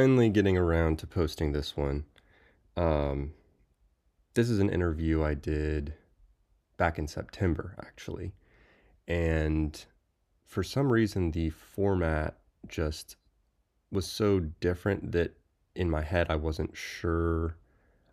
[0.00, 2.02] finally getting around to posting this one.
[2.74, 3.34] Um,
[4.32, 5.92] this is an interview I did
[6.78, 8.32] back in September, actually.
[9.06, 9.84] And
[10.46, 13.16] for some reason, the format just
[13.92, 15.36] was so different that
[15.76, 17.56] in my head, I wasn't sure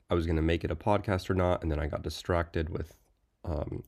[0.10, 1.64] I was going to make it a podcast or not.
[1.64, 2.98] And then I got distracted with,
[3.46, 3.82] um,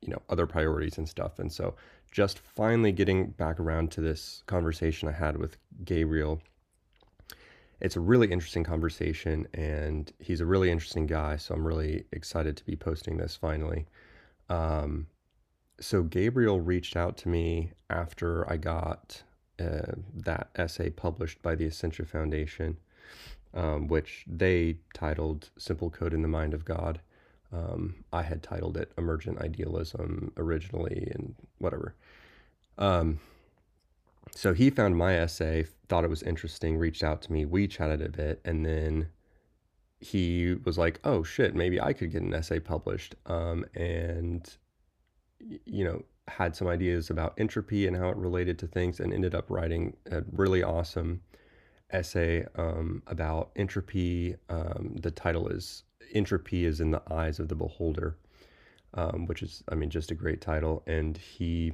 [0.00, 1.38] you know, other priorities and stuff.
[1.38, 1.76] And so
[2.10, 6.42] just finally getting back around to this conversation I had with Gabriel
[7.80, 12.56] it's a really interesting conversation and he's a really interesting guy so i'm really excited
[12.56, 13.86] to be posting this finally.
[14.48, 15.06] Um,
[15.80, 19.22] so gabriel reached out to me after i got
[19.60, 22.76] uh, that essay published by the essentia foundation
[23.54, 27.00] um, which they titled simple code in the mind of god.
[27.52, 31.94] Um, i had titled it emergent idealism originally and whatever.
[32.78, 33.20] Um,
[34.34, 38.02] so he found my essay, thought it was interesting, reached out to me, we chatted
[38.02, 39.08] a bit, and then
[40.00, 44.48] he was like, "Oh shit, maybe I could get an essay published." Um, and
[45.40, 49.34] you know, had some ideas about entropy and how it related to things, and ended
[49.34, 51.22] up writing a really awesome
[51.90, 54.36] essay um, about entropy.
[54.48, 58.16] Um, the title is "Entropy is in the Eyes of the Beholder,"
[58.94, 60.82] um, which is, I mean, just a great title.
[60.86, 61.72] And he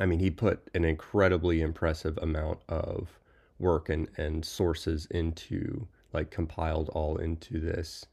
[0.00, 3.18] I mean, he put an incredibly impressive amount of
[3.58, 8.06] work and, and sources into, like, compiled all into this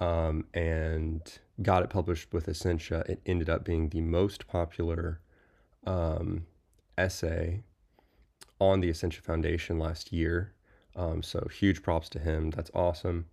[0.00, 1.20] um, and
[1.62, 3.04] got it published with Essentia.
[3.08, 5.20] It ended up being the most popular
[5.86, 6.46] um,
[6.98, 7.62] essay
[8.58, 10.54] on the Essentia Foundation last year.
[10.96, 12.50] Um, so huge props to him.
[12.50, 13.26] That's awesome.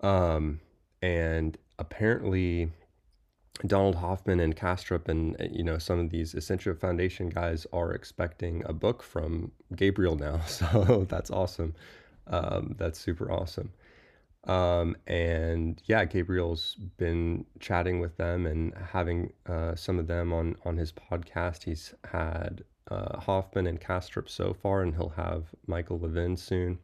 [0.00, 0.60] Um,
[1.00, 2.72] and apparently,
[3.66, 7.92] Donald Hoffman and Kastrup and uh, you know some of these Essentia Foundation guys are
[7.92, 11.74] expecting a book from Gabriel now, so that's awesome.
[12.26, 13.72] Um, that's super awesome.
[14.44, 20.56] Um, and yeah, Gabriel's been chatting with them and having uh, some of them on
[20.64, 21.62] on his podcast.
[21.64, 26.78] He's had uh, Hoffman and Kastrup so far, and he'll have Michael Levin soon,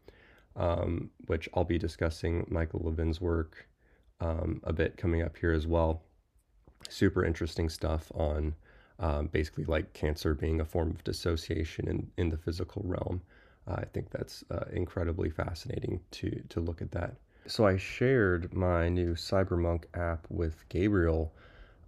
[0.55, 3.67] um, which I'll be discussing Michael Levin's work
[4.21, 6.03] um, a bit coming up here as well
[6.89, 8.55] super interesting stuff on
[9.01, 13.21] um, basically like cancer being a form of dissociation in, in the physical realm.
[13.67, 17.15] Uh, I think that's uh, incredibly fascinating to, to look at that.
[17.47, 21.33] So I shared my new Cybermonk app with Gabriel.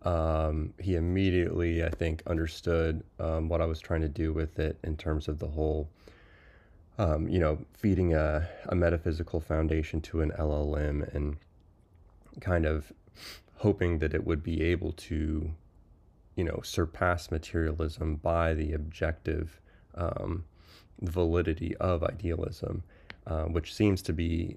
[0.02, 4.78] Um, he immediately, I think, understood um, what I was trying to do with it
[4.84, 5.90] in terms of the whole,
[6.96, 11.36] um, you know, feeding a, a metaphysical foundation to an LLM and
[12.40, 12.90] kind of
[13.60, 15.50] hoping that it would be able to,
[16.34, 19.60] you know, surpass materialism by the objective
[19.94, 20.44] um,
[21.02, 22.82] validity of idealism,
[23.26, 24.56] uh, which seems to be,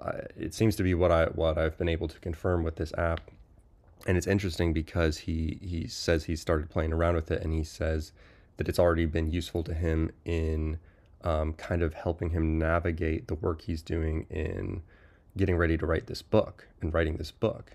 [0.00, 2.92] uh, it seems to be what I what I've been able to confirm with this
[2.96, 3.28] app,
[4.06, 7.64] and it's interesting because he he says he started playing around with it, and he
[7.64, 8.12] says
[8.56, 10.78] that it's already been useful to him in
[11.24, 14.82] um, kind of helping him navigate the work he's doing in
[15.36, 17.72] getting ready to write this book and writing this book.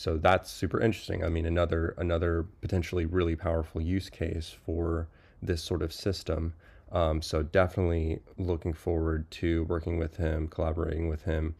[0.00, 1.22] So that's super interesting.
[1.22, 5.08] I mean, another another potentially really powerful use case for
[5.42, 6.54] this sort of system.
[6.90, 11.54] Um, so definitely looking forward to working with him, collaborating with him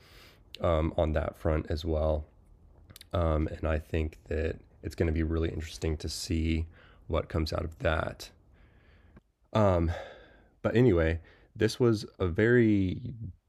[0.63, 2.25] um, on that front as well.
[3.13, 6.65] Um, and I think that it's going to be really interesting to see
[7.09, 8.31] what comes out of that.
[9.53, 9.93] Um,
[10.63, 11.21] but anyway,
[11.55, 13.03] this was a very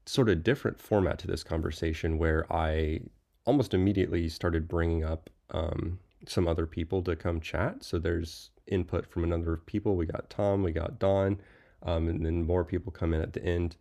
[0.04, 3.00] sort of different format to this conversation where I
[3.44, 7.82] almost immediately started bringing up um, some other people to come chat.
[7.84, 9.96] So there's input from a number of people.
[9.96, 11.40] We got Tom, we got Don,
[11.82, 13.76] um, and then more people come in at the end.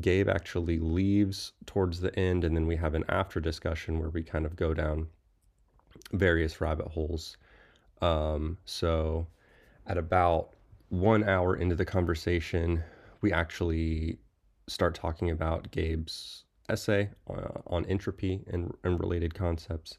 [0.00, 4.22] Gabe actually leaves towards the end, and then we have an after discussion where we
[4.22, 5.08] kind of go down
[6.12, 7.38] various rabbit holes.
[8.02, 9.26] Um, so
[9.86, 10.50] at about
[10.90, 12.82] one hour into the conversation,
[13.22, 14.18] we actually
[14.68, 19.98] start talking about Gabe's essay uh, on entropy and, and related concepts.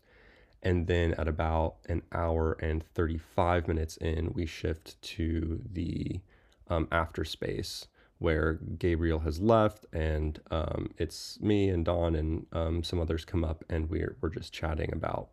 [0.62, 6.20] And then at about an hour and 35 minutes in, we shift to the
[6.68, 7.88] um, after space
[8.20, 13.46] where Gabriel has left, and um, it's me and Don and um, some others come
[13.46, 15.30] up, and we're, we're just chatting about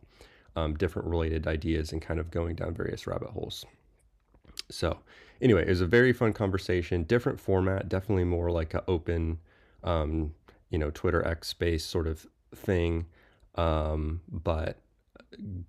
[0.55, 3.65] um, different related ideas and kind of going down various rabbit holes.
[4.71, 4.99] So,
[5.43, 9.41] anyway, it was a very fun conversation, different format, definitely more like an open
[9.83, 10.33] um,
[10.71, 13.07] you know, Twitter X space sort of thing.
[13.55, 14.79] Um, but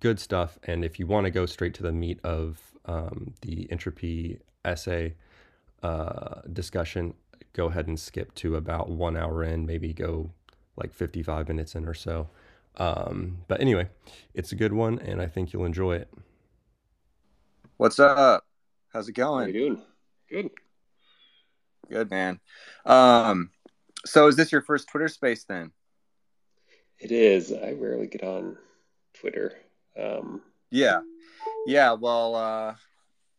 [0.00, 0.58] good stuff.
[0.64, 5.14] And if you want to go straight to the meat of um, the entropy essay
[5.82, 7.14] uh, discussion,
[7.52, 10.30] go ahead and skip to about one hour in, maybe go
[10.76, 12.28] like 55 minutes in or so.
[12.76, 13.88] Um, but anyway,
[14.34, 16.08] it's a good one, and I think you'll enjoy it.
[17.76, 18.44] What's up?
[18.92, 19.42] How's it going?
[19.42, 19.82] How you doing?
[20.30, 20.50] Good.
[21.90, 22.40] Good, man.
[22.84, 23.50] Um,
[24.08, 25.70] so is this your first Twitter space then?
[26.98, 27.52] It is.
[27.52, 28.56] I rarely get on
[29.14, 29.52] Twitter.
[29.98, 31.00] Um, yeah.
[31.66, 31.92] Yeah.
[31.92, 32.74] Well, uh,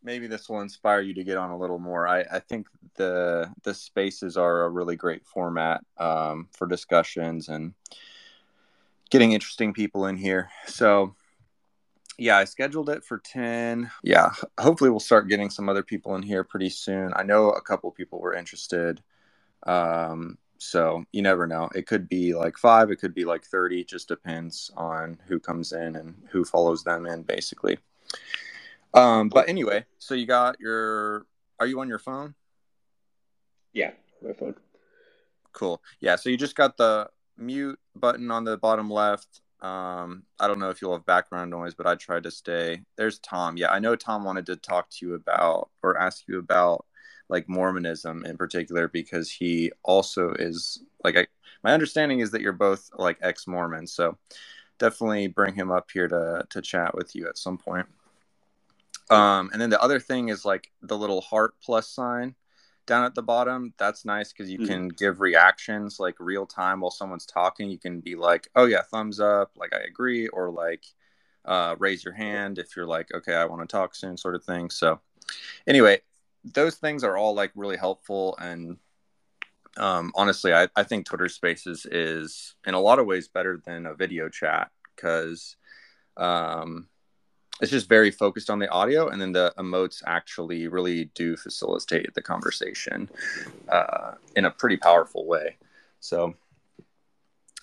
[0.03, 2.07] maybe this will inspire you to get on a little more.
[2.07, 7.73] I, I think the the spaces are a really great format um, for discussions and
[9.09, 10.49] getting interesting people in here.
[10.67, 11.15] So
[12.17, 13.89] yeah, I scheduled it for 10.
[14.03, 17.13] Yeah, hopefully we'll start getting some other people in here pretty soon.
[17.15, 19.01] I know a couple people were interested.
[19.63, 21.69] Um, so you never know.
[21.73, 25.71] It could be like five, it could be like 30, just depends on who comes
[25.71, 27.79] in and who follows them in, basically.
[28.93, 31.25] Um, but anyway, so you got your,
[31.59, 32.35] are you on your phone?
[33.73, 33.91] Yeah,
[34.21, 34.55] my phone.
[35.53, 35.81] Cool.
[35.99, 39.41] Yeah, so you just got the mute button on the bottom left.
[39.61, 42.81] Um, I don't know if you'll have background noise, but I tried to stay.
[42.97, 43.57] There's Tom.
[43.57, 46.85] Yeah, I know Tom wanted to talk to you about or ask you about
[47.29, 51.27] like Mormonism in particular because he also is like I,
[51.63, 53.91] my understanding is that you're both like ex-Mormons.
[53.91, 54.17] So
[54.79, 57.87] definitely bring him up here to to chat with you at some point.
[59.09, 62.35] Um, and then the other thing is like the little heart plus sign
[62.85, 63.73] down at the bottom.
[63.77, 64.67] That's nice because you mm-hmm.
[64.67, 67.69] can give reactions like real time while someone's talking.
[67.69, 70.85] You can be like, "Oh yeah, thumbs up," like I agree, or like
[71.45, 74.43] uh, raise your hand if you're like, "Okay, I want to talk soon," sort of
[74.43, 74.69] thing.
[74.69, 74.99] So
[75.67, 76.01] anyway,
[76.43, 78.77] those things are all like really helpful and
[79.77, 83.85] um, honestly, I, I think Twitter Spaces is in a lot of ways better than
[83.85, 85.55] a video chat because
[86.17, 86.87] um,
[87.61, 92.13] it's just very focused on the audio, and then the emotes actually really do facilitate
[92.13, 93.09] the conversation
[93.69, 95.57] uh, in a pretty powerful way.
[95.99, 96.35] So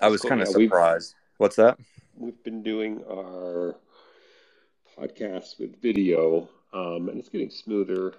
[0.01, 0.31] I was cool.
[0.31, 1.15] kind of yeah, surprised.
[1.39, 1.79] What's that?
[2.15, 3.77] We've been doing our
[4.99, 8.15] podcast with video, um, and it's getting smoother.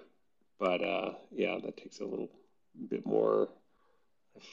[0.58, 2.30] But uh, yeah, that takes a little
[2.88, 3.48] bit more,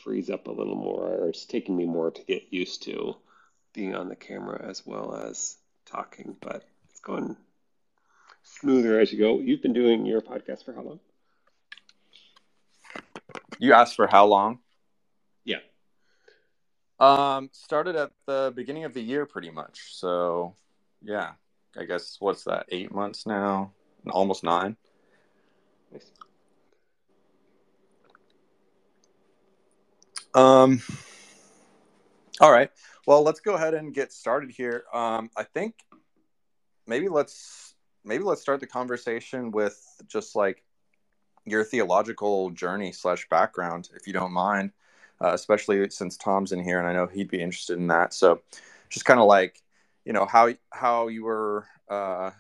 [0.04, 3.16] frees up a little more, or it's taking me more to get used to
[3.74, 6.36] being on the camera as well as talking.
[6.40, 7.36] But it's going
[8.44, 9.40] smoother as you go.
[9.40, 11.00] You've been doing your podcast for how long?
[13.60, 14.60] You asked for how long?
[15.44, 15.60] Yeah.
[17.00, 19.96] Um, started at the beginning of the year, pretty much.
[19.96, 20.56] So,
[21.02, 21.32] yeah,
[21.78, 22.68] I guess what's that?
[22.70, 23.72] Eight months now,
[24.10, 24.78] almost nine.
[25.96, 26.12] Nice.
[30.34, 30.82] Um.
[32.42, 32.70] All right.
[33.08, 34.84] Well, let's go ahead and get started here.
[34.94, 35.76] Um, I think
[36.86, 40.64] maybe let's maybe let's start the conversation with just like
[41.46, 44.72] your theological journey slash background, if you don't mind,
[45.22, 48.14] uh, especially since Tom's in here, and I know he'd be interested in that.
[48.14, 48.42] So,
[48.90, 49.62] just kind of like
[50.04, 52.32] you know how how you were uh,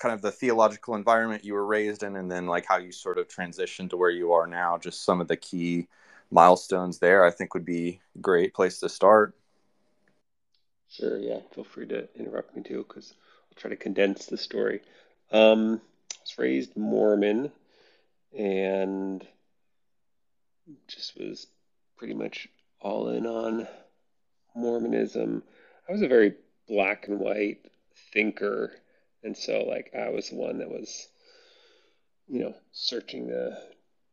[0.00, 3.18] kind of the theological environment you were raised in, and then like how you sort
[3.18, 4.78] of transitioned to where you are now.
[4.78, 5.86] Just some of the key
[6.30, 9.36] milestones there, I think, would be a great place to start.
[10.88, 11.18] Sure.
[11.18, 11.40] Yeah.
[11.54, 13.14] Feel free to interrupt me too, because
[13.50, 14.80] I'll try to condense the story.
[15.30, 15.80] Um,
[16.12, 17.52] I was raised Mormon
[18.36, 19.26] and
[20.88, 21.46] just was
[21.96, 22.48] pretty much
[22.80, 23.68] all in on
[24.54, 25.42] Mormonism.
[25.88, 26.34] I was a very
[26.66, 27.58] black and white
[28.12, 28.72] thinker,
[29.22, 31.08] and so like I was the one that was,
[32.28, 33.58] you know, searching the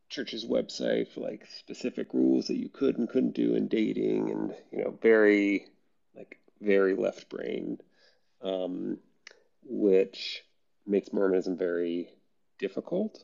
[0.08, 4.54] church's website for like specific rules that you could and couldn't do in dating, and
[4.70, 5.66] you know, very
[6.16, 7.78] like very left brain.
[8.40, 8.98] Um,
[9.64, 10.44] which
[10.86, 12.08] makes Mormonism very
[12.58, 13.18] difficult.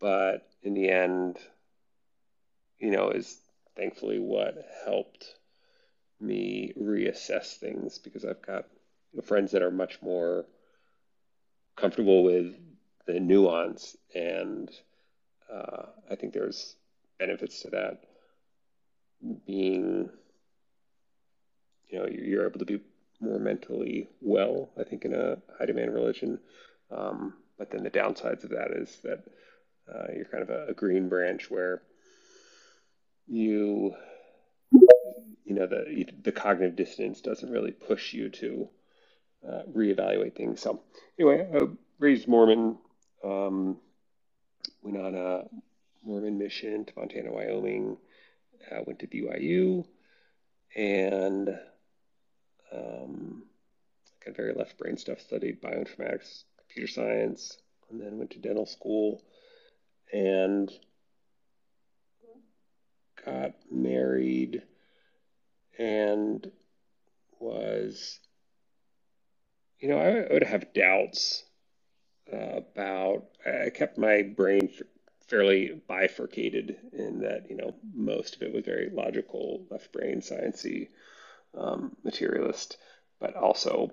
[0.00, 1.38] But in the end,
[2.78, 3.38] you know, is
[3.76, 5.34] thankfully what helped
[6.20, 8.66] me reassess things because I've got
[9.12, 10.46] you know, friends that are much more
[11.78, 12.54] comfortable with
[13.06, 14.70] the nuance, and
[15.52, 16.76] uh, I think there's
[17.18, 18.04] benefits to that.
[19.46, 20.10] Being,
[21.88, 22.80] you know, you're able to be
[23.20, 26.38] more mentally well, I think, in a high demand religion.
[26.90, 29.24] Um, but then the downsides of that is that
[29.92, 31.82] uh, you're kind of a, a, green branch where
[33.26, 33.94] you,
[34.70, 38.68] you know, the the cognitive dissonance doesn't really push you to
[39.46, 40.60] uh, reevaluate things.
[40.60, 40.82] So
[41.18, 41.60] anyway, I
[41.98, 42.78] raised Mormon.
[43.24, 43.78] Um,
[44.82, 45.44] went on a
[46.04, 47.96] Mormon mission to Montana, Wyoming.
[48.70, 49.86] Uh, went to BYU,
[50.76, 51.48] and
[52.72, 53.44] um,
[54.24, 57.58] got very left brain stuff, studied bioinformatics, computer science,
[57.90, 59.22] and then went to dental school.
[60.12, 60.70] And
[63.24, 64.62] got married
[65.78, 66.50] and
[67.38, 68.18] was,
[69.80, 71.44] you know, I would have doubts
[72.32, 74.70] uh, about, I kept my brain
[75.28, 80.88] fairly bifurcated in that, you know, most of it was very logical, left brain, sciencey,
[81.56, 82.78] um, materialist,
[83.20, 83.92] but also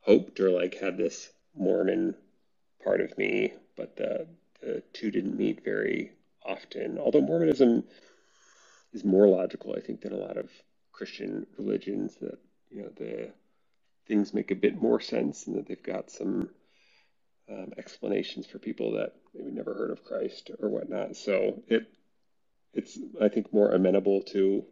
[0.00, 2.14] hoped or like had this Mormon
[2.82, 4.26] part of me, but the,
[4.60, 6.12] the two didn't meet very
[6.44, 6.98] often.
[6.98, 7.84] Although Mormonism
[8.92, 10.50] is more logical, I think, than a lot of
[10.92, 12.16] Christian religions.
[12.20, 12.38] That
[12.70, 13.32] you know the
[14.08, 16.50] things make a bit more sense, and that they've got some
[17.50, 21.16] um, explanations for people that maybe never heard of Christ or whatnot.
[21.16, 21.86] So it
[22.74, 24.64] it's I think more amenable to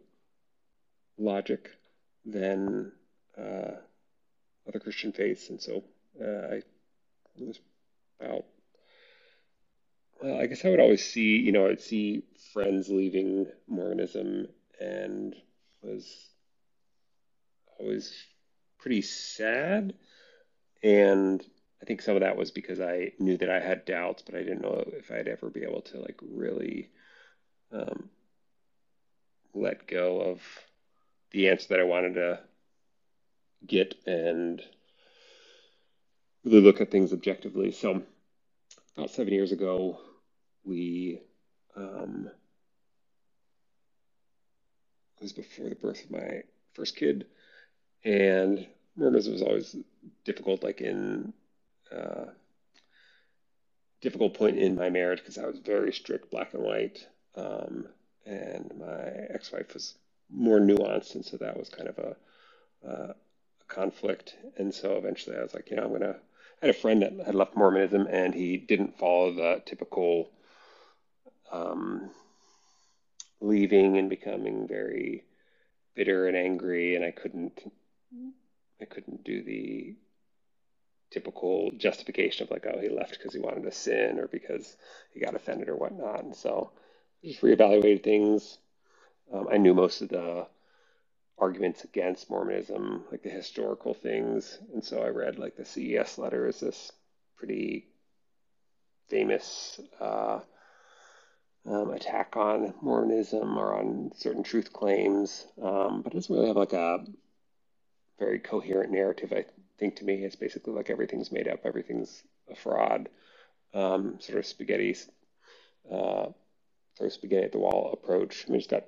[1.17, 1.69] logic
[2.25, 2.91] than
[3.37, 3.71] uh,
[4.67, 5.83] other Christian faiths, and so
[6.21, 6.61] uh, I
[7.39, 7.59] was
[8.19, 8.45] about
[10.21, 14.47] well, I guess I would always see, you know, I'd see friends leaving Mormonism
[14.79, 15.35] and
[15.81, 16.11] was
[17.79, 18.13] always
[18.79, 19.93] pretty sad.
[20.83, 21.43] And
[21.81, 24.39] I think some of that was because I knew that I had doubts, but I
[24.39, 26.89] didn't know if I'd ever be able to like really
[27.71, 28.09] um,
[29.53, 30.41] let go of
[31.31, 32.39] the answer that I wanted to
[33.65, 34.61] get and
[36.43, 37.71] really look at things objectively.
[37.71, 38.03] So
[38.95, 39.99] about seven years ago,
[40.63, 41.21] we
[41.75, 42.29] um,
[45.17, 46.43] it was before the birth of my
[46.73, 47.25] first kid,
[48.07, 49.75] and Mormonism was always
[50.23, 51.33] difficult, like in
[51.93, 52.25] uh,
[53.99, 57.85] difficult point in my marriage because I was very strict, black and white, um,
[58.25, 59.95] and my ex-wife was
[60.29, 62.15] more nuanced, and so that was kind of a,
[62.87, 64.37] uh, a conflict.
[64.57, 66.15] And so eventually, I was like, you know, I'm gonna.
[66.61, 70.31] I had a friend that had left Mormonism, and he didn't follow the typical
[71.51, 72.09] um,
[73.41, 75.25] leaving and becoming very
[75.93, 77.61] bitter and angry, and I couldn't
[78.81, 79.95] I couldn't do the
[81.11, 84.75] typical justification of like, oh, he left because he wanted to sin or because
[85.13, 86.23] he got offended or whatnot.
[86.23, 86.71] And so
[87.23, 88.57] just reevaluated things.
[89.33, 90.47] Um, I knew most of the
[91.37, 94.57] arguments against Mormonism, like the historical things.
[94.73, 96.91] And so I read like the CES letter is this
[97.37, 97.87] pretty
[99.09, 100.39] famous uh,
[101.65, 106.57] um, attack on Mormonism or on certain truth claims, um, but it doesn't really have
[106.57, 107.05] like a
[108.19, 109.33] very coherent narrative.
[109.33, 109.45] I
[109.77, 113.09] think to me, it's basically like everything's made up, everything's a fraud,
[113.73, 114.95] um, sort of spaghetti,
[115.91, 116.27] uh,
[116.95, 118.45] sort of spaghetti at the wall approach.
[118.47, 118.85] I mean, it's got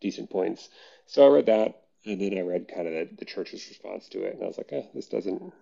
[0.00, 0.68] decent points.
[1.06, 4.22] So I read that, and then I read kind of the, the church's response to
[4.22, 5.52] it, and I was like, eh, this doesn't.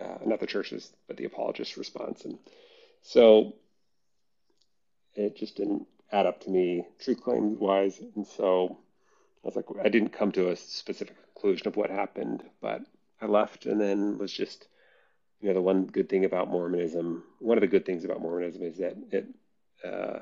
[0.00, 2.38] Uh, not the church's, but the apologist response, and
[3.02, 3.54] so
[5.14, 8.00] it just didn't add up to me truth claim wise.
[8.16, 8.78] And so
[9.44, 12.80] I was like, I didn't come to a specific conclusion of what happened, but
[13.20, 14.66] I left and then was just,
[15.40, 18.62] you know, the one good thing about Mormonism, one of the good things about Mormonism
[18.62, 19.26] is that it,
[19.84, 20.20] uh,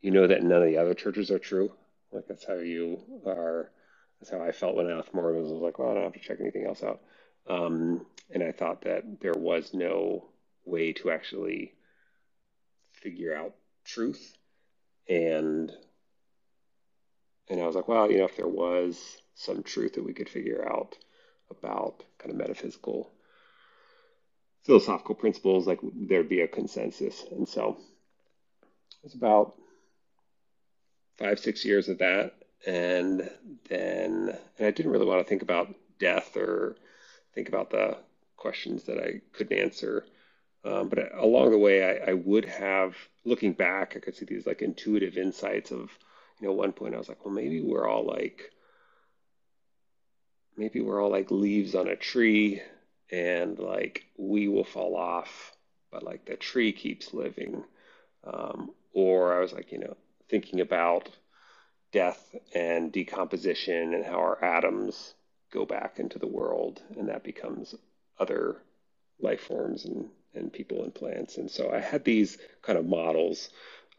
[0.00, 1.72] you know, that none of the other churches are true.
[2.12, 3.72] Like that's how you are.
[4.20, 5.50] That's how I felt when I left Mormonism.
[5.50, 7.00] I was like, well, I don't have to check anything else out.
[7.48, 10.28] Um, and I thought that there was no
[10.64, 11.74] way to actually
[12.92, 14.36] figure out truth
[15.08, 15.72] and
[17.48, 20.28] and I was like, well, you know, if there was some truth that we could
[20.28, 20.96] figure out
[21.50, 23.12] about kind of metaphysical
[24.64, 27.24] philosophical principles, like there'd be a consensus.
[27.30, 27.78] And so
[29.04, 29.54] it's about
[31.18, 32.34] five, six years of that.
[32.66, 33.30] And
[33.68, 36.76] then and I didn't really want to think about death or
[37.34, 37.98] think about the
[38.36, 40.04] questions that I couldn't answer.
[40.64, 44.46] Um, but along the way, I, I, would have, looking back, I could see these
[44.46, 45.90] like intuitive insights of,
[46.40, 48.50] you know, one point I was like, well, maybe we're all like,
[50.56, 52.62] maybe we're all like leaves on a tree
[53.10, 55.52] and like we will fall off,
[55.90, 57.64] but like the tree keeps living.
[58.24, 59.96] Um, or I was like, you know,
[60.28, 61.08] thinking about
[61.92, 65.14] death and decomposition and how our atoms
[65.52, 67.74] go back into the world and that becomes
[68.18, 68.56] other
[69.20, 71.38] life forms and and people and plants.
[71.38, 73.48] And so I had these kind of models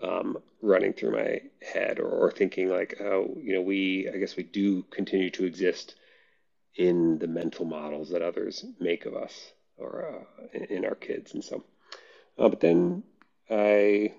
[0.02, 4.36] um, running through my head or, or thinking like, oh, you know, we, I guess
[4.36, 5.96] we do continue to exist
[6.76, 11.34] in the mental models that others make of us or uh, in, our kids.
[11.34, 11.64] And so,
[12.38, 13.04] uh, but then
[13.50, 14.14] I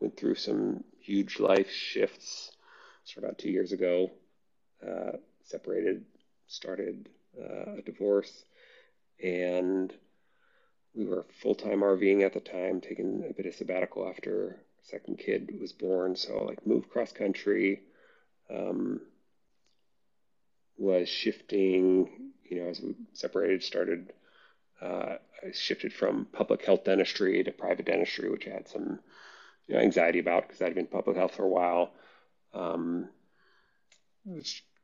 [0.00, 2.52] went through some huge life shifts.
[3.04, 4.10] So about two years ago,
[4.86, 6.04] uh, separated,
[6.46, 7.08] started
[7.38, 8.44] uh, a divorce,
[9.22, 9.92] and
[10.94, 15.18] we were full time RVing at the time, taking a bit of sabbatical after second
[15.18, 16.16] kid was born.
[16.16, 17.82] So like moved cross country,
[18.50, 19.00] um,
[20.76, 24.12] was shifting, you know, as we separated, started,
[24.80, 29.00] uh, I shifted from public health dentistry to private dentistry, which I had some
[29.66, 31.92] you know, anxiety about because I'd been public health for a while.
[32.52, 33.08] Um,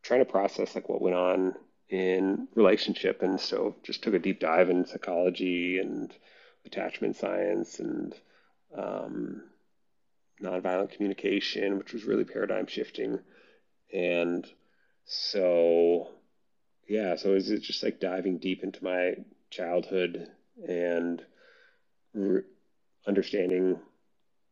[0.02, 1.54] trying to process like what went on
[1.88, 6.12] in relationship, and so just took a deep dive in psychology and
[6.64, 8.14] attachment science and
[8.76, 9.42] um,
[10.42, 13.18] nonviolent communication, which was really paradigm shifting.
[13.92, 14.47] And
[15.04, 16.09] so,
[16.88, 19.14] yeah, so is it just like diving deep into my
[19.50, 20.28] childhood
[20.66, 21.23] and
[22.14, 22.42] re-
[23.06, 23.78] understanding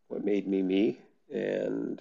[0.08, 1.00] what made me me.
[1.32, 2.00] And,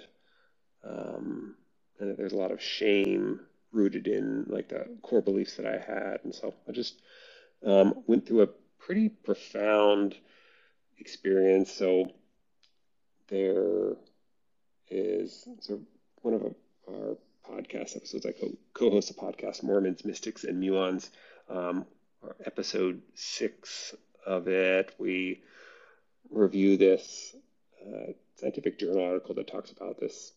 [0.83, 1.55] um,
[1.99, 3.41] and there's a lot of shame
[3.71, 6.19] rooted in like the core beliefs that I had.
[6.23, 7.01] And so I just
[7.65, 10.15] um, went through a pretty profound
[10.99, 11.71] experience.
[11.71, 12.11] So
[13.27, 13.95] there
[14.89, 15.81] is so
[16.21, 16.55] one of
[16.89, 17.17] our
[17.49, 18.25] podcast episodes.
[18.25, 21.09] I co- host a podcast, Mormons, Mystics, and Muons.
[21.49, 21.85] Um,
[22.45, 25.41] episode six of it, we
[26.29, 27.35] review this
[27.85, 30.33] uh, scientific journal article that talks about this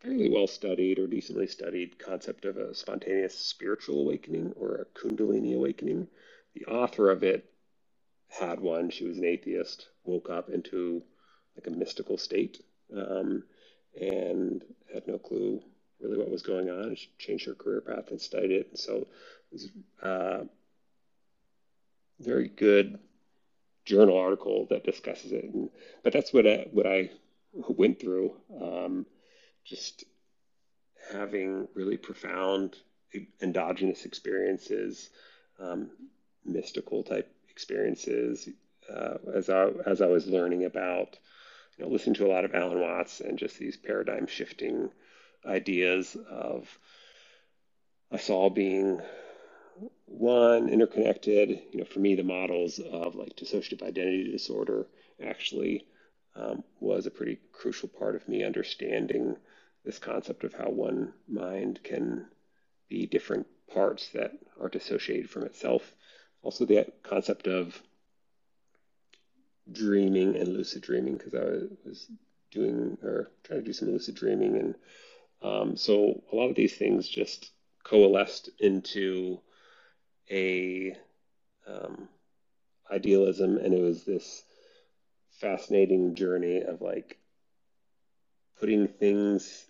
[0.00, 5.54] fairly well studied or decently studied concept of a spontaneous spiritual awakening or a Kundalini
[5.54, 6.08] awakening.
[6.54, 7.44] The author of it
[8.28, 8.90] had one.
[8.90, 11.02] She was an atheist, woke up into
[11.56, 12.62] like a mystical state,
[12.96, 13.42] um,
[14.00, 15.62] and had no clue
[16.00, 16.94] really what was going on.
[16.96, 18.78] She changed her career path and studied it.
[18.78, 19.06] So it
[19.52, 19.68] was
[20.02, 20.44] uh,
[22.18, 22.98] very good
[23.84, 25.44] journal article that discusses it.
[25.44, 25.70] And,
[26.02, 27.10] but that's what I, what I
[27.52, 28.36] went through.
[28.60, 29.06] Um,
[29.64, 30.04] just
[31.12, 32.76] having really profound
[33.42, 35.10] endogenous experiences,
[35.58, 35.90] um,
[36.44, 38.48] mystical type experiences,
[38.88, 41.18] uh, as I as I was learning about,
[41.80, 44.90] you know, to a lot of Alan Watts and just these paradigm shifting
[45.46, 46.78] ideas of
[48.12, 49.00] us all being
[50.06, 51.48] one interconnected.
[51.72, 54.86] You know, for me, the models of like dissociative identity disorder
[55.24, 55.86] actually
[56.36, 59.36] um, was a pretty crucial part of me understanding
[59.84, 62.26] this concept of how one mind can
[62.88, 65.94] be different parts that are dissociated from itself.
[66.42, 67.80] Also, the concept of
[69.72, 72.06] dreaming and lucid dreaming, because I was
[72.50, 74.56] doing or trying to do some lucid dreaming.
[74.56, 74.74] And
[75.42, 77.50] um, so a lot of these things just
[77.84, 79.40] coalesced into
[80.30, 80.96] a
[81.66, 82.08] um,
[82.90, 84.42] idealism, and it was this
[85.40, 87.18] fascinating journey of like
[88.58, 89.66] putting things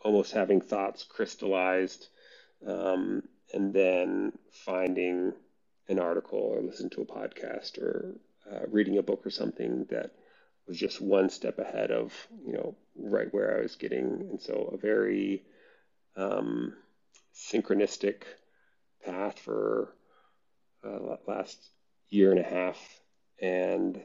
[0.00, 2.08] almost having thoughts crystallized
[2.66, 5.32] um, and then finding
[5.88, 8.14] an article or listening to a podcast or
[8.52, 10.12] uh, reading a book or something that
[10.66, 12.12] was just one step ahead of
[12.46, 15.42] you know right where I was getting and so a very
[16.16, 16.74] um,
[17.34, 18.22] synchronistic
[19.04, 19.94] path for
[20.84, 21.58] uh, last
[22.08, 22.78] year and a half
[23.40, 24.00] and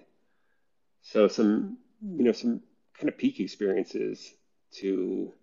[1.02, 2.62] so some you know some
[2.98, 4.34] kind of peak experiences
[4.80, 5.34] to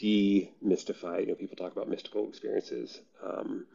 [0.00, 1.20] demystify.
[1.20, 3.66] You know, people talk about mystical experiences, um,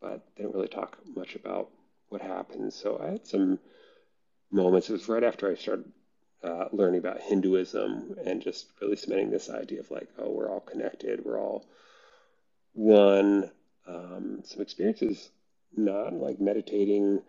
[0.00, 1.70] but they don't really talk much about
[2.10, 2.74] what happens.
[2.74, 3.58] So I had some
[4.50, 4.90] moments.
[4.90, 5.90] It was right after I started
[6.42, 10.60] uh, learning about Hinduism and just really cementing this idea of like, oh, we're all
[10.60, 11.66] connected, we're all
[12.74, 13.50] one.
[13.88, 15.30] Um, some experiences,
[15.76, 17.22] not like meditating,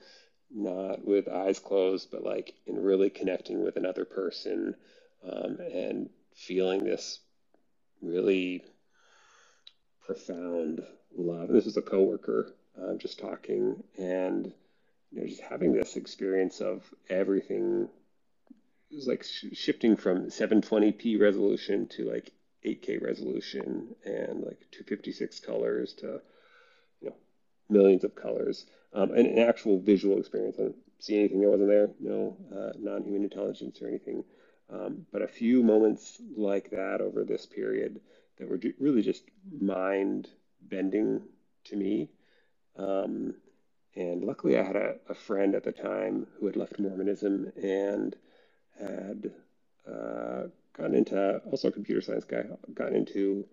[0.54, 4.76] not with eyes closed, but like in really connecting with another person
[5.28, 7.20] um, and feeling this
[8.02, 8.63] really
[10.06, 10.82] profound
[11.15, 11.50] love.
[11.50, 14.54] This was a coworker uh, just talking, and
[15.12, 17.89] you know, just having this experience of everything.
[18.91, 22.34] Was like sh- shifting from 720p resolution to like
[22.65, 26.21] 8K resolution and like 256 colors to
[27.02, 27.15] you know
[27.69, 28.65] millions of colors.
[28.93, 30.58] Um, and an actual visual experience.
[30.60, 31.89] I didn't see anything that wasn't there.
[32.02, 34.26] No uh, non-human intelligence or anything.
[34.69, 38.02] Um, but a few moments like that over this period
[38.38, 39.24] that were really just
[39.60, 40.30] mind
[40.62, 41.21] bending
[41.65, 42.10] to me.
[42.78, 43.36] Um,
[43.95, 48.15] and luckily, I had a, a, friend at the time who had left Mormonism and
[48.80, 49.32] had
[49.88, 50.43] uh,
[50.77, 53.45] gotten into, also a computer science guy, gotten into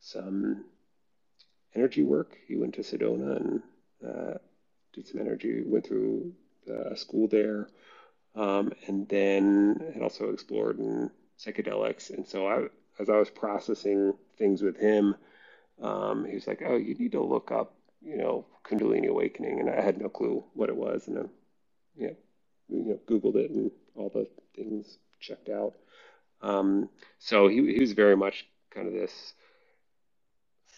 [0.00, 0.64] some
[1.74, 2.36] energy work.
[2.46, 3.62] He went to Sedona and
[4.06, 4.38] uh,
[4.92, 6.32] did some energy, went through
[6.70, 7.68] uh, school there
[8.34, 12.10] um, and then had also explored in psychedelics.
[12.10, 12.66] And so I,
[12.98, 15.14] as I was processing things with him,
[15.80, 19.70] um, he was like, "Oh, you need to look up, you know, Kundalini awakening," and
[19.70, 21.22] I had no clue what it was, and I,
[21.96, 22.16] you know,
[22.68, 25.74] you know, Googled it, and all the things checked out.
[26.42, 26.88] Um,
[27.18, 29.34] so he, he was very much kind of this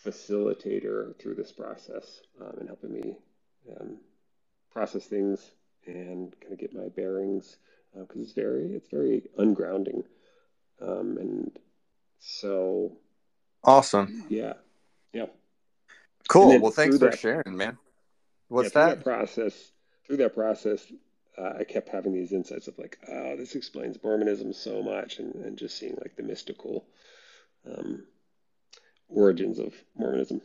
[0.05, 3.17] facilitator through this process um, and helping me
[3.81, 3.97] um,
[4.71, 5.53] process things
[5.87, 7.57] and kind of get my bearings
[7.95, 10.05] because uh, it's very it's very ungrounding.
[10.83, 11.59] Um, and
[12.19, 12.93] so
[13.63, 14.27] awesome.
[14.29, 14.55] Yeah.
[15.13, 15.27] Yeah
[16.29, 17.77] cool well thanks for that, sharing man
[18.49, 18.97] what's yeah, that?
[18.99, 19.73] that process
[20.07, 20.85] through that process
[21.37, 25.35] uh, I kept having these insights of like, oh, this explains Mormonism so much, and,
[25.35, 26.87] and just seeing like the mystical
[27.67, 28.05] um,
[29.09, 30.41] origins of Mormonism.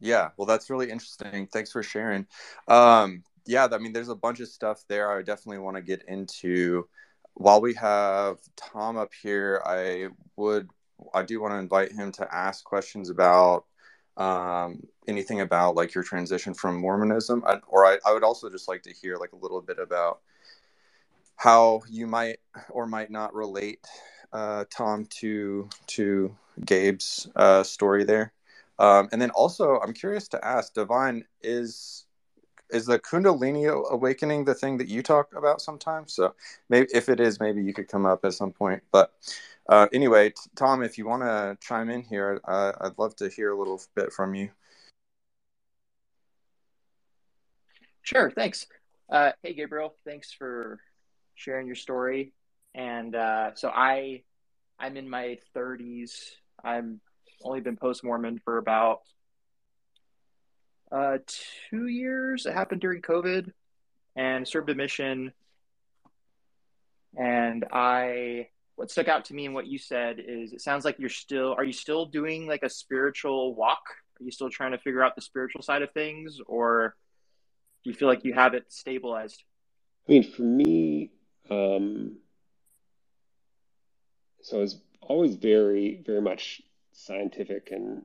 [0.00, 1.46] Yeah, well, that's really interesting.
[1.52, 2.26] Thanks for sharing.
[2.68, 6.02] Um, yeah, I mean, there's a bunch of stuff there I definitely want to get
[6.08, 6.88] into.
[7.34, 10.70] While we have Tom up here, I would,
[11.14, 13.64] I do want to invite him to ask questions about
[14.16, 18.68] um, anything about like your transition from Mormonism, I, or I, I would also just
[18.68, 20.20] like to hear like a little bit about
[21.36, 23.86] how you might or might not relate
[24.32, 28.32] uh, Tom to to Gabe's uh, story there,
[28.78, 32.06] um, and then also I'm curious to ask Divine is
[32.72, 36.14] is the Kundalini awakening the thing that you talk about sometimes?
[36.14, 36.34] So
[36.68, 38.82] maybe if it is, maybe you could come up at some point.
[38.92, 39.12] But
[39.68, 43.52] uh, anyway, Tom, if you want to chime in here, uh, I'd love to hear
[43.52, 44.50] a little bit from you.
[48.02, 48.66] Sure, thanks.
[49.08, 50.80] Uh, hey, Gabriel, thanks for
[51.34, 52.32] sharing your story.
[52.74, 54.22] And uh, so I,
[54.78, 56.12] I'm in my 30s.
[56.64, 57.00] I'm
[57.42, 59.00] only been post Mormon for about
[60.92, 61.18] uh,
[61.70, 62.46] two years.
[62.46, 63.52] It happened during COVID,
[64.16, 65.32] and served a mission.
[67.16, 68.48] And I
[68.80, 71.52] what stuck out to me and what you said is it sounds like you're still
[71.52, 73.82] are you still doing like a spiritual walk
[74.18, 76.96] are you still trying to figure out the spiritual side of things or
[77.84, 79.44] do you feel like you have it stabilized
[80.08, 81.10] i mean for me
[81.50, 82.16] um
[84.40, 88.02] so i was always very very much scientific and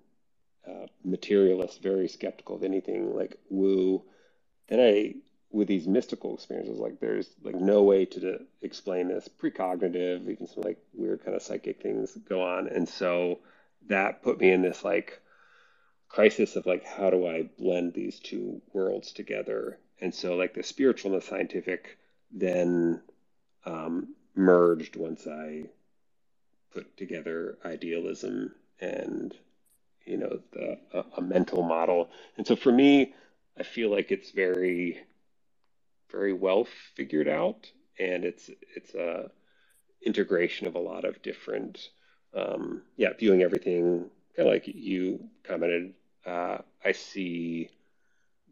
[0.67, 4.03] uh, materialist very skeptical of anything like woo
[4.67, 5.13] then i
[5.55, 10.47] with these mystical experiences, like there's like no way to, to explain this precognitive, even
[10.47, 12.67] some like weird kind of psychic things go on.
[12.67, 13.39] And so
[13.87, 15.21] that put me in this like
[16.09, 19.79] crisis of like, how do I blend these two worlds together?
[20.01, 21.97] And so like the spiritual and the scientific
[22.31, 23.01] then
[23.65, 25.69] um, merged once I
[26.73, 29.33] put together idealism and
[30.05, 32.09] you know the a, a mental model.
[32.37, 33.13] And so for me,
[33.57, 34.99] I feel like it's very
[36.11, 39.31] very well figured out, and it's it's a
[40.01, 41.89] integration of a lot of different,
[42.33, 45.93] um, yeah, viewing everything kind of like you commented.
[46.25, 47.69] Uh, I see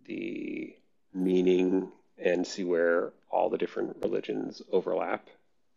[0.06, 0.76] the
[1.14, 5.30] meaning and see where all the different religions overlap,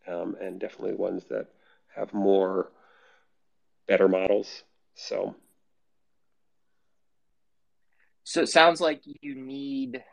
[0.07, 1.47] um, and definitely ones that
[1.95, 2.71] have more
[3.87, 4.63] better models.
[4.95, 5.35] So.
[8.27, 10.03] So it sounds like you need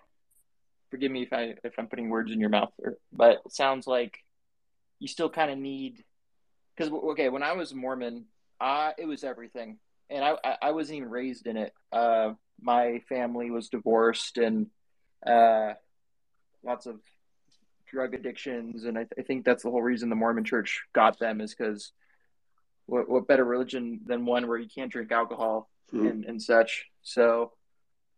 [0.93, 3.89] forgive me if I if I'm putting words in your mouth, or, but it sounds
[3.89, 4.19] like
[5.01, 6.05] you still kind of need
[6.77, 8.27] because okay, when I was Mormon,
[8.61, 9.79] I it was everything,
[10.11, 11.73] and I I, I wasn't even raised in it.
[11.91, 14.69] Uh, my family was divorced and
[15.27, 15.73] uh,
[16.63, 17.01] lots of
[17.91, 21.19] drug addictions, and I, th- I think that's the whole reason the Mormon Church got
[21.19, 21.91] them is because
[22.87, 26.09] what, what better religion than one where you can't drink alcohol mm.
[26.09, 26.87] and, and such.
[27.03, 27.51] So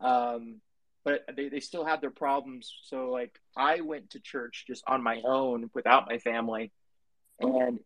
[0.00, 0.60] um,
[1.04, 2.74] but they, they still have their problems.
[2.82, 6.72] So like I went to church just on my own without my family.
[7.38, 7.78] And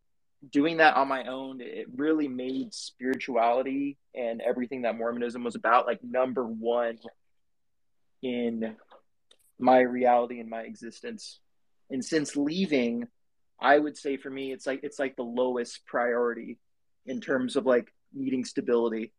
[0.49, 5.87] doing that on my own, it really made spirituality and everything that Mormonism was about
[5.87, 6.99] like number one
[8.23, 8.75] in
[9.59, 11.41] my reality and my existence.
[11.91, 13.07] And since leaving,
[13.61, 16.59] I would say for me, it's like it's like the lowest priority
[17.05, 19.13] in terms of like needing stability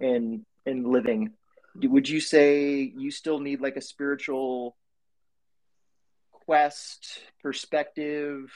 [0.00, 1.32] and and living
[1.74, 4.76] would you say you still need like a spiritual
[6.30, 8.52] quest perspective?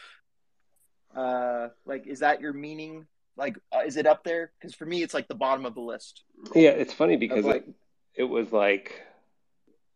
[1.14, 3.06] Uh like is that your meaning?
[3.36, 4.52] Like uh, is it up there?
[4.58, 6.22] Because for me it's like the bottom of the list.
[6.54, 9.02] Yeah it's funny because like, it, it was like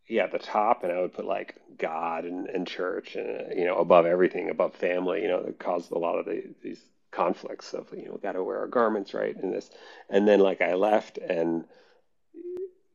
[0.07, 3.77] yeah the top and i would put like god and, and church and you know
[3.77, 6.81] above everything above family you know that caused a lot of the, these
[7.11, 9.69] conflicts of you know got to wear our garments right and this.
[10.09, 11.65] And then like i left and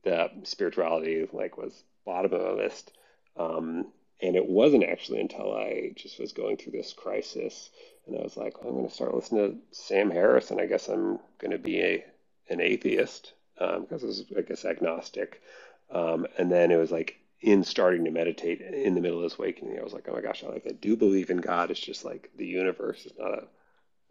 [0.07, 2.93] the spirituality like was bottom of the list.
[3.37, 3.89] Um,
[4.23, 7.71] and it wasn't actually until I just was going through this crisis
[8.07, 10.67] and I was like, well, I'm going to start listening to Sam Harris and I
[10.67, 12.05] guess I'm going to be a,
[12.49, 15.43] an atheist because um, I was, I guess, agnostic.
[15.91, 19.39] Um, and then it was like in starting to meditate in the middle of this
[19.39, 21.73] awakening, I was like, oh my gosh, I like I do believe in God.
[21.73, 23.49] It's just like the universe is not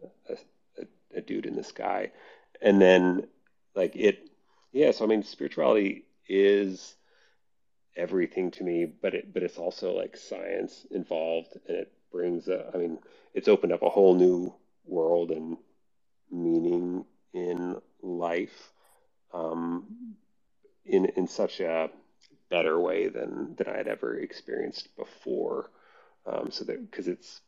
[0.02, 0.34] a,
[0.78, 2.12] a, a dude in the sky.
[2.60, 3.28] And then
[3.74, 4.28] like it,
[4.76, 4.90] yeah.
[4.90, 6.94] So I mean, spirituality is
[7.96, 12.48] everything to me, but it but it's also like science involved, and it brings.
[12.48, 12.98] A, I mean,
[13.32, 15.56] it's opened up a whole new world and
[16.30, 18.72] meaning in life,
[19.32, 20.14] um,
[20.84, 21.90] in in such a
[22.50, 25.70] better way than than I had ever experienced before.
[26.26, 27.40] Um, so that because it's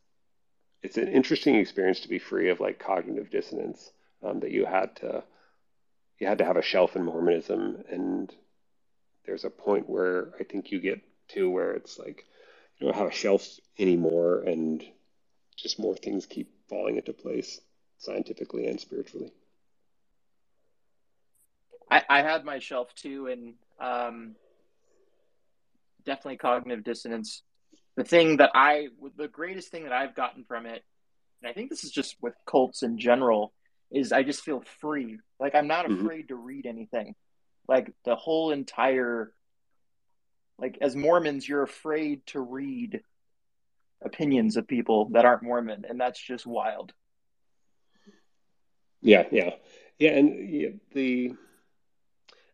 [0.82, 4.96] it's an interesting experience to be free of like cognitive dissonance um, that you had
[4.96, 5.24] to
[6.18, 8.34] you had to have a shelf in Mormonism, and
[9.24, 12.24] there's a point where I think you get to where it's like
[12.78, 13.46] you don't have a shelf
[13.78, 14.84] anymore, and
[15.56, 17.60] just more things keep falling into place
[17.98, 19.32] scientifically and spiritually.
[21.90, 24.34] I, I had my shelf too, and um,
[26.04, 27.42] definitely cognitive dissonance.
[27.96, 30.84] The thing that I, the greatest thing that I've gotten from it,
[31.42, 33.52] and I think this is just with cults in general,
[33.90, 35.18] is I just feel free.
[35.40, 36.04] Like I'm not mm-hmm.
[36.04, 37.14] afraid to read anything.
[37.66, 39.32] Like the whole entire,
[40.58, 43.02] like as Mormons, you're afraid to read
[44.02, 46.92] opinions of people that aren't Mormon, and that's just wild.
[49.00, 49.50] Yeah, yeah,
[49.98, 51.34] yeah, and yeah, the.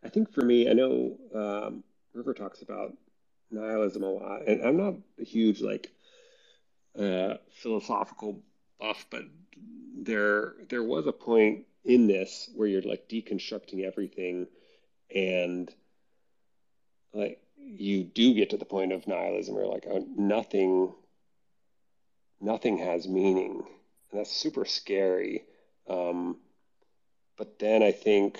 [0.05, 2.95] I think for me, I know um, River talks about
[3.51, 5.91] nihilism a lot, and I'm not a huge like
[6.99, 8.43] uh, philosophical
[8.79, 9.23] buff, but
[10.05, 14.47] there there was a point in this where you're like deconstructing everything,
[15.15, 15.73] and
[17.13, 20.93] like you do get to the point of nihilism where like oh, nothing
[22.41, 23.65] nothing has meaning,
[24.11, 25.45] and that's super scary.
[25.89, 26.39] Um,
[27.37, 28.39] but then I think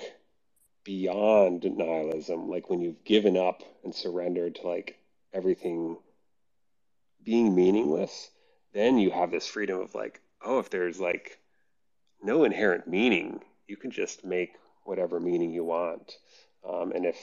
[0.83, 4.99] beyond nihilism, like when you've given up and surrendered to like
[5.33, 5.97] everything
[7.23, 8.29] being meaningless,
[8.73, 11.39] then you have this freedom of like, oh, if there's like
[12.23, 16.13] no inherent meaning, you can just make whatever meaning you want.
[16.67, 17.17] Um, and if,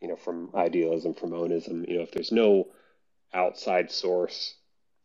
[0.00, 2.68] you know, from idealism, from monism, you know, if there's no
[3.32, 4.54] outside source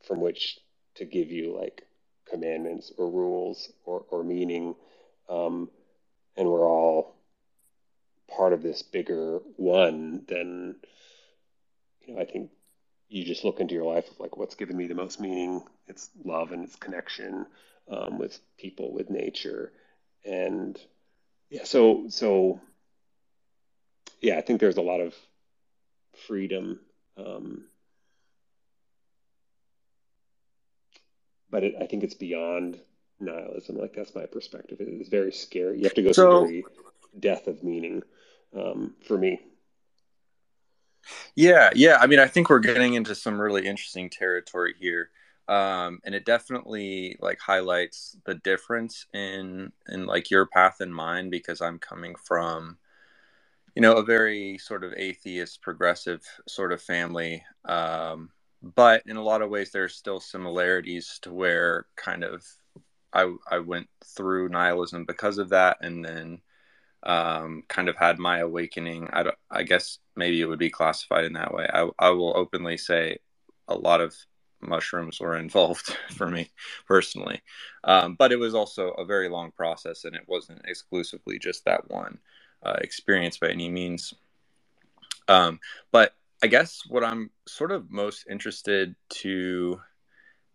[0.08, 0.60] from which
[0.96, 1.84] to give you like
[2.30, 4.76] commandments or rules or, or meaning,
[5.30, 5.70] um,
[6.38, 7.16] and we're all
[8.28, 10.76] part of this bigger one, then
[12.02, 12.52] you know, I think
[13.10, 15.64] you just look into your life of like what's given me the most meaning.
[15.88, 17.46] It's love and it's connection
[17.90, 19.72] um, with people, with nature,
[20.24, 20.80] and
[21.50, 21.64] yeah.
[21.64, 22.60] So so
[24.22, 25.14] yeah, I think there's a lot of
[26.28, 26.80] freedom.
[27.18, 27.66] Um,
[31.50, 32.80] but it, I think it's beyond
[33.20, 33.78] nihilism.
[33.78, 34.82] Like that's my perspective.
[34.82, 35.78] It is very scary.
[35.78, 36.64] You have to go so, through
[37.14, 38.04] the death of meaning
[38.56, 39.40] um, for me.
[41.36, 41.98] Yeah, yeah.
[42.00, 45.12] I mean, I think we're getting into some really interesting territory here.
[45.48, 51.30] Um, and it definitely like highlights the difference in in like your path and mine
[51.30, 52.78] because I'm coming from
[53.76, 58.32] you know a very sort of atheist progressive sort of family um,
[58.64, 62.44] but in a lot of ways there's still similarities to where kind of
[63.14, 66.42] I I went through nihilism because of that and then
[67.04, 69.10] um, kind of had my awakening.
[69.14, 71.68] I, I guess maybe it would be classified in that way.
[71.72, 73.20] I, I will openly say
[73.68, 74.16] a lot of
[74.62, 76.50] mushrooms were involved for me
[76.88, 77.42] personally.
[77.84, 81.90] Um, but it was also a very long process and it wasn't exclusively just that
[81.90, 82.20] one
[82.64, 84.14] uh, experience by any means.
[85.28, 85.60] Um,
[85.92, 86.14] but
[86.44, 89.80] I guess what I'm sort of most interested to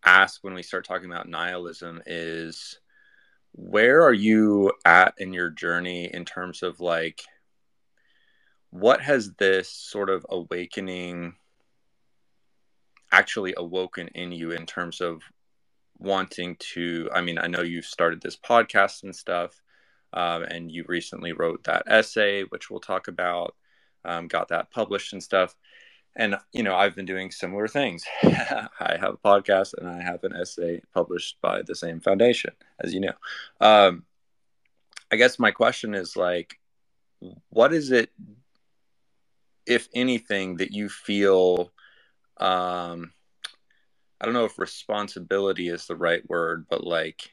[0.05, 2.79] ask when we start talking about nihilism is
[3.53, 7.23] where are you at in your journey in terms of like
[8.71, 11.35] what has this sort of awakening
[13.13, 15.23] actually awoken in you in terms of
[15.99, 19.61] wanting to i mean i know you've started this podcast and stuff
[20.13, 23.55] um, and you recently wrote that essay which we'll talk about
[24.05, 25.55] um, got that published and stuff.
[26.17, 28.05] And you know i've been doing similar things.
[28.25, 32.93] I have a podcast and i have an essay published by the same foundation as
[32.93, 33.13] you know.
[33.61, 34.05] Um,
[35.13, 36.59] i guess my question is like
[37.51, 38.11] what is it
[39.67, 41.71] if anything that you feel
[42.41, 43.13] um,
[44.21, 47.31] i don't know if responsibility is the right word but like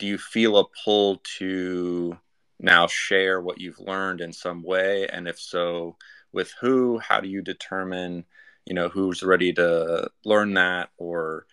[0.00, 2.18] do you feel a pull to
[2.58, 5.06] now share what you've learned in some way?
[5.06, 5.96] And if so
[6.32, 6.98] with who?
[6.98, 8.24] How do you determine
[8.66, 10.90] you know who's ready to learn that?
[10.96, 11.46] Or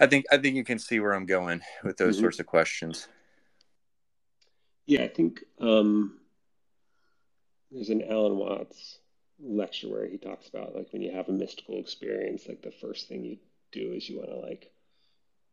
[0.00, 2.24] i think i think you can see where i'm going with those mm-hmm.
[2.24, 3.08] sorts of questions.
[4.86, 6.18] Yeah i think um
[7.70, 9.00] there's an alan watts
[9.40, 13.08] lecture where he talks about like when you have a mystical experience, like the first
[13.08, 13.38] thing you
[13.72, 14.70] do is you want to like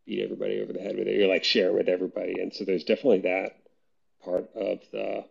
[0.05, 1.15] beat everybody over the head with it.
[1.15, 3.57] You're like share with everybody, and so there's definitely that
[4.23, 5.25] part of the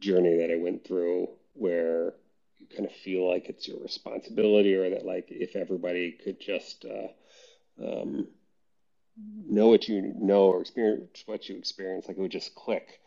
[0.00, 2.14] journey that I went through where
[2.58, 6.84] you kind of feel like it's your responsibility, or that like if everybody could just
[6.84, 7.08] uh,
[7.84, 8.28] um,
[9.48, 13.00] know what you know or experience what you experience, like it would just click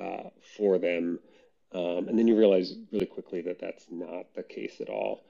[0.00, 1.18] uh, for them.
[1.72, 5.24] Um, and then you realize really quickly that that's not the case at all.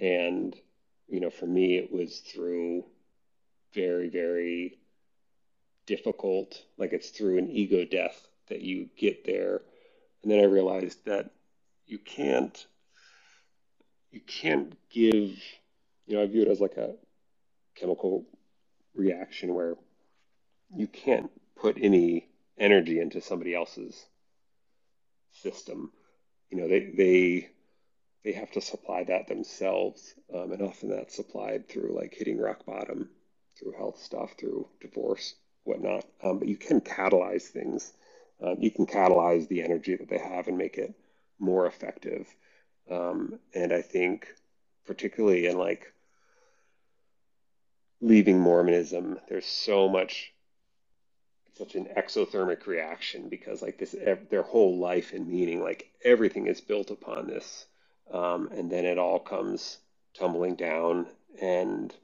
[0.00, 0.54] And
[1.08, 2.84] you know, for me, it was through
[3.72, 4.78] very, very
[5.86, 9.62] difficult, like it's through an ego death that you get there.
[10.22, 11.30] And then I realized that
[11.86, 12.66] you can't
[14.10, 15.38] you can't give
[16.06, 16.94] you know, I view it as like a
[17.74, 18.24] chemical
[18.94, 19.76] reaction where
[20.74, 24.06] you can't put any energy into somebody else's
[25.42, 25.92] system.
[26.50, 27.48] You know, they they
[28.24, 32.64] they have to supply that themselves, um, and often that's supplied through like hitting rock
[32.66, 33.08] bottom,
[33.58, 36.04] through health stuff, through divorce, whatnot.
[36.22, 37.92] Um, but you can catalyze things.
[38.42, 40.94] Um, you can catalyze the energy that they have and make it
[41.38, 42.26] more effective.
[42.90, 44.26] Um, and I think,
[44.86, 45.92] particularly in like
[48.00, 50.32] leaving Mormonism, there's so much
[51.58, 53.94] such an exothermic reaction because like this
[54.30, 57.66] their whole life and meaning like everything is built upon this.
[58.12, 59.78] Um, and then it all comes
[60.18, 61.06] tumbling down
[61.42, 61.94] and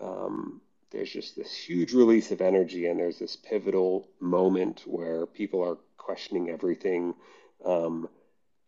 [0.00, 0.60] um,
[0.90, 5.76] there's just this huge release of energy and there's this pivotal moment where people are
[5.98, 7.14] questioning everything.
[7.64, 8.08] Um,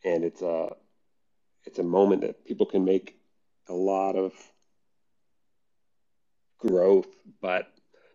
[0.04, 0.74] and it's a
[1.64, 3.18] it's a moment that people can make
[3.68, 4.32] a lot of
[6.58, 7.08] growth
[7.40, 7.72] but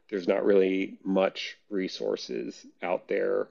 [0.10, 3.48] there's not really much resources out there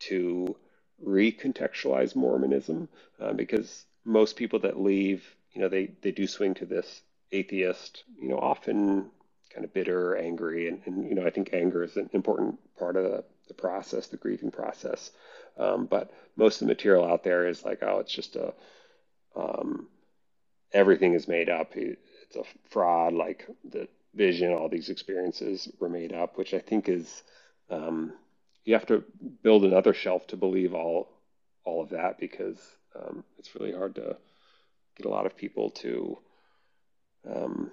[0.00, 0.56] to
[1.04, 2.88] recontextualize Mormonism
[3.20, 8.04] uh, because most people that leave, you know, they, they do swing to this atheist,
[8.20, 9.10] you know, often
[9.54, 12.96] kind of bitter, angry, and, and you know, I think anger is an important part
[12.96, 15.10] of the, the process, the grieving process.
[15.58, 18.54] Um, but most of the material out there is like, oh, it's just a,
[19.36, 19.88] um,
[20.72, 21.72] everything is made up.
[21.76, 23.14] It's a fraud.
[23.14, 27.22] Like the vision, all these experiences were made up, which I think is
[27.70, 28.12] um,
[28.64, 29.04] you have to
[29.42, 31.08] build another shelf to believe all
[31.64, 32.58] all of that because
[32.94, 34.16] um, it's really hard to
[34.96, 36.18] get a lot of people to,
[37.30, 37.70] um,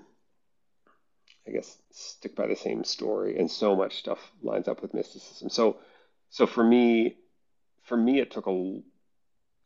[1.48, 5.50] I guess, stick by the same story, and so much stuff lines up with mysticism.
[5.50, 5.78] So,
[6.30, 7.18] so for me,
[7.84, 8.80] for me, it took a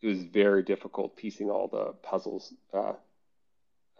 [0.01, 2.93] it was very difficult piecing all the puzzles, uh,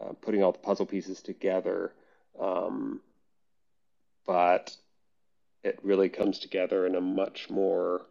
[0.00, 1.92] uh, putting all the puzzle pieces together
[2.40, 3.00] um,
[4.26, 4.74] but
[5.62, 8.06] it really comes together in a much more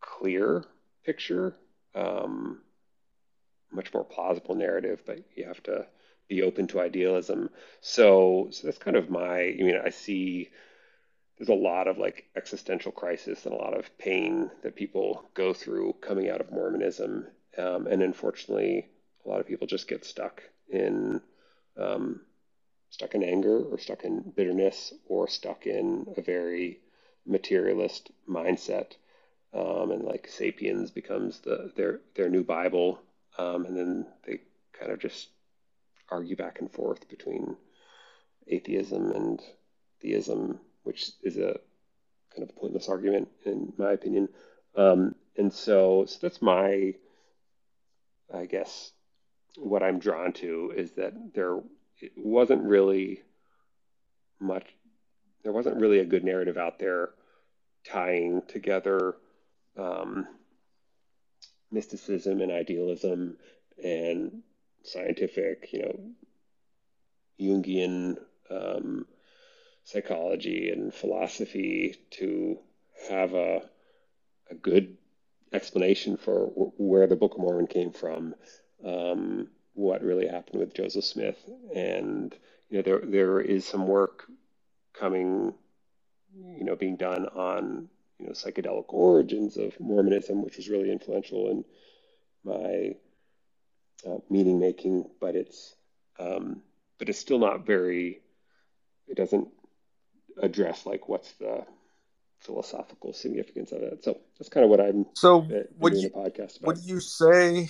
[0.00, 0.64] clear
[1.04, 1.54] picture,
[1.94, 2.60] um,
[3.70, 5.86] much more plausible narrative, but you have to
[6.28, 7.50] be open to idealism.
[7.80, 10.50] So, so that's kind of my, I mean, I see
[11.38, 15.54] there's a lot of like existential crisis and a lot of pain that people go
[15.54, 17.26] through coming out of Mormonism.
[17.56, 18.88] Um, and unfortunately,
[19.24, 21.20] a lot of people just get stuck in
[21.76, 22.20] um,
[22.90, 26.80] stuck in anger or stuck in bitterness or stuck in a very
[27.26, 28.92] materialist mindset.
[29.52, 33.00] Um, and like Sapiens becomes the their their new Bible,
[33.38, 34.40] um, and then they
[34.78, 35.28] kind of just
[36.10, 37.56] argue back and forth between
[38.46, 39.42] atheism and
[40.00, 41.58] theism, which is a
[42.34, 44.28] kind of pointless argument in my opinion.
[44.74, 46.94] Um, and so, so that's my,
[48.32, 48.92] I guess,
[49.56, 51.58] what I'm drawn to is that there
[52.00, 53.22] it wasn't really
[54.40, 54.66] much
[55.42, 57.10] there wasn't really a good narrative out there
[57.84, 59.16] tying together
[59.78, 60.26] um,
[61.70, 63.36] mysticism and idealism
[63.82, 64.42] and
[64.82, 66.00] scientific, you know,
[67.40, 68.18] Jungian
[68.50, 69.06] um,
[69.84, 72.58] psychology and philosophy to
[73.08, 73.62] have a,
[74.50, 74.96] a good
[75.52, 76.46] explanation for
[76.78, 78.34] where the Book of Mormon came from.
[78.84, 81.38] Um, what really happened with Joseph Smith.
[81.74, 82.34] And
[82.68, 84.24] you know, there there is some work
[84.92, 85.54] coming,
[86.34, 91.48] you know, being done on you know psychedelic origins of Mormonism, which was really influential
[91.50, 91.64] in
[92.44, 92.94] my
[94.06, 95.08] uh, meaning making.
[95.20, 95.76] But it's
[96.18, 96.62] um,
[96.98, 98.20] but it's still not very.
[99.06, 99.48] It doesn't
[100.42, 101.64] address like what's the
[102.40, 104.04] philosophical significance of it.
[104.04, 105.06] So that's kind of what I'm.
[105.14, 106.66] So uh, would you podcast about.
[106.66, 107.68] would you say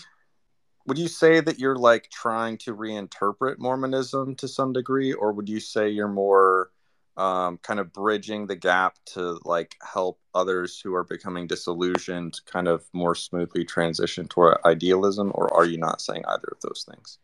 [0.89, 5.49] would you say that you're like trying to reinterpret Mormonism to some degree, or would
[5.49, 6.71] you say you're more
[7.19, 12.69] um, kind of bridging the gap to like help others who are becoming disillusioned kind
[12.69, 17.19] of more smoothly transition toward idealism, or are you not saying either of those things?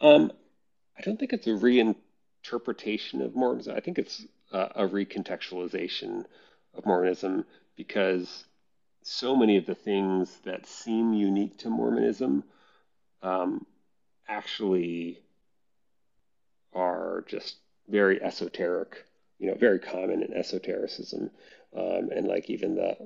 [0.00, 0.32] Um,
[0.96, 3.76] I don't think it's a reinterpretation of Mormonism.
[3.76, 6.24] I think it's a, a recontextualization
[6.74, 7.44] of Mormonism
[7.76, 8.44] because
[9.02, 12.44] so many of the things that seem unique to Mormonism
[13.22, 13.66] um,
[14.28, 15.20] actually
[16.72, 17.56] are just
[17.88, 19.04] very esoteric,
[19.38, 21.30] you know, very common in esotericism,
[21.76, 22.96] um, and like even the,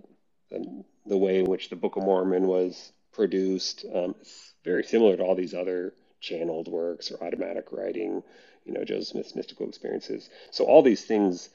[0.51, 5.17] the, the way in which the Book of Mormon was produced, um, it's very similar
[5.17, 8.23] to all these other channeled works or automatic writing,
[8.65, 10.31] you know, Joseph Smith's mystical experiences.
[10.51, 11.51] So all these things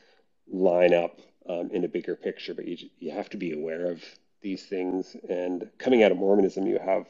[0.52, 4.04] line up um, in a bigger picture, but you you have to be aware of
[4.42, 5.16] these things.
[5.30, 7.06] And coming out of Mormonism, you have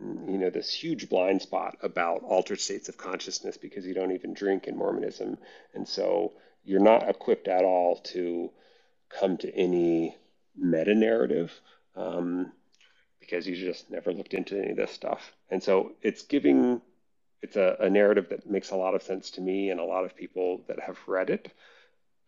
[0.00, 4.34] you know this huge blind spot about altered states of consciousness because you don't even
[4.34, 5.38] drink in Mormonism,
[5.74, 6.32] and so
[6.64, 8.50] you're not equipped at all to
[9.08, 10.16] come to any
[10.56, 11.52] meta narrative
[11.96, 12.52] um,
[13.18, 15.32] because you just never looked into any of this stuff.
[15.50, 16.80] And so it's giving
[17.42, 20.04] it's a, a narrative that makes a lot of sense to me and a lot
[20.04, 21.52] of people that have read it.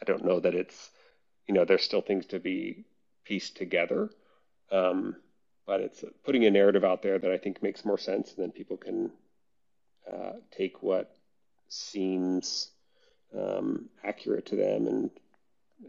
[0.01, 0.91] I don't know that it's
[1.47, 2.85] you know there's still things to be
[3.25, 4.11] pieced together.
[4.71, 5.17] Um,
[5.67, 8.51] but it's putting a narrative out there that I think makes more sense, and then
[8.51, 9.11] people can
[10.11, 11.17] uh, take what
[11.69, 12.71] seems
[13.37, 15.11] um, accurate to them and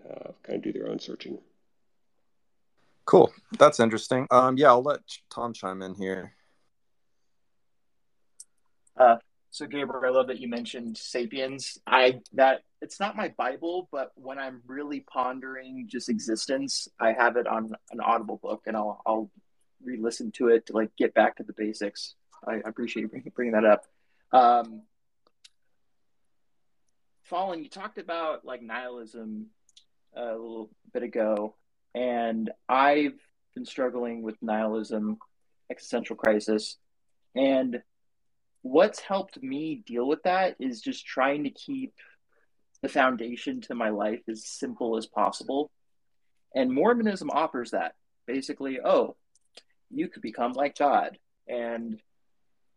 [0.10, 1.40] uh, kind of do their own searching.
[3.06, 4.28] Cool, that's interesting.
[4.32, 6.34] Um, yeah, I'll let Tom chime in here.
[8.96, 9.18] Uh,
[9.50, 11.78] so Gabriel, I love that you mentioned Sapiens.
[11.86, 17.38] I that it's not my Bible, but when I'm really pondering just existence, I have
[17.38, 19.30] it on an Audible book, and I'll I'll
[19.84, 22.16] re-listen to it to like get back to the basics.
[22.46, 23.86] I, I appreciate you bringing, that up.
[24.32, 24.84] Um,
[27.24, 29.48] Fallen, you talked about like nihilism
[30.16, 31.56] a little bit ago,
[31.96, 33.20] and I've
[33.56, 35.18] been struggling with nihilism,
[35.72, 36.78] existential crisis,
[37.36, 37.82] and
[38.62, 41.94] what's helped me deal with that is just trying to keep
[42.82, 45.72] the foundation to my life as simple as possible.
[46.56, 47.96] And Mormonism offers that.
[48.26, 49.16] Basically, oh,
[49.94, 51.18] you could become like God.
[51.48, 52.00] And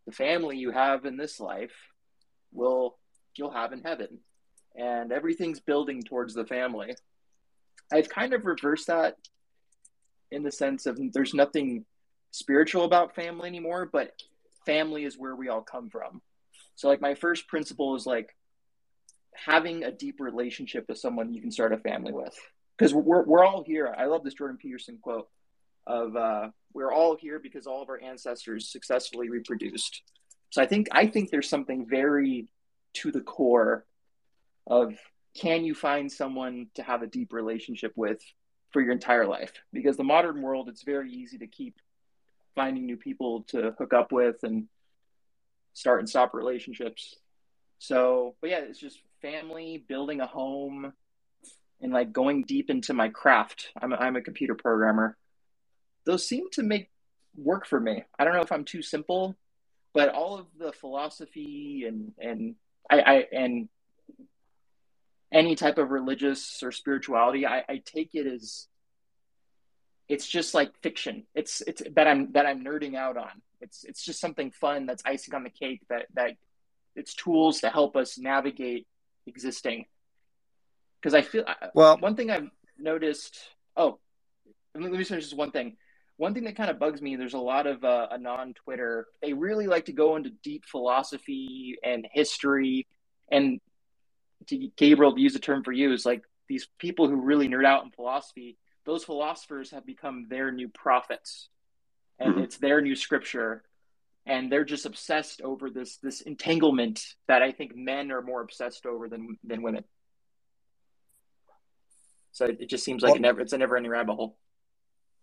[0.06, 1.74] the family you have in this life
[2.52, 2.96] will
[3.36, 4.18] you'll have in heaven.
[4.76, 6.94] And everything's building towards the family.
[7.92, 9.16] I've kind of reversed that
[10.30, 11.84] in the sense of there's nothing
[12.30, 14.12] spiritual about family anymore, but
[14.66, 16.20] family is where we all come from.
[16.74, 18.36] So like my first principle is like
[19.34, 22.34] having a deep relationship with someone you can start a family with.
[22.76, 23.94] Because we're, we're all here.
[23.96, 25.28] I love this Jordan Peterson quote
[25.86, 30.02] of uh, we're all here because all of our ancestors successfully reproduced.
[30.50, 32.48] So I think I think there's something very
[32.94, 33.86] to the core
[34.66, 34.94] of
[35.36, 38.20] can you find someone to have a deep relationship with
[38.72, 39.52] for your entire life?
[39.72, 41.76] Because the modern world, it's very easy to keep
[42.54, 44.66] finding new people to hook up with and
[45.74, 47.16] start and stop relationships.
[47.78, 50.92] So, but yeah, it's just family, building a home,
[51.82, 53.68] and like going deep into my craft.
[53.80, 55.18] I'm a, I'm a computer programmer
[56.06, 56.88] those seem to make
[57.36, 58.04] work for me.
[58.18, 59.36] I don't know if I'm too simple,
[59.92, 62.54] but all of the philosophy and and
[62.88, 63.68] I, I and
[65.32, 68.68] any type of religious or spirituality, I, I take it as
[70.08, 71.24] it's just like fiction.
[71.34, 73.42] It's it's that I'm that I'm nerding out on.
[73.60, 76.36] It's it's just something fun that's icing on the cake that that
[76.94, 78.86] it's tools to help us navigate
[79.26, 79.86] existing.
[81.00, 81.44] Because I feel
[81.74, 82.48] well, one thing I've
[82.78, 83.36] noticed.
[83.76, 83.98] Oh,
[84.74, 85.76] let me, let me finish just one thing
[86.16, 89.06] one thing that kind of bugs me there's a lot of uh, anon twitter.
[89.22, 92.86] They really like to go into deep philosophy and history.
[93.30, 93.60] And
[94.48, 97.66] to gabriel to use a term for you is like these people who really nerd
[97.66, 101.48] out in philosophy those philosophers have become their new prophets.
[102.20, 102.44] And mm-hmm.
[102.44, 103.64] it's their new scripture.
[104.24, 108.86] And they're just obsessed over this this entanglement that i think men are more obsessed
[108.86, 109.84] over than than women.
[112.32, 114.36] So it just seems like well, never it's a never ending rabbit hole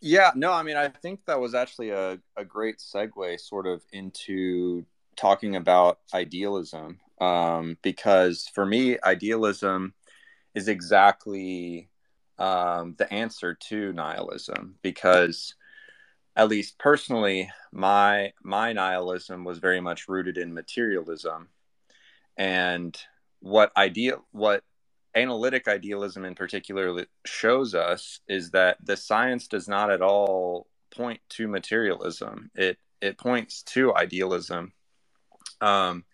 [0.04, 3.82] yeah, no, I mean, I think that was actually a, a great segue sort of
[3.94, 4.86] into
[5.16, 7.00] talking about idealism.
[7.22, 9.94] Um, because for me, idealism
[10.56, 11.90] is exactly
[12.38, 14.76] um, the answer to nihilism.
[14.82, 15.56] Because
[16.36, 21.48] at least personally, my my nihilism was very much rooted in materialism,
[22.36, 22.98] and
[23.40, 24.66] what ideal what
[25.16, 31.20] analytic idealism in particular shows us is that the science does not at all point
[31.30, 32.52] to materialism.
[32.56, 34.74] It it points to idealism.
[35.62, 36.06] Um,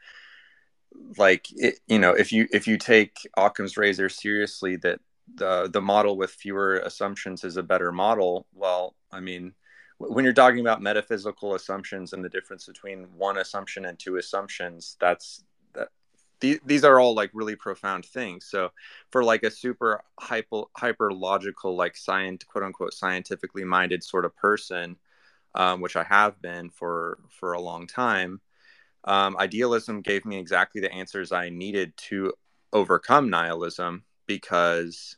[1.18, 5.00] like it, you know if you if you take Occam's razor seriously that
[5.36, 9.54] the the model with fewer assumptions is a better model well I mean
[9.97, 14.97] when you're talking about metaphysical assumptions and the difference between one assumption and two assumptions
[15.00, 15.43] that's
[16.40, 18.46] these are all like really profound things.
[18.46, 18.72] So
[19.12, 24.36] for like a super hyper hyper logical like science quote unquote scientifically minded sort of
[24.36, 24.96] person
[25.56, 28.40] um, which i have been for for a long time
[29.06, 32.34] um, idealism gave me exactly the answers i needed to
[32.74, 35.18] overcome nihilism because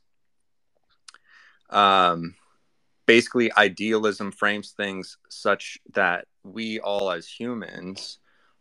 [1.69, 2.35] um,
[3.05, 8.19] basically idealism frames things such that we all as humans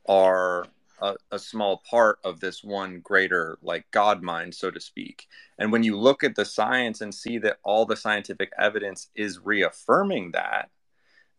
[0.09, 0.67] are
[1.01, 5.27] a, a, small part of this one greater like god mind so to speak.
[5.59, 9.39] And when you look at the science and see that all the scientific evidence is
[9.39, 10.71] reaffirming that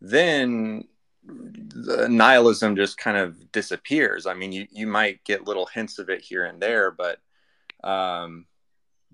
[0.00, 0.84] then
[1.24, 4.26] the nihilism just kind of disappears.
[4.26, 7.18] I mean you, you might get little hints of it here and there but
[7.84, 8.46] um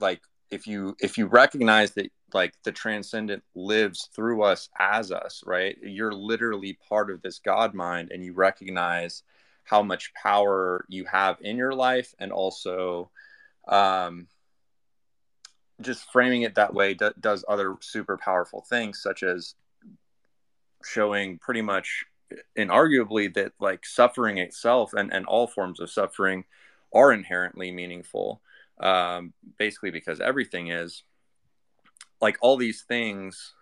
[0.01, 5.43] like if you if you recognize that like the transcendent lives through us as us
[5.47, 5.77] right?
[5.83, 9.23] You're literally part of this god mind and you recognize
[9.69, 13.11] how much power you have in your life and also
[13.69, 14.27] um,
[15.81, 19.55] just framing it that way do, does other super powerful things such as
[20.85, 22.05] showing pretty much
[22.57, 26.45] inarguably that like suffering itself and, and all forms of suffering
[26.95, 28.41] are inherently meaningful
[28.81, 31.03] um, basically because everything is.
[32.21, 33.55] Like all these things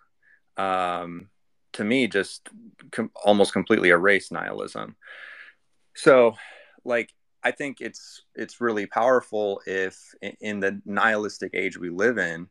[0.57, 1.29] um,
[1.73, 2.49] to me just
[2.91, 4.95] com- almost completely erase nihilism
[5.97, 6.35] so
[6.85, 12.47] like i think it's it's really powerful if in the nihilistic age we live in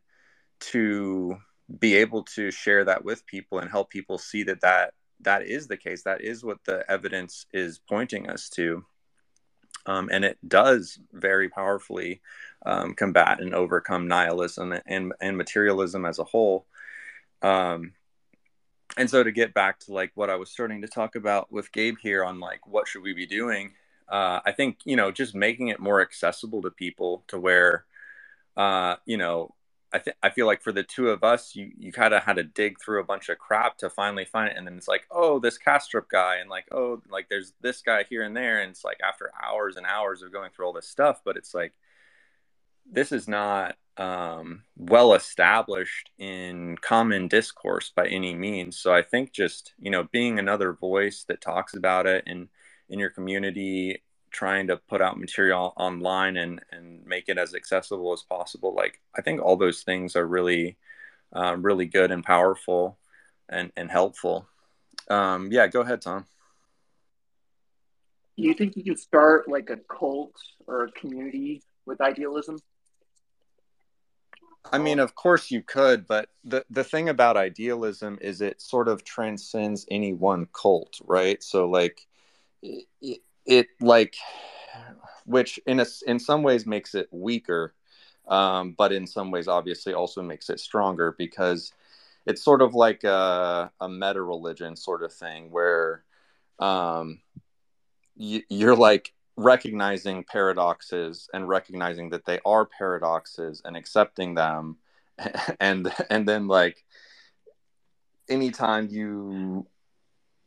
[0.59, 1.35] to
[1.79, 5.67] be able to share that with people and help people see that that that is
[5.67, 8.83] the case that is what the evidence is pointing us to
[9.87, 12.21] um, and it does very powerfully
[12.65, 16.65] um, combat and overcome nihilism and, and materialism as a whole.
[17.41, 17.93] Um,
[18.95, 21.71] and so to get back to like what I was starting to talk about with
[21.71, 23.73] Gabe here on like what should we be doing,
[24.07, 27.85] uh, I think you know just making it more accessible to people to where
[28.55, 29.53] uh, you know
[29.93, 32.35] I think I feel like for the two of us, you you kind of had
[32.37, 35.07] to dig through a bunch of crap to finally find it, and then it's like,
[35.11, 38.71] oh, this Kastrup guy, and like, oh, like there's this guy here and there, and
[38.71, 41.73] it's like after hours and hours of going through all this stuff, but it's like
[42.91, 48.77] this is not um, well established in common discourse by any means.
[48.77, 52.47] So I think just you know being another voice that talks about it and
[52.89, 58.13] in your community, trying to put out material online and and make it as accessible
[58.13, 58.73] as possible.
[58.73, 60.77] Like I think all those things are really
[61.35, 62.97] uh, really good and powerful
[63.49, 64.47] and and helpful.
[65.09, 66.25] Um, yeah, go ahead, Tom.
[68.37, 70.35] Do you think you could start like a cult
[70.67, 72.59] or a community with idealism?
[74.71, 78.87] I mean, of course you could, but the the thing about idealism is it sort
[78.87, 81.41] of transcends any one cult, right?
[81.43, 82.07] So like
[82.61, 84.15] it, it like
[85.25, 87.73] which in a, in some ways makes it weaker,
[88.27, 91.71] um, but in some ways obviously also makes it stronger because
[92.25, 96.03] it's sort of like a, a meta religion sort of thing where
[96.59, 97.21] um,
[98.15, 104.77] you, you're like recognizing paradoxes and recognizing that they are paradoxes and accepting them
[105.59, 106.83] and and then like
[108.29, 109.65] anytime you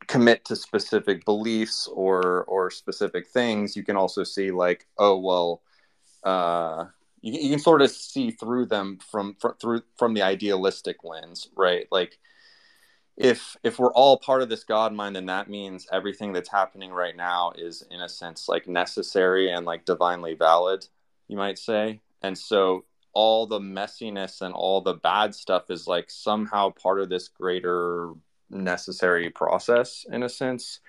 [0.07, 5.61] commit to specific beliefs or or specific things you can also see like oh well
[6.23, 6.85] uh
[7.21, 11.49] you, you can sort of see through them from, from through from the idealistic lens
[11.55, 11.87] right?
[11.91, 12.19] Like
[13.17, 16.91] if if we're all part of this god mind then that means everything that's happening
[16.91, 20.85] right now is in a sense like necessary and like divinely valid
[21.31, 22.01] you might say.
[22.21, 22.83] And so
[23.13, 28.11] all the messiness and all the bad stuff is like somehow part of this greater
[28.49, 30.81] necessary process in a sense.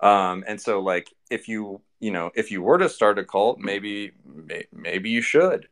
[0.00, 3.58] Um and so like if you you know if you were to start a cult
[3.58, 4.12] maybe
[4.72, 5.68] maybe you should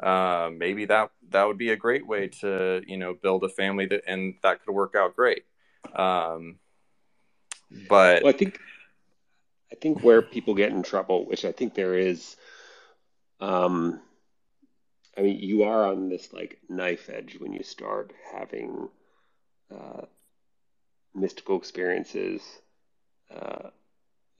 [0.00, 3.86] uh, maybe that that would be a great way to you know build a family
[3.86, 5.44] that and that could work out great.
[5.94, 6.58] Um,
[7.88, 8.58] but well, i think
[9.72, 12.36] i think where people get in trouble which i think there is
[13.40, 14.00] um,
[15.18, 18.88] i mean you are on this like knife edge when you start having
[19.74, 20.02] uh,
[21.14, 22.42] mystical experiences
[23.34, 23.70] uh,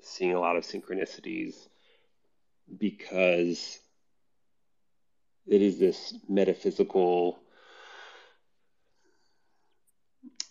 [0.02, 1.55] seeing a lot of synchronicities
[2.78, 3.78] because
[5.47, 7.38] it is this metaphysical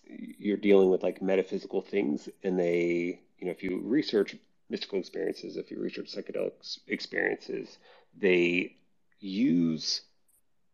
[0.06, 4.36] you're dealing with like metaphysical things and they you know if you research
[4.74, 7.78] mystical experiences, if you research psychedelic experiences,
[8.18, 8.76] they
[9.20, 10.02] use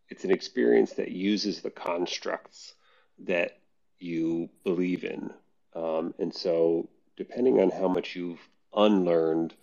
[0.08, 2.74] it's an experience that uses the constructs
[3.20, 3.60] that
[4.00, 5.32] you believe in.
[5.76, 8.40] Um, and so, depending on how much you've
[8.74, 9.54] unlearned,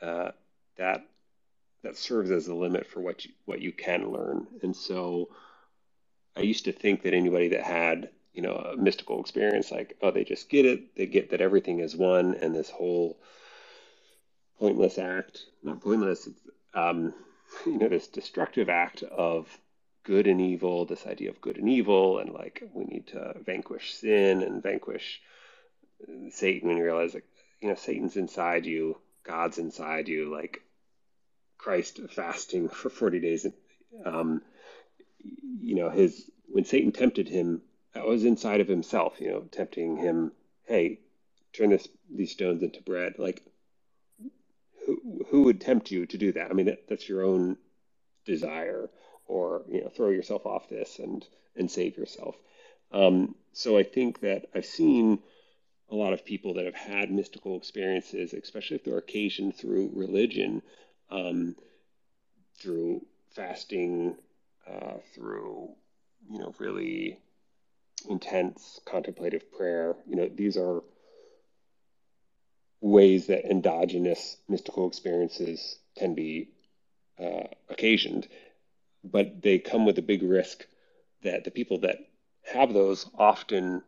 [0.00, 0.32] uh,
[0.78, 1.06] that
[1.82, 4.46] that serves as a limit for what you, what you can learn.
[4.62, 5.28] And so,
[6.36, 10.10] I used to think that anybody that had you know a mystical experience, like oh,
[10.10, 13.18] they just get it, they get that everything is one, and this whole
[14.58, 16.28] pointless act, not pointless,
[16.74, 17.12] um,
[17.66, 19.48] you know, this destructive act of
[20.04, 23.94] good and evil, this idea of good and evil, and like we need to vanquish
[23.94, 25.20] sin and vanquish
[26.30, 27.26] Satan when you realize like,
[27.60, 30.62] you know, Satan's inside you, God's inside you, like
[31.62, 33.46] Christ fasting for 40 days.
[34.04, 34.42] Um,
[35.60, 37.62] you know, his, when Satan tempted him,
[37.94, 40.32] that was inside of himself, you know, tempting him,
[40.64, 40.98] hey,
[41.52, 43.14] turn this, these stones into bread.
[43.18, 43.42] Like,
[44.86, 46.50] who, who would tempt you to do that?
[46.50, 47.56] I mean, that, that's your own
[48.24, 48.88] desire
[49.26, 52.36] or you know throw yourself off this and and save yourself.
[52.92, 55.18] Um, so I think that I've seen
[55.90, 60.62] a lot of people that have had mystical experiences, especially if they're occasioned through religion,
[61.12, 61.56] um,
[62.60, 63.06] through
[63.36, 64.16] fasting,
[64.68, 65.70] uh, through
[66.30, 67.18] you know really
[68.08, 69.96] intense contemplative prayer.
[70.08, 70.82] You know these are
[72.80, 76.48] ways that endogenous mystical experiences can be
[77.22, 78.26] uh, occasioned
[79.04, 80.66] but they come with a big risk
[81.22, 81.98] that the people that
[82.52, 83.82] have those often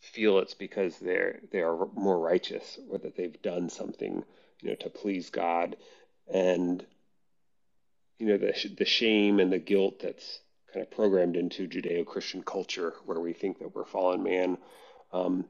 [0.00, 4.24] feel it's because they're they are more righteous or that they've done something
[4.62, 5.76] you know to please God
[6.32, 6.84] and
[8.18, 10.40] you know the the shame and the guilt that's
[10.72, 14.58] kind of programmed into Judeo-Christian culture where we think that we're fallen man
[15.12, 15.44] um,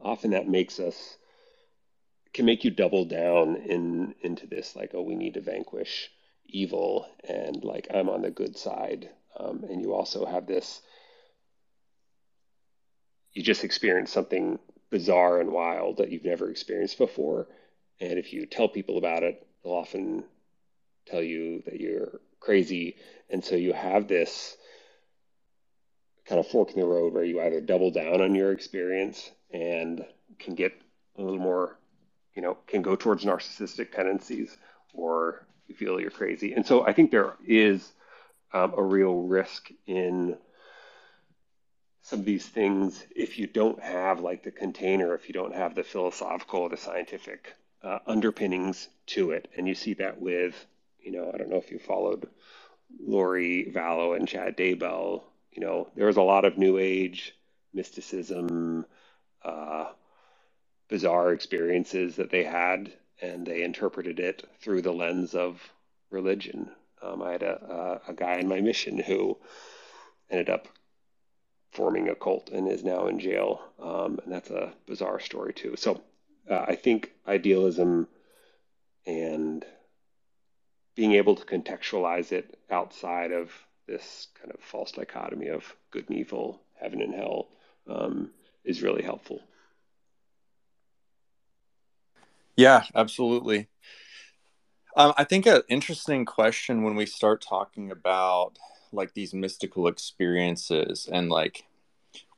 [0.00, 1.16] often that makes us
[2.32, 6.10] can make you double down in into this like oh we need to vanquish
[6.52, 9.08] evil and like I'm on the good side.
[9.38, 10.82] Um, and you also have this,
[13.32, 14.58] you just experience something
[14.90, 17.46] bizarre and wild that you've never experienced before.
[18.00, 20.24] And if you tell people about it, they'll often
[21.06, 22.96] tell you that you're crazy.
[23.28, 24.56] And so you have this
[26.26, 30.04] kind of fork in the road where you either double down on your experience and
[30.38, 30.72] can get
[31.16, 31.78] a little more,
[32.34, 34.56] you know, can go towards narcissistic tendencies
[34.94, 36.52] or you feel you're crazy.
[36.52, 37.92] And so I think there is
[38.52, 40.36] um, a real risk in
[42.02, 45.74] some of these things if you don't have like the container, if you don't have
[45.74, 49.48] the philosophical or the scientific uh, underpinnings to it.
[49.56, 50.54] And you see that with,
[51.00, 52.28] you know, I don't know if you followed
[53.00, 55.22] Lori Vallow and Chad Daybell.
[55.52, 57.34] You know, there was a lot of New Age
[57.72, 58.84] mysticism,
[59.44, 59.86] uh,
[60.88, 65.60] bizarre experiences that they had and they interpreted it through the lens of
[66.10, 66.70] religion.
[67.02, 69.38] Um, I had a, a, a, guy in my mission who
[70.30, 70.68] ended up
[71.70, 75.76] forming a cult and is now in jail, um, and that's a bizarre story too.
[75.76, 76.02] So
[76.50, 78.08] uh, I think idealism
[79.06, 79.64] and
[80.96, 83.50] being able to contextualize it outside of
[83.86, 87.48] this kind of false dichotomy of good and evil, heaven and hell,
[87.88, 88.30] um,
[88.64, 89.40] is really helpful.
[92.56, 93.68] Yeah, absolutely.
[94.96, 98.58] Um, I think an interesting question when we start talking about
[98.92, 101.64] like these mystical experiences and like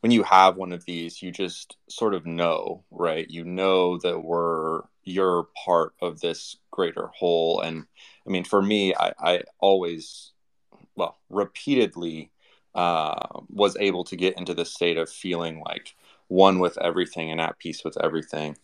[0.02, 3.30] when you have one of these, you just sort of know, right?
[3.30, 7.60] You know that we're you're part of this greater whole.
[7.60, 7.86] And
[8.26, 10.32] I mean, for me, I, I always,
[10.96, 12.32] well, repeatedly
[12.74, 13.14] uh,
[13.48, 15.94] was able to get into the state of feeling like
[16.26, 18.56] one with everything and at peace with everything.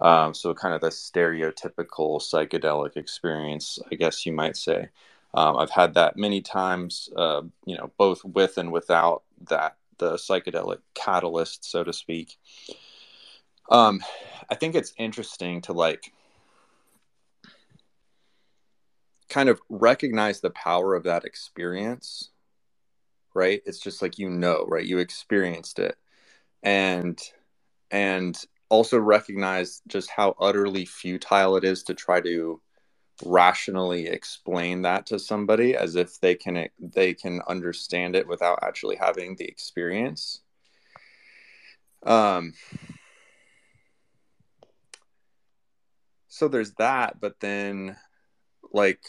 [0.00, 4.88] Um, so kind of the stereotypical psychedelic experience, I guess you might say.
[5.34, 10.14] Um, I've had that many times, uh, you know, both with and without that the
[10.14, 12.36] psychedelic catalyst, so to speak.
[13.70, 14.02] Um,
[14.48, 16.12] I think it's interesting to like
[19.28, 22.30] kind of recognize the power of that experience,
[23.32, 23.62] right?
[23.64, 24.84] It's just like you know, right?
[24.84, 25.96] You experienced it,
[26.64, 27.20] and
[27.92, 28.36] and
[28.68, 32.60] also recognize just how utterly futile it is to try to
[33.24, 38.96] rationally explain that to somebody as if they can they can understand it without actually
[38.96, 40.40] having the experience.
[42.04, 42.54] Um
[46.30, 47.96] so there's that but then
[48.72, 49.02] like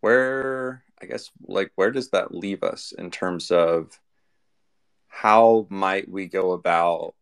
[0.00, 4.00] where i guess like where does that leave us in terms of
[5.08, 7.14] how might we go about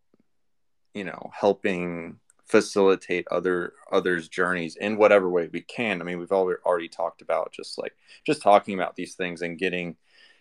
[0.93, 6.01] you know helping facilitate other others journeys in whatever way we can.
[6.01, 7.95] I mean we've already talked about just like
[8.27, 9.97] just talking about these things and getting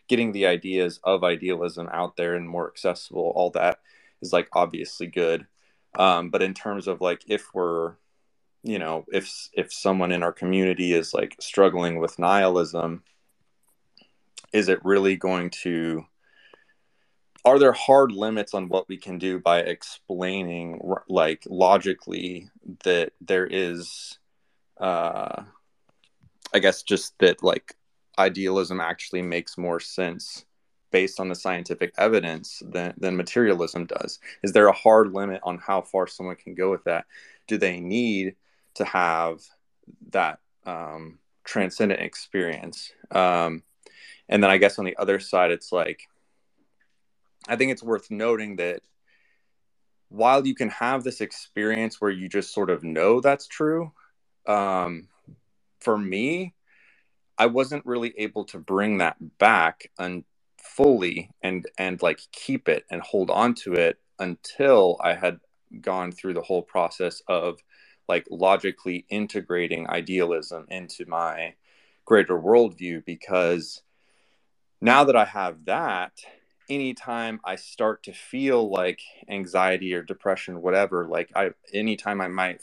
[0.07, 3.31] getting the ideas of idealism out there and more accessible.
[3.35, 3.79] All that
[4.21, 5.47] is like obviously good.
[5.97, 7.93] Um, but in terms of like if we're
[8.63, 13.03] you know if if someone in our community is like struggling with nihilism
[14.53, 16.05] is it really going to
[17.45, 22.49] are there hard limits on what we can do by explaining like logically
[22.83, 24.17] that there is
[24.79, 25.43] uh
[26.53, 27.75] i guess just that like
[28.17, 30.45] idealism actually makes more sense
[30.91, 35.57] based on the scientific evidence than, than materialism does is there a hard limit on
[35.57, 37.05] how far someone can go with that
[37.47, 38.35] do they need
[38.75, 39.39] to have
[40.11, 42.91] that um, transcendent experience.
[43.11, 43.63] Um,
[44.29, 46.07] and then I guess on the other side, it's like,
[47.47, 48.81] I think it's worth noting that
[50.09, 53.91] while you can have this experience where you just sort of know that's true,
[54.47, 55.07] um,
[55.79, 56.53] for me,
[57.37, 60.23] I wasn't really able to bring that back and
[60.57, 65.39] fully and and like keep it and hold on to it until I had
[65.81, 67.59] gone through the whole process of
[68.07, 71.55] like logically integrating idealism into my
[72.05, 73.81] greater worldview because
[74.81, 76.11] now that I have that,
[76.69, 82.61] anytime I start to feel like anxiety or depression, whatever, like I, anytime I might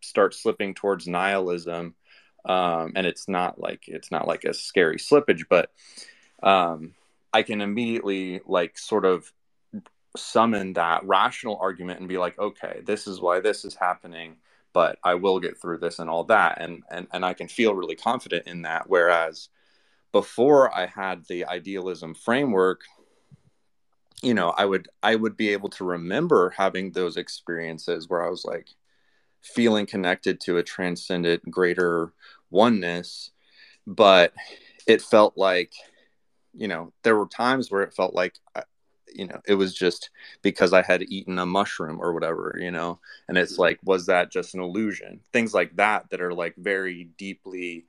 [0.00, 1.94] start slipping towards nihilism,
[2.44, 5.70] um, and it's not like it's not like a scary slippage, but
[6.42, 6.94] um,
[7.32, 9.32] I can immediately like sort of
[10.16, 14.36] summon that rational argument and be like, okay, this is why this is happening
[14.72, 16.60] but I will get through this and all that.
[16.60, 18.88] And, and, and I can feel really confident in that.
[18.88, 19.48] Whereas
[20.12, 22.82] before I had the idealism framework,
[24.20, 28.30] you know, I would, I would be able to remember having those experiences where I
[28.30, 28.68] was like
[29.40, 32.12] feeling connected to a transcendent greater
[32.50, 33.30] oneness,
[33.86, 34.32] but
[34.86, 35.72] it felt like,
[36.54, 38.34] you know, there were times where it felt like
[39.14, 40.10] you know it was just
[40.42, 42.98] because i had eaten a mushroom or whatever you know?
[43.28, 45.20] And it's like was that just an illusion?
[45.32, 47.84] Things like that that are like very deeply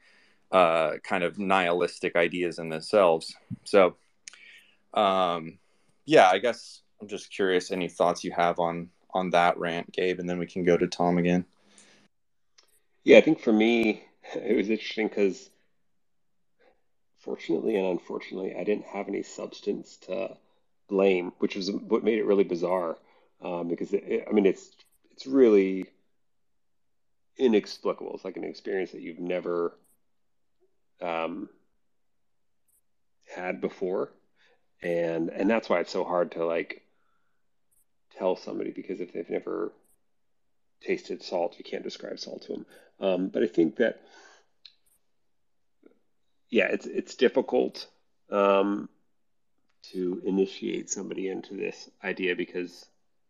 [0.51, 3.35] uh kind of nihilistic ideas in themselves.
[3.63, 3.95] So
[4.93, 5.59] um
[6.05, 10.19] yeah i guess i'm just curious any thoughts you have on on that rant gabe
[10.19, 11.45] and then we can go to tom again
[13.03, 14.03] yeah i think for me
[14.35, 15.49] it was interesting because
[17.19, 20.35] fortunately and unfortunately i didn't have any substance to
[20.87, 22.97] blame, which was what made it really bizarre.
[23.41, 24.71] Um, because it, I mean, it's
[25.11, 25.85] it's really
[27.37, 28.13] inexplicable.
[28.15, 29.77] It's like an experience that you've never
[31.01, 31.49] um,
[33.35, 34.11] had before,
[34.83, 36.81] and and that's why it's so hard to like
[38.17, 39.71] tell somebody because if they've never
[40.81, 42.65] tasted salt, you can't describe salt to them.
[42.99, 44.01] Um, but I think that
[46.49, 47.87] yeah, it's it's difficult.
[48.29, 48.89] Um,
[49.91, 52.85] to initiate somebody into this idea because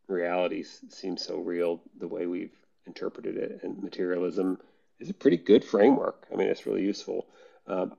[0.08, 4.60] reality seems so real the way we've interpreted it, and materialism
[5.00, 6.28] is a pretty good framework.
[6.32, 7.26] I mean, it's really useful.
[7.68, 7.94] Um,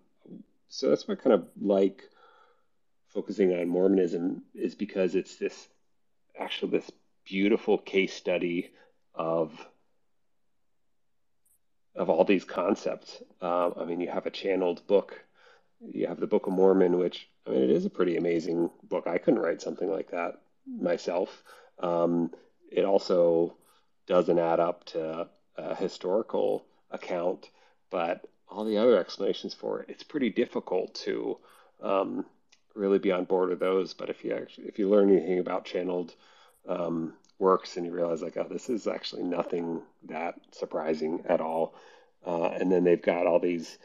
[0.69, 2.03] so that's what kind of like
[3.15, 5.69] focusing on Mormonism is because it's this
[6.39, 6.91] actually this
[7.25, 8.73] beautiful case study
[9.15, 9.53] of
[11.95, 13.23] of all these concepts.
[13.41, 15.25] Um, I mean, you have a channeled book
[15.93, 19.07] you have the Book of Mormon, which I mean, it is a pretty amazing book.
[19.07, 21.43] I couldn't write something like that myself.
[21.79, 22.31] Um,
[22.71, 23.57] it also
[24.07, 27.51] doesn't add up to a historical account,
[27.91, 31.39] but all the other explanations for it, it's pretty difficult to
[31.83, 32.25] um,
[32.75, 33.95] really be on board with those.
[33.95, 36.15] But if you actually, if you learn anything about channeled
[36.69, 41.75] um, works and you realize like, oh, this is actually nothing that surprising at all,
[42.27, 43.79] uh, and then they've got all these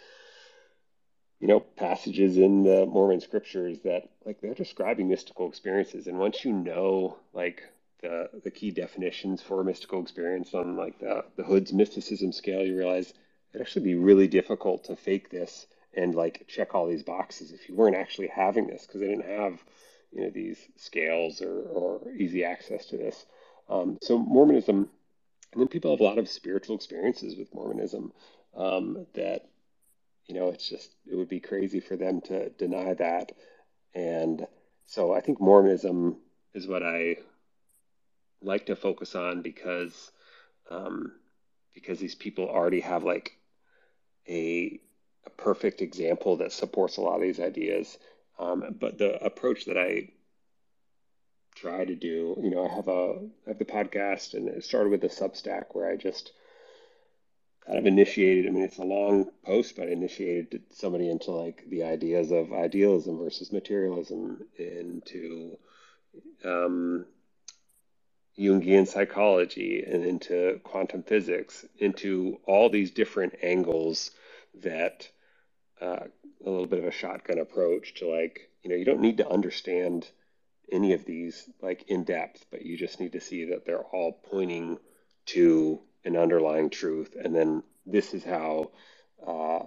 [1.40, 6.08] you know, passages in the Mormon scriptures that like they're describing mystical experiences.
[6.08, 7.64] And once you know like
[8.02, 12.78] the the key definitions for mystical experience on like the, the Hood's mysticism scale, you
[12.78, 13.14] realize
[13.54, 17.68] it'd actually be really difficult to fake this and like check all these boxes if
[17.68, 19.64] you weren't actually having this because they didn't have
[20.12, 23.26] you know these scales or, or easy access to this.
[23.70, 24.90] Um, so Mormonism,
[25.54, 28.12] and then people have a lot of spiritual experiences with Mormonism
[28.56, 29.50] um, that
[30.30, 33.32] you know, it's just, it would be crazy for them to deny that.
[33.96, 34.46] And
[34.86, 36.18] so I think Mormonism
[36.54, 37.18] is what I
[38.40, 40.12] like to focus on because,
[40.70, 41.14] um,
[41.74, 43.32] because these people already have like
[44.28, 44.80] a,
[45.26, 47.98] a perfect example that supports a lot of these ideas.
[48.38, 50.10] Um, but the approach that I
[51.60, 52.38] try to do.
[52.42, 55.66] You know, I have a I have the podcast, and it started with a Substack
[55.74, 56.32] where I just
[57.66, 58.48] kind of initiated.
[58.48, 62.54] I mean, it's a long post, but I initiated somebody into like the ideas of
[62.54, 65.58] idealism versus materialism, into
[66.46, 67.06] um,
[68.38, 74.12] Jungian psychology, and into quantum physics, into all these different angles
[74.64, 75.10] that
[75.82, 76.06] uh,
[76.46, 79.30] a little bit of a shotgun approach to like, you know, you don't need to
[79.30, 80.08] understand
[80.72, 84.20] any of these like in depth, but you just need to see that they're all
[84.30, 84.78] pointing
[85.28, 87.16] to an underlying truth.
[87.22, 88.72] And then this is how
[89.26, 89.60] uh,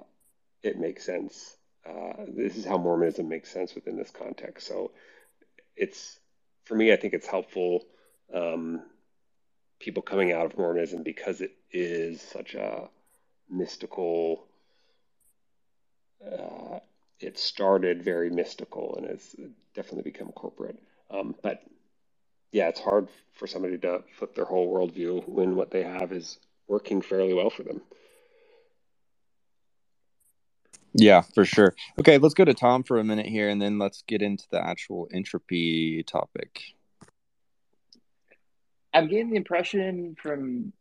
[0.63, 1.57] it makes sense.
[1.85, 4.69] Uh, this is how Mormonism makes sense within this context.
[4.69, 4.93] So
[5.77, 6.19] it's,
[6.65, 7.85] for me, I think it's helpful.
[8.33, 8.83] Um,
[9.81, 12.89] people coming out of Mormonism because it is such a
[13.51, 14.47] mystical
[16.31, 16.79] uh,
[17.21, 19.35] it started very mystical and it's
[19.75, 20.79] definitely become corporate.
[21.11, 21.63] Um, but
[22.53, 26.39] yeah, it's hard for somebody to flip their whole worldview when what they have is
[26.69, 27.81] working fairly well for them.
[30.95, 31.75] Yeah, for sure.
[31.99, 34.61] Okay, let's go to Tom for a minute here and then let's get into the
[34.61, 36.61] actual entropy topic.
[38.93, 40.73] I'm getting the impression from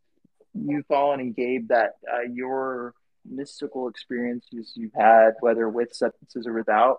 [0.53, 2.93] you, Colin, and Gabe that uh, your
[3.25, 6.97] mystical experiences you've had, whether with substances or without,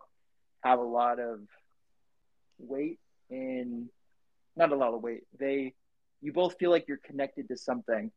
[0.62, 1.40] have a lot of
[2.58, 2.98] weight
[3.30, 3.88] in
[4.56, 5.24] not a lot of weight.
[5.38, 5.74] They
[6.20, 8.10] you both feel like you're connected to something.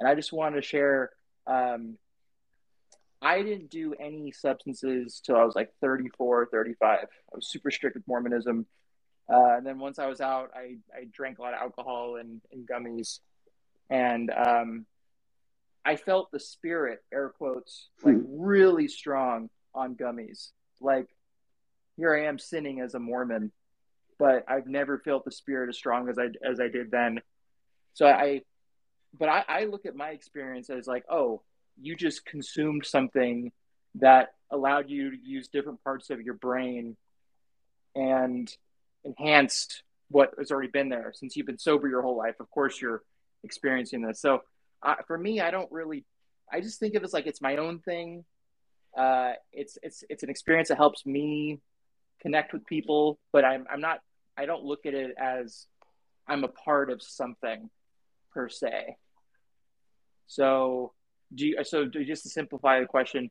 [0.00, 1.10] And I just wanted to share
[1.46, 1.98] um,
[3.22, 6.98] I didn't do any substances till I was like 34, 35.
[7.02, 8.66] I was super strict with Mormonism.
[9.32, 12.40] Uh, and then once I was out, I, I drank a lot of alcohol and,
[12.50, 13.20] and gummies.
[13.88, 14.86] And um,
[15.84, 18.24] I felt the spirit, air quotes, like hmm.
[18.26, 20.50] really strong on gummies.
[20.80, 21.08] Like
[21.96, 23.52] here I am sinning as a Mormon,
[24.18, 27.20] but I've never felt the spirit as strong as I as I did then.
[27.94, 28.42] So I,
[29.18, 31.42] but I, I look at my experience as like, oh,
[31.80, 33.52] you just consumed something
[33.96, 36.96] that allowed you to use different parts of your brain
[37.94, 38.50] and
[39.04, 42.36] enhanced what has already been there since you've been sober your whole life.
[42.40, 43.02] Of course, you're
[43.44, 44.20] experiencing this.
[44.20, 44.42] So
[45.06, 46.04] for me, I don't really.
[46.52, 48.24] I just think of it as like it's my own thing.
[48.96, 51.60] Uh, it's it's it's an experience that helps me
[52.20, 54.00] connect with people, but I'm I'm not.
[54.36, 55.66] I don't look at it as
[56.26, 57.70] I'm a part of something
[58.32, 58.96] per se.
[60.26, 60.92] So
[61.34, 63.30] do you, so just to simplify the question,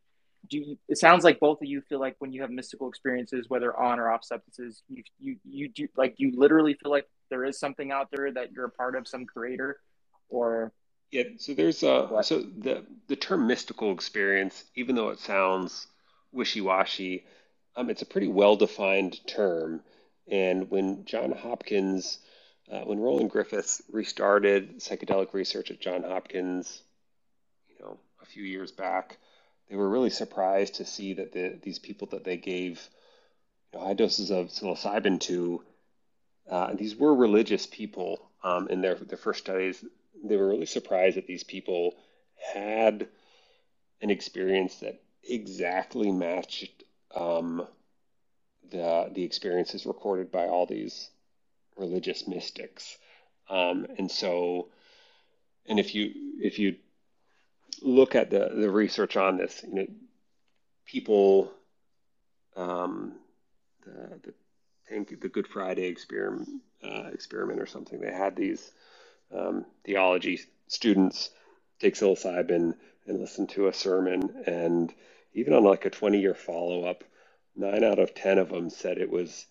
[0.49, 3.45] do you, it sounds like both of you feel like when you have mystical experiences,
[3.47, 7.45] whether on or off substances, you you you do like you literally feel like there
[7.45, 9.79] is something out there that you're a part of, some creator,
[10.29, 10.71] or
[11.11, 15.87] yeah, so there's a so the the term mystical experience, even though it sounds
[16.31, 17.25] wishy-washy,
[17.75, 19.81] um, it's a pretty well-defined term.
[20.29, 22.19] And when John Hopkins,
[22.71, 26.81] uh, when Roland Griffiths restarted psychedelic research at John Hopkins,
[27.67, 29.17] you know, a few years back,
[29.69, 32.87] they were really surprised to see that the, these people that they gave
[33.73, 35.61] you know, high doses of psilocybin to,
[36.49, 39.83] uh, these were religious people um, in their their first studies
[40.23, 41.95] they were really surprised that these people
[42.53, 43.07] had
[44.01, 46.83] an experience that exactly matched
[47.15, 47.65] um,
[48.71, 51.09] the the experiences recorded by all these
[51.77, 52.97] religious mystics.
[53.49, 54.69] Um, and so,
[55.67, 56.75] and if you if you
[57.81, 59.87] look at the the research on this, you know,
[60.85, 61.51] people,
[62.55, 63.13] um,
[63.85, 64.33] the
[64.87, 66.49] the the Good Friday experiment
[66.83, 68.71] uh, experiment or something, they had these
[69.33, 71.29] um, theology students
[71.79, 72.75] take psilocybin
[73.07, 74.43] and listen to a sermon.
[74.45, 74.93] And
[75.33, 77.03] even on like a 20 year follow up,
[77.55, 79.45] nine out of 10 of them said it was,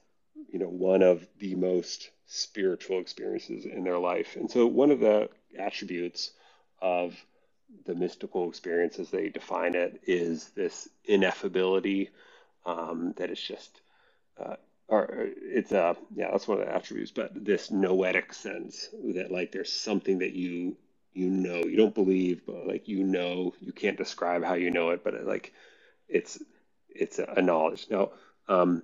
[0.52, 4.36] you know, one of the most spiritual experiences in their life.
[4.36, 5.28] And so one of the
[5.58, 6.30] attributes
[6.80, 7.14] of
[7.86, 12.08] the mystical experience as they define it is this ineffability
[12.66, 13.80] um, that is just
[14.38, 14.56] uh,
[14.90, 15.08] or
[15.42, 19.72] it's a yeah that's one of the attributes but this noetic sense that like there's
[19.72, 20.76] something that you
[21.14, 24.90] you know you don't believe but like you know you can't describe how you know
[24.90, 25.54] it but it, like
[26.08, 26.42] it's
[26.88, 27.86] it's a knowledge.
[27.90, 28.10] Now
[28.48, 28.82] um,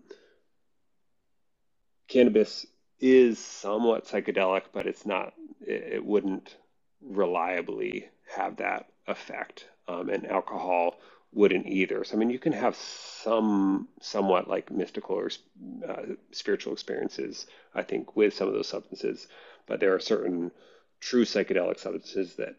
[2.08, 2.66] cannabis
[3.00, 6.56] is somewhat psychedelic but it's not it, it wouldn't
[7.02, 9.66] reliably have that effect.
[9.88, 10.96] Um, and alcohol
[11.36, 12.02] wouldn't either.
[12.02, 15.30] So I mean, you can have some somewhat like mystical or
[15.86, 19.28] uh, spiritual experiences, I think, with some of those substances,
[19.66, 20.50] but there are certain
[21.00, 22.56] true psychedelic substances that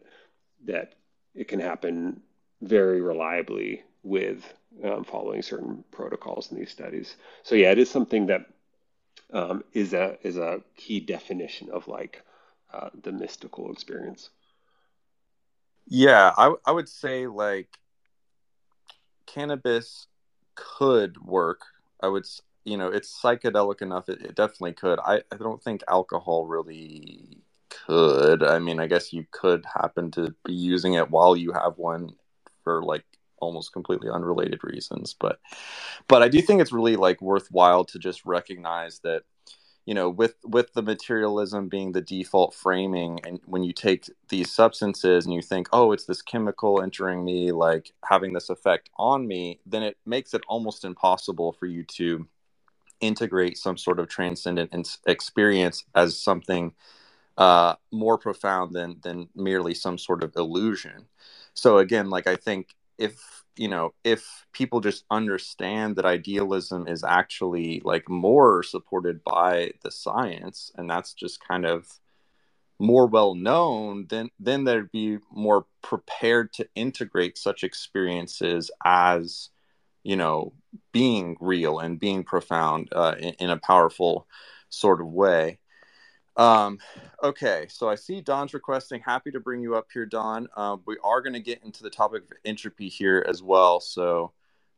[0.66, 0.94] that
[1.34, 2.22] it can happen
[2.62, 4.44] very reliably with
[4.84, 7.16] um, following certain protocols in these studies.
[7.42, 8.46] So yeah, it is something that
[9.32, 12.22] um, is a is a key definition of like
[12.72, 14.30] uh, the mystical experience.
[15.88, 17.78] Yeah, I I would say like
[19.32, 20.06] cannabis
[20.54, 21.62] could work.
[22.02, 22.26] I would
[22.64, 24.08] you know it's psychedelic enough.
[24.08, 24.98] It, it definitely could.
[25.00, 27.38] I I don't think alcohol really
[27.70, 28.42] could.
[28.42, 32.10] I mean, I guess you could happen to be using it while you have one
[32.64, 33.04] for like
[33.40, 35.38] almost completely unrelated reasons but
[36.08, 39.22] but i do think it's really like worthwhile to just recognize that
[39.88, 44.52] you know with with the materialism being the default framing and when you take these
[44.52, 49.26] substances and you think oh it's this chemical entering me like having this effect on
[49.26, 52.28] me then it makes it almost impossible for you to
[53.00, 56.74] integrate some sort of transcendent experience as something
[57.38, 61.06] uh, more profound than than merely some sort of illusion.
[61.54, 67.04] So again like i think if you know if people just understand that idealism is
[67.04, 71.86] actually like more supported by the science and that's just kind of
[72.78, 79.50] more well known then then they'd be more prepared to integrate such experiences as
[80.04, 80.52] you know
[80.92, 84.28] being real and being profound uh, in, in a powerful
[84.68, 85.58] sort of way
[86.38, 86.78] um,
[87.22, 89.00] okay, so I see Don's requesting.
[89.00, 90.48] Happy to bring you up here, Don.
[90.56, 93.80] Uh, we are going to get into the topic of entropy here as well.
[93.80, 94.32] So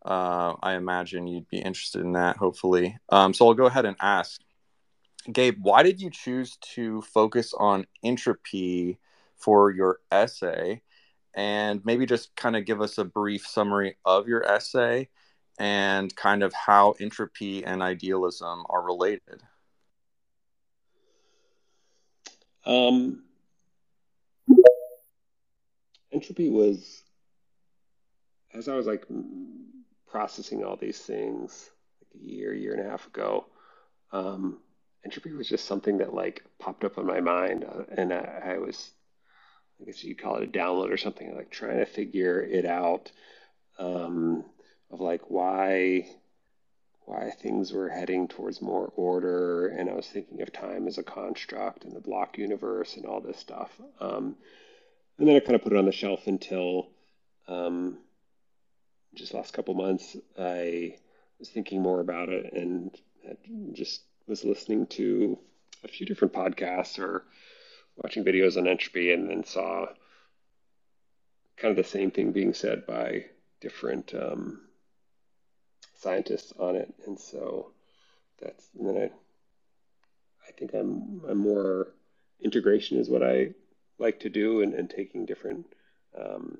[0.05, 2.99] uh, I imagine you'd be interested in that, hopefully.
[3.11, 4.41] Um, so I'll go ahead and ask
[5.31, 8.99] Gabe, why did you choose to focus on entropy
[9.37, 10.83] for your essay?
[11.35, 15.11] And maybe just kind of give us a brief summary of your essay
[15.59, 19.43] and kind of how entropy and idealism are related.
[22.65, 23.23] Um,
[26.13, 27.03] entropy was,
[28.53, 29.07] as I was like
[30.09, 33.47] processing all these things like a year, year and a half ago,
[34.13, 34.59] um,
[35.05, 37.65] entropy was just something that like popped up on my mind.
[37.65, 38.91] Uh, and I, I was,
[39.81, 43.11] I guess you call it a download or something, like trying to figure it out
[43.79, 44.45] um,
[44.91, 46.07] of like why
[47.11, 51.03] why things were heading towards more order, and I was thinking of time as a
[51.03, 53.69] construct and the block universe and all this stuff.
[54.01, 54.37] Um,
[55.19, 56.87] and then I kind of put it on the shelf until
[57.49, 57.99] um,
[59.15, 60.17] just last couple months.
[60.39, 60.99] I
[61.41, 62.97] was thinking more about it and
[63.73, 65.37] just was listening to
[65.83, 67.25] a few different podcasts or
[67.97, 69.87] watching videos on entropy, and then saw
[71.57, 73.25] kind of the same thing being said by
[73.61, 74.15] different.
[74.15, 74.61] Um,
[76.01, 77.70] scientists on it, and so
[78.40, 79.11] that's and then I
[80.48, 81.88] I think I'm I'm more
[82.40, 83.51] integration is what I
[83.98, 85.66] like to do, and, and taking different
[86.18, 86.59] um,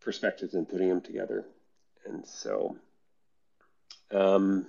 [0.00, 1.44] perspectives and putting them together,
[2.06, 2.76] and so.
[4.10, 4.66] Um,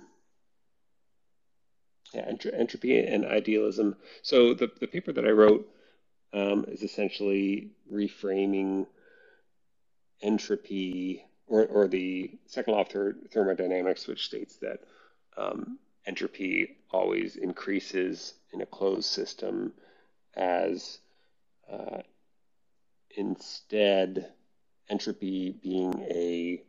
[2.12, 3.96] yeah, entropy and idealism.
[4.22, 5.68] So the, the paper that I wrote
[6.32, 8.86] um, is essentially reframing
[10.20, 14.80] entropy or, or the second law of thermodynamics, which states that
[15.36, 19.72] um, entropy always increases in a closed system
[20.34, 20.98] as
[21.70, 21.98] uh,
[23.16, 24.32] instead
[24.88, 26.62] entropy being a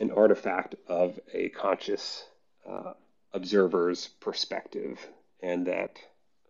[0.00, 2.24] an artifact of a conscious
[2.68, 2.92] uh,
[3.32, 4.98] observer's perspective,
[5.40, 5.98] and that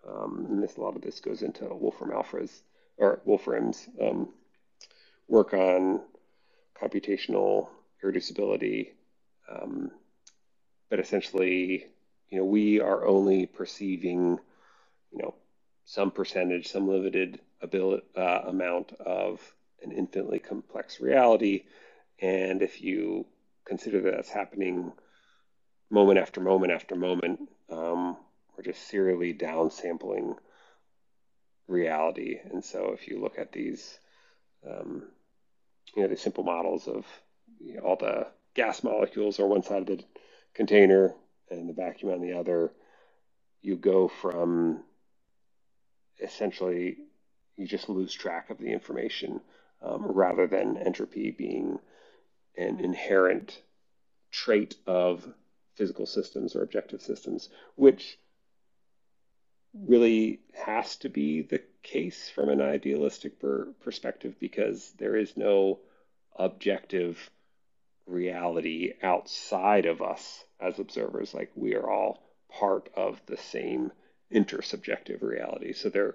[0.08, 2.62] um, and this, a lot of this goes into Wolfram Alpha's
[2.96, 4.28] or Wolfram's um,
[5.28, 6.00] work on
[6.80, 7.68] computational
[8.02, 8.88] irreducibility.
[9.50, 9.90] Um,
[10.90, 11.86] but essentially,
[12.28, 14.38] you know, we are only perceiving,
[15.12, 15.34] you know,
[15.84, 19.40] some percentage, some limited ability, uh, amount of
[19.82, 21.64] an infinitely complex reality.
[22.20, 23.26] And if you
[23.64, 24.92] consider that that's happening
[25.90, 28.16] moment after moment after moment, um,
[28.56, 30.36] we're just serially downsampling
[31.66, 32.38] reality.
[32.52, 33.98] And so if you look at these
[34.68, 35.02] um,
[35.94, 37.04] you know, the simple models of
[37.60, 40.04] you know, all the gas molecules are one side of the
[40.54, 41.14] container
[41.50, 42.72] and the vacuum on the other,
[43.62, 44.82] you go from
[46.22, 46.96] essentially
[47.56, 49.40] you just lose track of the information
[49.82, 51.78] um, rather than entropy being
[52.56, 53.60] an inherent
[54.30, 55.26] trait of
[55.74, 58.18] physical systems or objective systems, which
[59.74, 65.80] really has to be the case from an idealistic per- perspective because there is no
[66.36, 67.30] objective
[68.06, 71.34] reality outside of us as observers.
[71.34, 73.92] Like we are all part of the same
[74.32, 75.72] intersubjective reality.
[75.72, 76.14] So there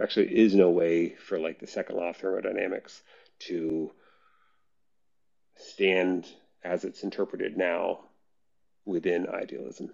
[0.00, 3.02] actually is no way for like the second law of thermodynamics
[3.40, 3.92] to
[5.56, 6.26] stand
[6.62, 8.00] as it's interpreted now
[8.84, 9.90] within idealism.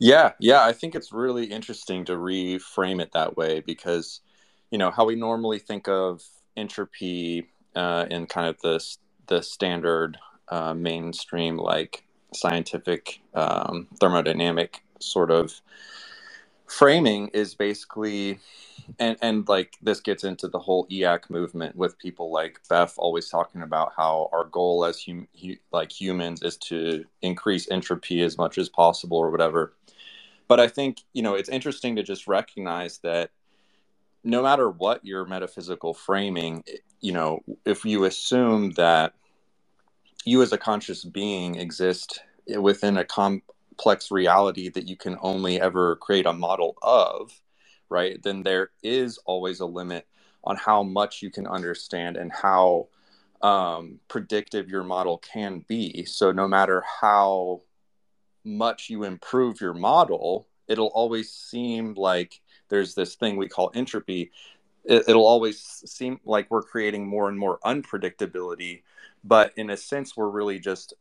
[0.00, 4.20] Yeah, yeah, I think it's really interesting to reframe it that way because,
[4.70, 6.22] you know, how we normally think of
[6.56, 8.84] entropy uh, in kind of the
[9.26, 15.60] the standard uh, mainstream like scientific um, thermodynamic sort of
[16.70, 18.38] framing is basically
[18.98, 23.28] and and like this gets into the whole EAC movement with people like Beff always
[23.28, 28.38] talking about how our goal as hum, hu, like humans is to increase entropy as
[28.38, 29.74] much as possible or whatever.
[30.46, 33.30] But I think you know it's interesting to just recognize that
[34.22, 36.62] no matter what your metaphysical framing,
[37.00, 39.14] you know, if you assume that
[40.24, 43.04] you as a conscious being exist within a
[43.80, 47.40] complex reality that you can only ever create a model of,
[47.88, 48.22] right?
[48.22, 50.06] Then there is always a limit
[50.44, 52.88] on how much you can understand and how
[53.40, 56.04] um, predictive your model can be.
[56.04, 57.62] So no matter how
[58.44, 64.30] much you improve your model, it'll always seem like there's this thing we call entropy.
[64.84, 68.82] It, will always seem like we're creating more and more unpredictability,
[69.24, 70.92] but in a sense, we're really just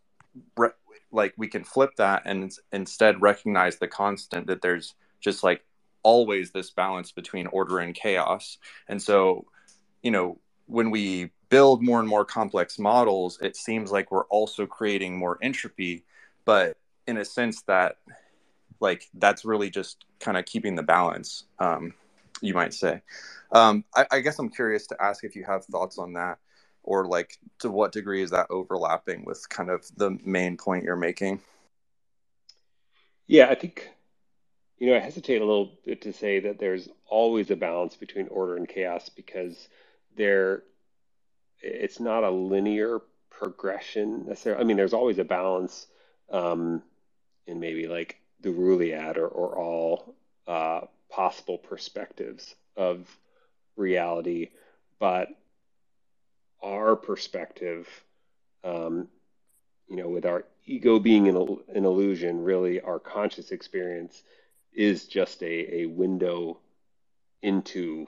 [0.57, 0.69] re-
[1.11, 5.63] like we can flip that and instead recognize the constant that there's just like
[6.03, 8.57] always this balance between order and chaos.
[8.87, 9.45] And so,
[10.01, 14.65] you know, when we build more and more complex models, it seems like we're also
[14.65, 16.03] creating more entropy,
[16.45, 17.97] but in a sense that
[18.79, 21.93] like that's really just kind of keeping the balance, um,
[22.41, 23.01] you might say.
[23.51, 26.37] Um, I, I guess I'm curious to ask if you have thoughts on that
[26.83, 30.95] or like to what degree is that overlapping with kind of the main point you're
[30.95, 31.39] making?
[33.27, 33.89] Yeah, I think
[34.77, 38.27] you know I hesitate a little bit to say that there's always a balance between
[38.29, 39.67] order and chaos because
[40.15, 40.63] there
[41.61, 44.61] it's not a linear progression necessarily.
[44.61, 45.87] I mean, there's always a balance
[46.29, 46.81] um,
[47.47, 50.15] in maybe like the Ruliad or, or all
[50.47, 53.07] uh, possible perspectives of
[53.75, 54.49] reality,
[54.99, 55.29] but
[56.61, 57.87] our perspective,
[58.63, 59.07] um,
[59.87, 61.35] you know, with our ego being an,
[61.73, 64.21] an illusion, really our conscious experience
[64.73, 66.59] is just a, a window
[67.41, 68.07] into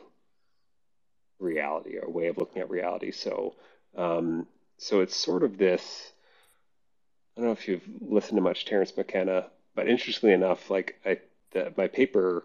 [1.40, 3.12] reality, our way of looking at reality.
[3.12, 3.56] So,
[3.98, 4.48] um,
[4.78, 6.12] so it's sort of this.
[7.36, 11.20] I don't know if you've listened to much Terence McKenna, but interestingly enough, like I,
[11.52, 12.44] the, my paper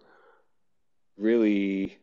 [1.19, 1.99] really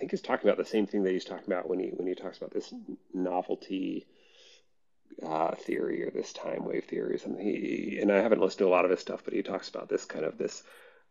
[0.00, 2.14] think he's talking about the same thing that he's talking about when he when he
[2.14, 2.72] talks about this
[3.12, 4.06] novelty
[5.22, 7.44] uh, theory or this time wave theory or something.
[7.44, 9.90] He, and I haven't listened to a lot of his stuff, but he talks about
[9.90, 10.62] this kind of this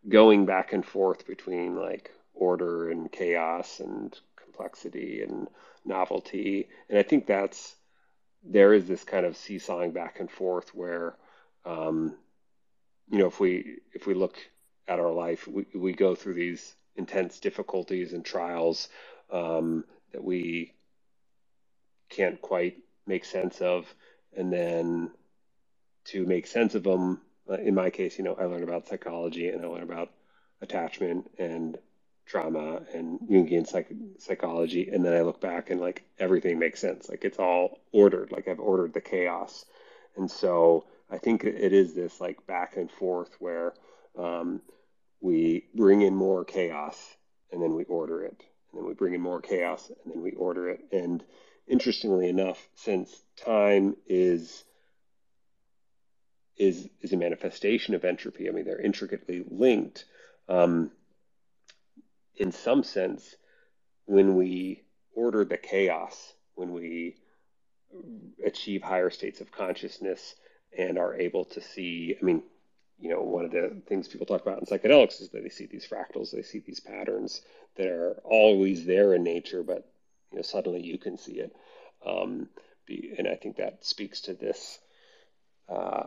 [0.07, 5.47] going back and forth between like order and chaos and complexity and
[5.85, 6.67] novelty.
[6.89, 7.75] And I think that's
[8.43, 11.15] there is this kind of seesawing back and forth where,
[11.63, 12.15] um,
[13.11, 14.37] you know, if we if we look
[14.87, 18.89] at our life, we, we go through these intense difficulties and trials
[19.31, 20.73] um, that we
[22.09, 22.77] can't quite
[23.07, 23.91] make sense of.
[24.37, 25.11] And then
[26.05, 29.49] to make sense of them, uh, in my case, you know, I learned about psychology
[29.49, 30.11] and I learned about
[30.61, 31.77] attachment and
[32.27, 34.89] trauma and Jungian psych- psychology.
[34.89, 37.09] And then I look back and like everything makes sense.
[37.09, 39.65] Like it's all ordered, like I've ordered the chaos.
[40.17, 43.73] And so I think it is this like back and forth where
[44.17, 44.61] um,
[45.21, 46.97] we bring in more chaos
[47.51, 48.43] and then we order it.
[48.71, 50.81] And then we bring in more chaos and then we order it.
[50.91, 51.23] And
[51.67, 54.63] interestingly enough, since time is
[56.57, 60.05] is is a manifestation of entropy, I mean they're intricately linked.
[60.47, 60.91] Um,
[62.35, 63.35] in some sense,
[64.05, 64.83] when we
[65.13, 67.15] order the chaos, when we
[68.45, 70.35] achieve higher states of consciousness
[70.77, 72.43] and are able to see, I mean,
[72.99, 75.65] you know, one of the things people talk about in psychedelics is that they see
[75.65, 77.41] these fractals, they see these patterns
[77.75, 79.89] that are always there in nature, but
[80.31, 81.55] you know, suddenly you can see it.
[82.05, 82.49] Um,
[83.17, 84.79] and I think that speaks to this
[85.69, 86.03] uh,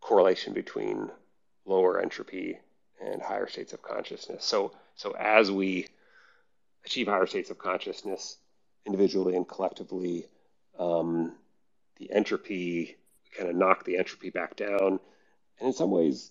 [0.00, 1.10] correlation between
[1.64, 2.58] lower entropy
[3.00, 4.44] and higher states of consciousness.
[4.44, 5.88] So, so as we
[6.84, 8.36] achieve higher states of consciousness
[8.86, 10.26] individually and collectively,
[10.78, 11.32] um,
[11.98, 12.96] the entropy
[13.36, 15.00] kind of knock the entropy back down
[15.60, 16.30] and in some ways,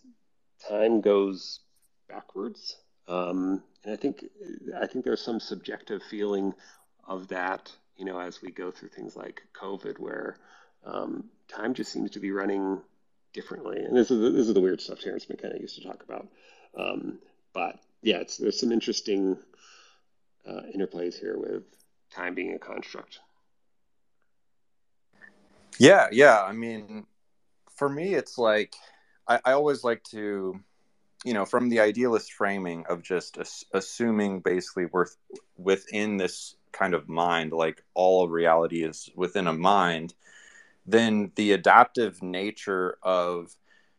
[0.68, 1.60] time goes
[2.08, 2.78] backwards.
[3.08, 4.26] Um, and I think
[4.80, 6.54] I think there's some subjective feeling
[7.08, 10.38] of that, you know, as we go through things like COVID, where
[10.86, 12.82] um, time just seems to be running
[13.34, 13.84] differently.
[13.84, 16.28] And this is this is the weird stuff Terence McKenna used to talk about.
[16.78, 17.20] Um,
[17.54, 19.38] but yeah, there's some interesting
[20.45, 21.64] uh, interplays here with
[22.12, 23.20] time being a construct.
[25.80, 26.41] Yeah, yeah.
[26.41, 27.06] I mean,
[27.76, 28.76] for me, it's like
[29.28, 30.60] I, I always like to,
[31.26, 35.08] you know, from the idealist framing of just as, assuming basically we're
[35.58, 40.14] within this kind of mind, like all reality is within a mind,
[40.86, 43.56] then the adaptive nature of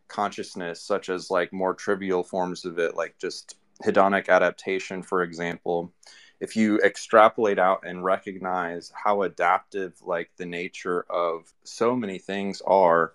[0.09, 5.93] consciousness, such as like more trivial forms of it, like just hedonic adaptation, for example,
[6.41, 12.63] if you extrapolate out and recognize how adaptive like the nature of so many things
[12.65, 13.13] are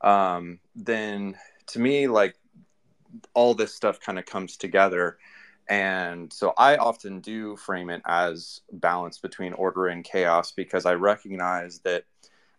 [0.00, 1.36] um, then
[1.72, 2.36] to me like
[3.34, 5.18] all this stuff kind of comes together.
[5.68, 10.94] And so i often do frame it as balance between order and chaos because i
[10.94, 12.04] recognize that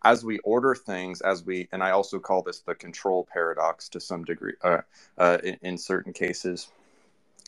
[0.04, 4.00] as we order things as we and i also call this the control paradox to
[4.00, 4.78] some degree uh,
[5.18, 6.70] uh, in, in certain cases.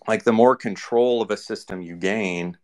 [0.06, 2.58] Like the more control of a system you gain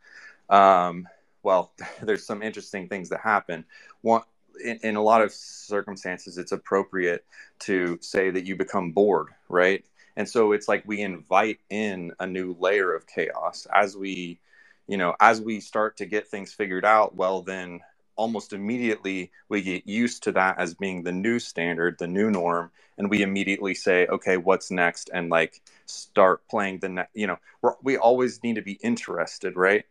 [0.49, 1.07] um,
[1.41, 1.71] well
[2.01, 3.63] there's some interesting things that happen.
[4.01, 4.23] One
[4.59, 7.25] in, in, a lot of circumstances it's appropriate
[7.59, 12.27] to say that you become bored right and so it's like we invite in a
[12.27, 14.39] new layer of chaos as we
[14.87, 17.79] you know as we start to get things figured out well then
[18.19, 22.69] almost immediately we get used to that as being the new standard, the new norm,
[22.97, 25.09] and we immediately say, okay, what's next?
[25.13, 27.37] And like start playing the, ne- you know,
[27.81, 29.85] we always need to be interested, right?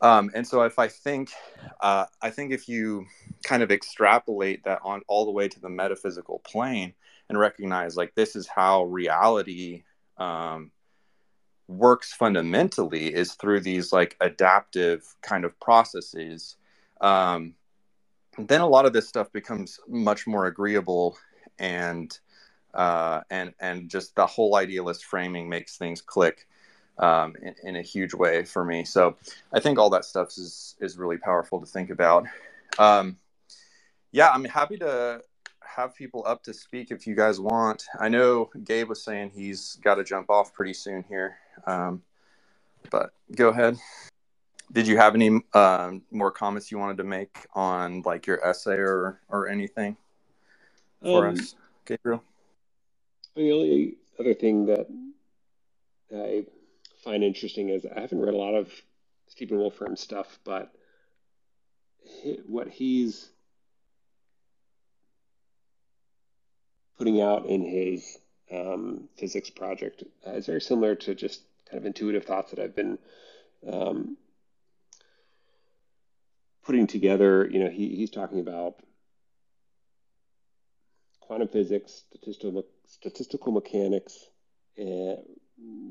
[0.00, 1.30] Um, and so if I think,
[1.80, 3.06] uh, I think if you
[3.42, 6.94] kind of extrapolate that on all the way to the metaphysical plane
[7.28, 9.82] and recognize like this is how reality
[10.16, 10.70] um,
[11.66, 16.56] works fundamentally is through these like adaptive kind of processes
[17.00, 17.54] um,
[18.38, 21.16] then a lot of this stuff becomes much more agreeable
[21.58, 22.18] and
[22.74, 26.46] uh, and and just the whole idealist framing makes things click
[26.98, 28.84] um, in, in, a huge way for me.
[28.84, 29.16] So
[29.52, 32.26] I think all that stuff is is really powerful to think about.
[32.78, 33.16] Um,
[34.12, 35.22] yeah, I'm happy to
[35.60, 37.84] have people up to speak if you guys want.
[38.00, 42.02] I know Gabe was saying he's got to jump off pretty soon here, um,
[42.90, 43.78] but go ahead
[44.72, 48.76] did you have any um, more comments you wanted to make on like your essay
[48.76, 49.96] or or anything
[51.02, 51.54] for um, us,
[51.86, 52.22] Gabriel?
[53.34, 54.86] The only other thing that
[56.14, 56.44] I
[57.04, 58.70] find interesting is I haven't read a lot of
[59.28, 60.72] Stephen Wolfram stuff, but
[62.22, 63.28] he, what he's
[66.96, 68.18] putting out in his
[68.52, 72.74] um, physics project uh, is very similar to just kind of intuitive thoughts that I've
[72.74, 72.98] been
[73.70, 74.16] um,
[76.64, 78.76] putting together, you know, he, he's talking about
[81.20, 84.26] quantum physics, statistical, statistical mechanics,
[84.76, 85.18] and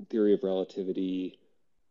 [0.10, 1.40] theory of relativity,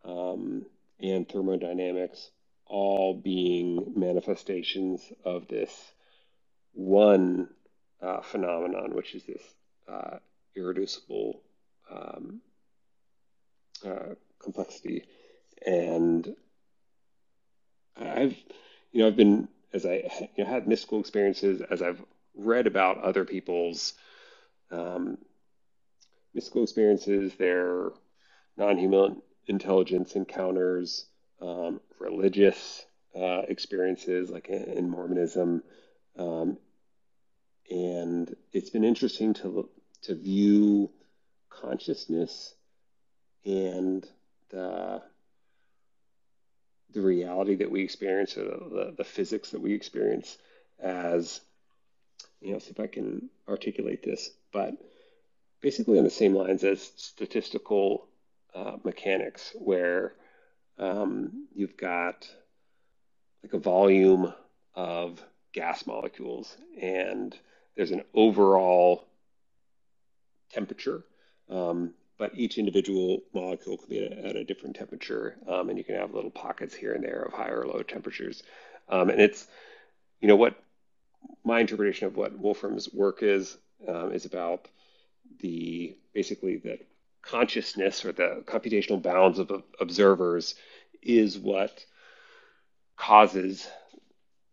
[0.04, 0.66] um,
[1.00, 2.30] and thermodynamics,
[2.66, 5.72] all being manifestations of this
[6.72, 7.48] one
[8.02, 9.42] uh, phenomenon, which is this
[9.88, 10.18] uh,
[10.54, 11.40] irreducible
[11.90, 12.40] um,
[13.86, 15.04] uh, complexity.
[15.66, 16.36] And
[17.96, 18.36] I've
[18.92, 22.02] you know, I've been as I you know, had mystical experiences, as I've
[22.34, 23.94] read about other people's
[24.70, 25.18] um,
[26.36, 27.88] mystical experiences, their
[28.58, 31.06] non-human intelligence encounters,
[31.40, 32.84] um, religious
[33.18, 35.62] uh, experiences, like in, in Mormonism,
[36.18, 36.58] um,
[37.70, 39.68] and it's been interesting to
[40.02, 40.90] to view
[41.48, 42.54] consciousness
[43.44, 44.06] and
[44.50, 45.02] the
[46.92, 50.38] the reality that we experience or the, the physics that we experience
[50.78, 51.40] as
[52.40, 54.74] you know see if i can articulate this but
[55.60, 58.06] basically on the same lines as statistical
[58.54, 60.14] uh, mechanics where
[60.78, 62.28] um, you've got
[63.42, 64.32] like a volume
[64.74, 65.22] of
[65.52, 67.36] gas molecules and
[67.76, 69.06] there's an overall
[70.50, 71.04] temperature
[71.48, 75.78] um, but each individual molecule can be at a, at a different temperature, um, and
[75.78, 78.42] you can have little pockets here and there of higher or low temperatures.
[78.88, 79.46] Um, and it's,
[80.20, 80.56] you know, what
[81.44, 83.56] my interpretation of what Wolfram's work is
[83.86, 84.68] um, is about
[85.40, 86.78] the basically the
[87.22, 89.50] consciousness or the computational bounds of,
[89.80, 90.54] observers
[91.02, 91.84] is what
[92.96, 93.68] causes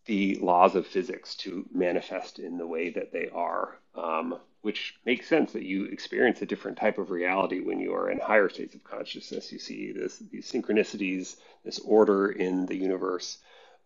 [0.06, 3.78] the laws of physics to manifest in the way that they are.
[3.96, 8.10] Um, which makes sense that you experience a different type of reality when you are
[8.10, 9.52] in higher states of consciousness.
[9.52, 11.36] You see this, these synchronicities,
[11.66, 13.40] this order in the universe.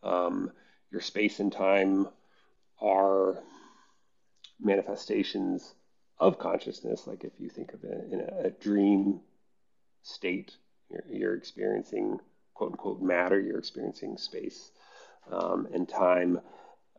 [0.04, 0.52] Um,
[0.92, 2.08] your space and time
[2.80, 3.40] are
[4.60, 5.74] manifestations
[6.20, 7.08] of consciousness.
[7.08, 9.20] Like if you think of it in a, a dream
[10.04, 10.56] state,
[10.90, 12.20] you're, you're, experiencing
[12.54, 14.72] quote unquote matter, you're experiencing space
[15.32, 16.40] um, and time.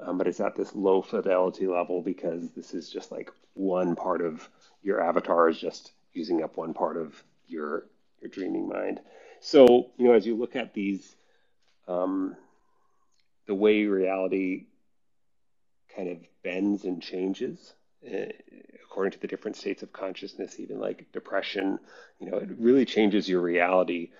[0.01, 4.20] Um, but it's at this low fidelity level because this is just like one part
[4.20, 4.49] of
[4.82, 7.86] your avatar is just using up one part of your
[8.20, 9.01] your dreaming mind.
[9.40, 11.16] So you know, as you look at these,
[11.89, 12.36] um,
[13.47, 14.66] the way reality
[15.97, 17.74] kind of bends and changes
[18.84, 21.78] according to the different states of consciousness, even like depression,
[22.18, 24.10] you know, it really changes your reality.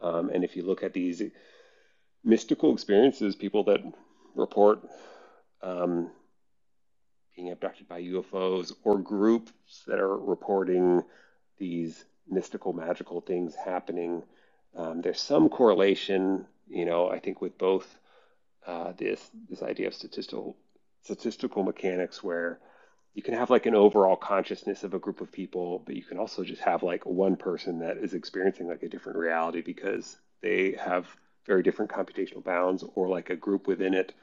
[0.00, 1.22] Um, and if you look at these
[2.24, 3.80] mystical experiences, people that
[4.34, 4.80] report
[5.62, 6.10] um,
[7.36, 9.52] being abducted by UFOs or groups
[9.86, 11.02] that are reporting
[11.58, 14.22] these mystical, magical things happening.
[14.76, 17.86] Um, there's some correlation, you know, I think with both
[18.66, 20.56] uh, this this idea of statistical
[21.02, 22.60] statistical mechanics, where
[23.14, 26.18] you can have like an overall consciousness of a group of people, but you can
[26.18, 30.72] also just have like one person that is experiencing like a different reality because they
[30.72, 31.06] have
[31.46, 34.14] very different computational bounds, or like a group within it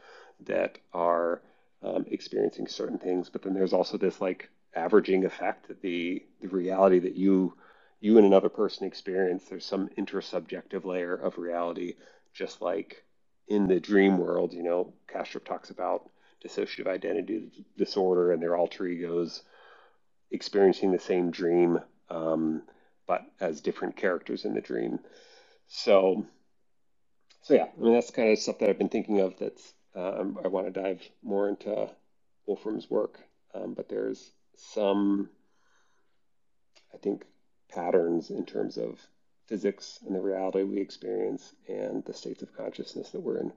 [0.45, 1.41] that are
[1.84, 3.30] um, experiencing certain things.
[3.30, 7.53] But then there's also this like averaging effect that the the reality that you
[7.99, 9.44] you and another person experience.
[9.45, 11.95] There's some intersubjective layer of reality,
[12.34, 13.03] just like
[13.48, 14.53] in the dream world.
[14.53, 16.10] You know, Kastrup talks about
[16.45, 19.44] dissociative identity disorder and their alter egos
[20.32, 21.80] experiencing the same dream,
[22.10, 22.64] um,
[23.07, 24.99] but as different characters in the dream.
[25.68, 26.26] So,
[27.41, 29.38] so yeah, I mean that's kind of stuff that I've been thinking of.
[29.40, 31.90] That's um, I want to dive more into
[32.45, 33.20] Wolfram's work,
[33.53, 35.30] um, but there's some,
[36.94, 37.26] I think,
[37.70, 38.99] patterns in terms of
[39.48, 43.52] physics and the reality we experience and the states of consciousness that we're in.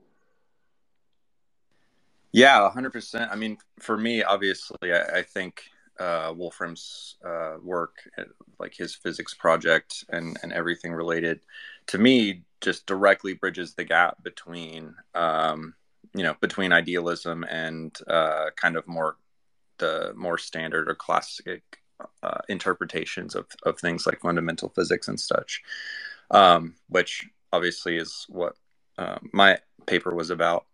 [2.33, 3.31] Yeah, 100%.
[3.31, 5.65] I mean, for me, obviously, I, I think
[5.99, 8.25] uh, Wolfram's uh, work, uh,
[8.59, 11.41] like his physics project and, and everything related,
[11.89, 15.75] to me, just directly bridges the gap between um,
[16.15, 19.17] you know between idealism and uh, kind of more
[19.79, 21.63] the more standard or classic
[22.23, 25.63] uh, interpretations of, of things like fundamental physics and such
[26.31, 28.55] um, which obviously is what
[28.99, 30.67] uh, my paper was about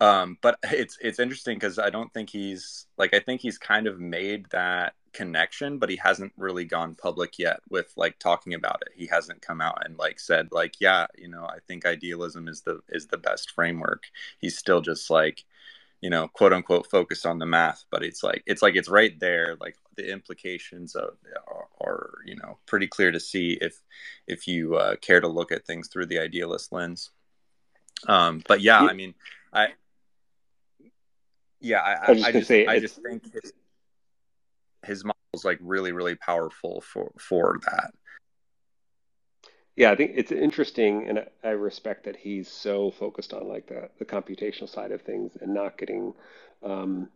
[0.00, 3.86] um, but it's it's interesting because i don't think he's like i think he's kind
[3.86, 8.82] of made that connection but he hasn't really gone public yet with like talking about
[8.82, 8.92] it.
[8.94, 12.60] He hasn't come out and like said like yeah you know i think idealism is
[12.60, 14.04] the is the best framework.
[14.38, 15.44] He's still just like
[16.02, 19.18] you know quote unquote focused on the math but it's like it's like it's right
[19.18, 21.16] there like the implications of
[21.48, 23.82] are, are you know pretty clear to see if
[24.26, 27.10] if you uh, care to look at things through the idealist lens.
[28.06, 29.14] Um but yeah i mean
[29.50, 29.68] i
[31.60, 33.52] yeah i, I, I just, say, I just think his,
[34.84, 37.92] his model is like really really powerful for for that.
[39.74, 43.90] Yeah i think it's interesting and i respect that he's so focused on like the,
[43.98, 46.14] the computational side of things and not getting
[46.62, 47.08] um,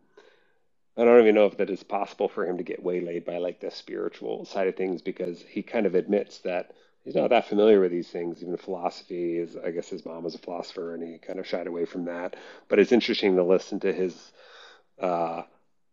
[0.97, 3.59] i don't even know if that is possible for him to get waylaid by like
[3.59, 7.79] the spiritual side of things because he kind of admits that he's not that familiar
[7.79, 8.41] with these things.
[8.41, 11.67] Even philosophy is i guess his mom was a philosopher and he kind of shied
[11.67, 12.35] away from that.
[12.67, 14.31] But it's interesting to listen to his
[14.99, 15.43] uh,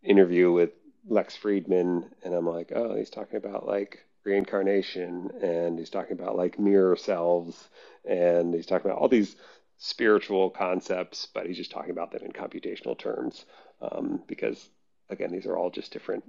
[0.03, 0.71] interview with
[1.09, 6.37] Lex Fridman, and I'm like, oh, he's talking about like reincarnation, and he's talking about
[6.37, 7.69] like mirror selves,
[8.05, 9.37] and he's talking about all these
[9.79, 13.47] spiritual concepts, but he's just talking about them in computational terms
[13.81, 14.69] um, because,
[15.09, 16.25] again, these are all just different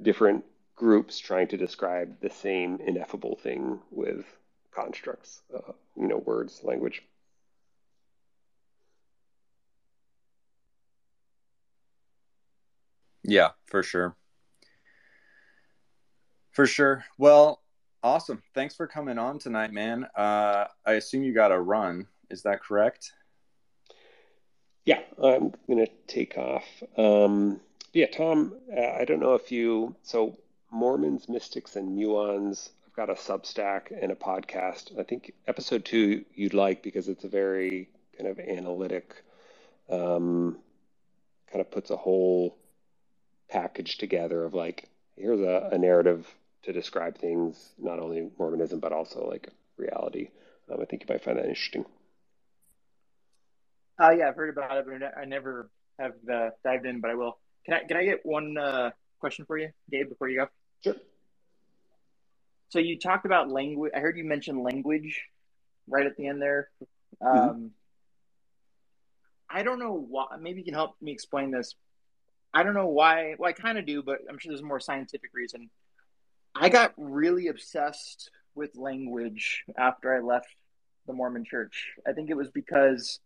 [0.00, 0.44] different
[0.82, 4.26] groups trying to describe the same ineffable thing with
[4.74, 7.04] constructs, uh, you know, words, language.
[13.22, 14.16] Yeah, for sure.
[16.50, 17.04] For sure.
[17.16, 17.62] Well,
[18.02, 18.42] awesome.
[18.52, 20.08] Thanks for coming on tonight, man.
[20.16, 22.08] Uh, I assume you got a run.
[22.28, 23.12] Is that correct?
[24.84, 26.64] Yeah, I'm going to take off.
[26.98, 27.60] Um,
[27.92, 30.36] yeah, Tom, uh, I don't know if you, so
[30.72, 34.98] Mormons, Mystics, and Muons, I've got a Substack and a podcast.
[34.98, 39.22] I think episode two you'd like because it's a very kind of analytic,
[39.90, 40.58] um,
[41.50, 42.56] kind of puts a whole
[43.50, 46.26] package together of like here's a, a, narrative
[46.62, 50.28] to describe things, not only Mormonism but also like reality.
[50.70, 51.84] Um, I think you might find that interesting.
[54.00, 55.68] Uh, yeah, I've heard about it, but I never
[55.98, 57.38] have uh, dived in, but I will.
[57.66, 60.48] Can I can I get one uh, question for you, Gabe, before you go?
[60.84, 60.96] Sure.
[62.70, 63.92] So you talked about language.
[63.94, 65.22] I heard you mention language
[65.88, 66.68] right at the end there.
[67.22, 67.26] Mm-hmm.
[67.26, 67.66] Um, mm-hmm.
[69.50, 70.26] I don't know why.
[70.40, 71.74] Maybe you can help me explain this.
[72.54, 73.34] I don't know why.
[73.38, 75.70] Well, I kind of do, but I'm sure there's a more scientific reason.
[76.54, 80.48] I got really obsessed with language after I left
[81.06, 81.92] the Mormon church.
[82.06, 83.20] I think it was because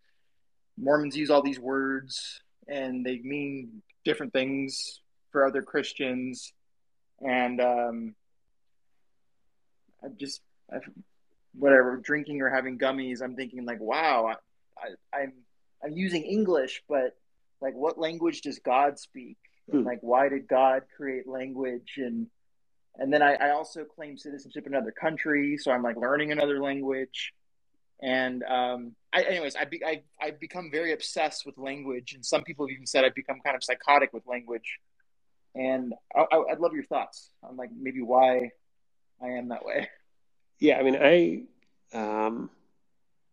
[0.79, 5.01] Mormons use all these words and they mean different things
[5.33, 6.53] for other Christians,
[7.21, 8.15] and um,
[10.05, 10.41] I just
[10.73, 10.79] I,
[11.55, 13.23] whatever drinking or having gummies.
[13.23, 15.33] I'm thinking like, wow, I, I, I'm
[15.85, 17.17] I'm using English, but
[17.61, 19.37] like, what language does God speak?
[19.71, 19.83] Hmm.
[19.83, 21.95] like, why did God create language?
[21.97, 22.29] And
[22.99, 26.63] and then I, I also claim citizenship in another country, so I'm like learning another
[26.63, 27.33] language.
[28.03, 32.43] And um, I, anyways, I, be, I I've become very obsessed with language, and some
[32.43, 34.79] people have even said I've become kind of psychotic with language.
[35.57, 38.51] And I, I'd love your thoughts on like maybe why
[39.23, 39.89] I am that way.
[40.59, 41.43] Yeah, I mean, I,
[41.97, 42.49] um,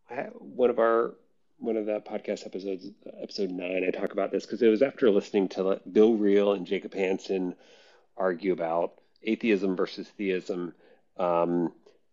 [0.09, 1.13] I one of our
[1.57, 2.89] one of the podcast episodes,
[3.21, 6.67] episode nine, I talk about this because it was after listening to Bill Reel and
[6.67, 7.55] Jacob Hansen
[8.17, 10.73] argue about atheism versus theism.
[11.17, 11.71] Um,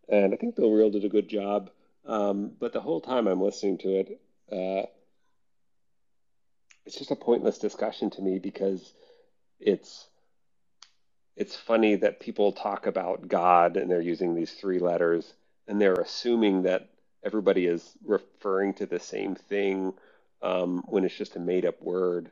[0.09, 1.71] and I think Bill Reel did a good job.
[2.07, 4.21] Um, but the whole time I'm listening to it,
[4.53, 4.87] uh,
[6.87, 8.95] it's just a pointless discussion to me because
[9.61, 10.09] it's
[11.37, 15.33] it's funny that people talk about God and they're using these three letters
[15.69, 16.91] and they're assuming that
[17.25, 19.95] everybody is referring to the same thing
[20.43, 22.31] um, when it's just a made up word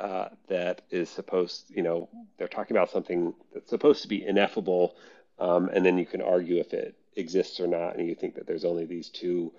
[0.00, 4.96] uh, that is supposed, you know, they're talking about something that's supposed to be ineffable,
[5.40, 8.46] um, and then you can argue if it exists or not, and you think that
[8.46, 9.52] there's only these two,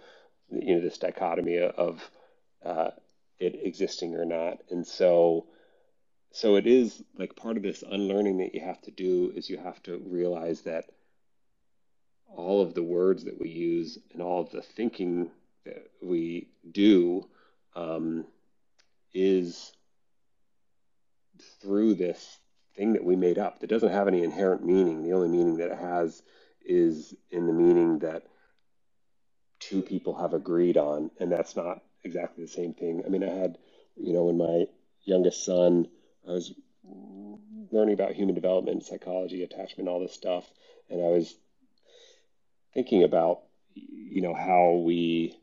[0.51, 2.03] you know, this dichotomy of
[2.65, 2.91] uh,
[3.39, 5.47] it existing or not, and so.
[6.35, 9.57] So it is like part of this unlearning that you have to do is you
[9.57, 10.83] have to realize that
[12.27, 15.31] all of the words that we use and all of the thinking
[15.63, 17.25] that we do
[17.73, 18.25] um,
[19.13, 19.71] is
[21.61, 22.37] through this
[22.75, 25.03] thing that we made up that doesn't have any inherent meaning.
[25.03, 26.21] The only meaning that it has
[26.65, 28.23] is in the meaning that
[29.61, 33.03] two people have agreed on, and that's not exactly the same thing.
[33.05, 33.57] I mean, I had,
[33.95, 34.65] you know, when my
[35.05, 35.87] youngest son,
[36.27, 36.53] I was
[37.71, 40.45] learning about human development, psychology, attachment, all this stuff,
[40.89, 41.35] and I was
[42.73, 43.41] thinking about
[43.73, 45.35] you know how we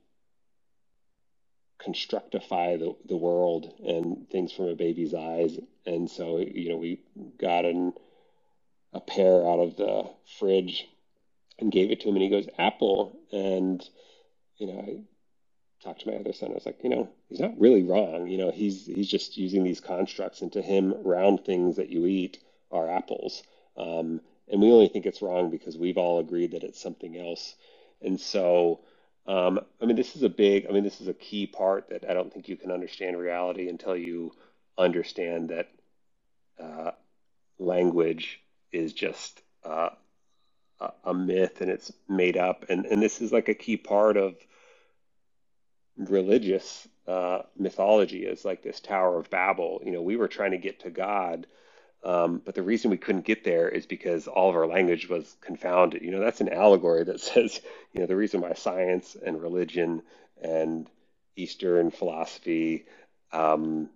[1.82, 5.58] constructify the, the world and things from a baby's eyes.
[5.84, 7.00] And so you know we
[7.38, 7.92] got an,
[8.92, 10.86] a pear out of the fridge
[11.58, 13.18] and gave it to him and he goes apple.
[13.32, 13.86] And
[14.58, 15.04] you know
[15.82, 18.38] talked to my other son i was like you know he's not really wrong you
[18.38, 22.38] know he's he's just using these constructs and to him round things that you eat
[22.70, 23.42] are apples
[23.76, 27.54] um, and we only think it's wrong because we've all agreed that it's something else.
[28.00, 28.80] And so,
[29.26, 32.08] um, I mean, this is a big, I mean, this is a key part that
[32.08, 34.32] I don't think you can understand reality until you
[34.76, 35.68] understand that
[36.60, 36.90] uh,
[37.58, 38.40] language
[38.72, 39.90] is just uh,
[41.04, 42.66] a myth and it's made up.
[42.68, 44.34] And, and this is like a key part of
[45.96, 49.82] religious uh, mythology is like this Tower of Babel.
[49.84, 51.46] You know, we were trying to get to God
[52.04, 55.36] um, but the reason we couldn't get there is because all of our language was
[55.40, 56.02] confounded.
[56.02, 57.60] You know, that's an allegory that says,
[57.92, 60.02] you know, the reason why science and religion
[60.42, 60.88] and
[61.36, 62.86] Eastern philosophy
[63.32, 63.88] um,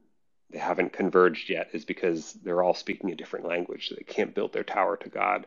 [0.50, 3.88] they haven't converged yet is because they're all speaking a different language.
[3.88, 5.46] So they can't build their tower to God.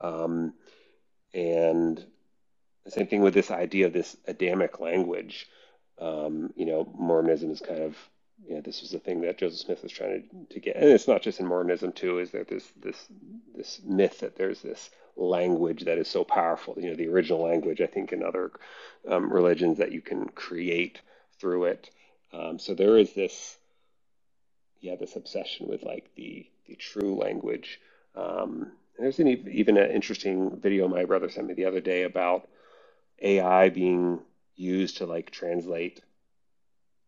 [0.00, 0.52] Um,
[1.32, 2.04] and
[2.84, 5.46] the same thing with this idea of this Adamic language.
[6.00, 7.96] Um, you know, Mormonism is kind of
[8.46, 11.08] yeah, this was the thing that Joseph Smith was trying to, to get, and it's
[11.08, 12.18] not just in Mormonism too.
[12.18, 13.06] Is there this this
[13.54, 16.74] this myth that there's this language that is so powerful?
[16.78, 17.80] You know, the original language.
[17.80, 18.50] I think in other
[19.08, 21.00] um, religions that you can create
[21.40, 21.90] through it.
[22.32, 23.56] Um, so there is this,
[24.80, 27.80] yeah, this obsession with like the the true language.
[28.16, 32.48] Um, there's an, even an interesting video my brother sent me the other day about
[33.20, 34.20] AI being
[34.56, 36.00] used to like translate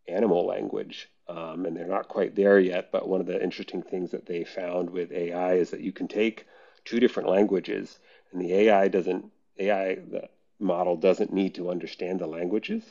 [0.09, 2.91] animal language um, and they're not quite there yet.
[2.93, 6.09] But one of the interesting things that they found with AI is that you can
[6.09, 6.47] take
[6.85, 7.99] two different languages,
[8.33, 10.29] and the AI doesn't AI the
[10.59, 12.83] model doesn't need to understand the languages,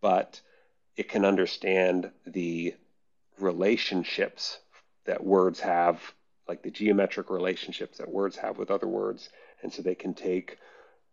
[0.00, 0.40] but
[0.96, 2.74] it can understand the
[3.38, 4.58] relationships
[5.04, 6.00] that words have,
[6.48, 9.28] like the geometric relationships that words have with other words,
[9.62, 10.58] and so they can take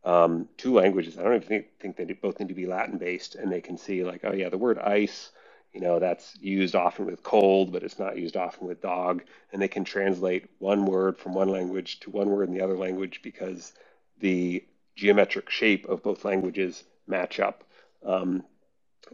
[0.03, 1.17] um, two languages.
[1.17, 3.77] I don't even think, think they both need to be Latin based, and they can
[3.77, 5.31] see like, oh yeah, the word ice
[5.73, 9.23] you know, that's used often with cold, but it's not used often with dog.
[9.51, 12.77] And they can translate one word from one language to one word in the other
[12.77, 13.73] language because
[14.19, 14.65] the
[14.95, 17.63] geometric shape of both languages match up.
[18.05, 18.43] Um,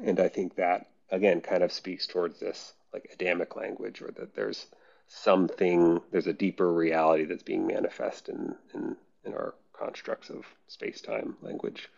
[0.03, 4.33] and I think that, again, kind of speaks towards this like Adamic language, or that
[4.33, 4.65] there's
[5.07, 8.95] something, there's a deeper reality that's being manifest in, in,
[9.25, 11.89] in our constructs of space time language.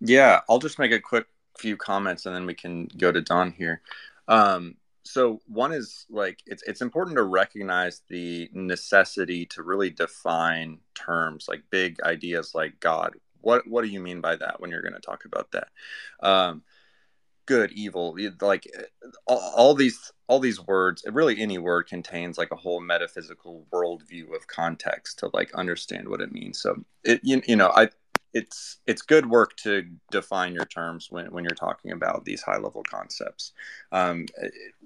[0.00, 1.26] Yeah, I'll just make a quick
[1.58, 3.80] few comments and then we can go to Don here.
[4.28, 10.78] Um, so one is like it's it's important to recognize the necessity to really define
[10.94, 13.14] terms like big ideas like God.
[13.40, 15.68] What what do you mean by that when you're going to talk about that?
[16.20, 16.62] Um,
[17.46, 18.66] good, evil, like
[19.26, 21.04] all, these all these words.
[21.06, 26.20] Really, any word contains like a whole metaphysical worldview of context to like understand what
[26.20, 26.60] it means.
[26.60, 27.88] So it you, you know I
[28.36, 32.58] it's it's good work to define your terms when, when you're talking about these high
[32.58, 33.52] level concepts
[33.92, 34.26] um,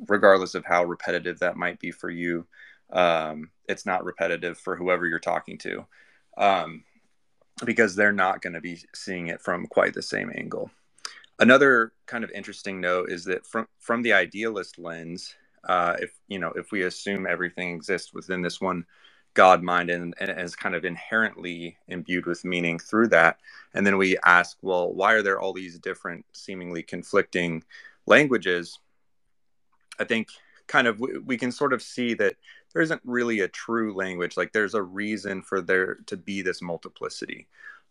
[0.07, 2.47] regardless of how repetitive that might be for you
[2.93, 5.85] um, it's not repetitive for whoever you're talking to
[6.39, 6.85] um,
[7.65, 10.71] because they're not going to be seeing it from quite the same angle
[11.41, 15.35] another kind of interesting note is that from from the idealist lens
[15.65, 18.87] uh, if you know if we assume everything exists within this one
[19.35, 23.39] God mind and, and is kind of inherently imbued with meaning through that.
[23.75, 27.63] And then we ask, well, why are there all these different, seemingly conflicting
[28.07, 28.79] languages?
[29.99, 30.29] I think
[30.67, 32.37] kind of we, we can sort of see that
[32.73, 34.37] there isn't really a true language.
[34.37, 37.47] Like there's a reason for there to be this multiplicity,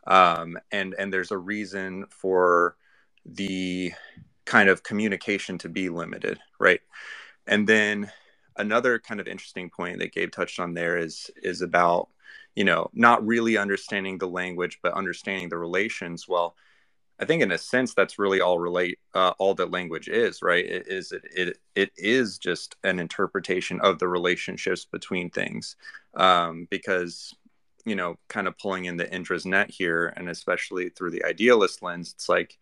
[0.07, 2.75] um, and and there's a reason for
[3.35, 3.93] the
[4.45, 6.81] kind of communication to be limited, right?
[7.47, 8.11] And then
[8.57, 12.09] another kind of interesting point that Gabe touched on there is is about
[12.55, 16.27] you know not really understanding the language but understanding the relations.
[16.27, 16.55] Well,
[17.19, 20.65] I think in a sense that's really all relate uh, all that language is, right?
[20.65, 25.75] It is it, it it is just an interpretation of the relationships between things,
[26.15, 27.35] um, because
[27.85, 31.81] you know, kind of pulling in the Indra's net here, and especially through the idealist
[31.81, 32.57] lens, it's like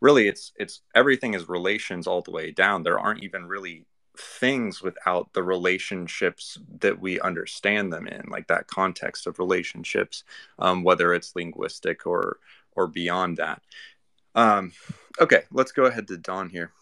[0.00, 2.82] really it's it's everything is relations all the way down.
[2.82, 3.86] There aren't even really
[4.16, 10.24] things without the relationships that we understand them in like that context of relationships
[10.58, 12.38] um, whether it's linguistic or
[12.72, 13.62] or beyond that
[14.34, 14.72] um,
[15.20, 16.72] okay let's go ahead to don here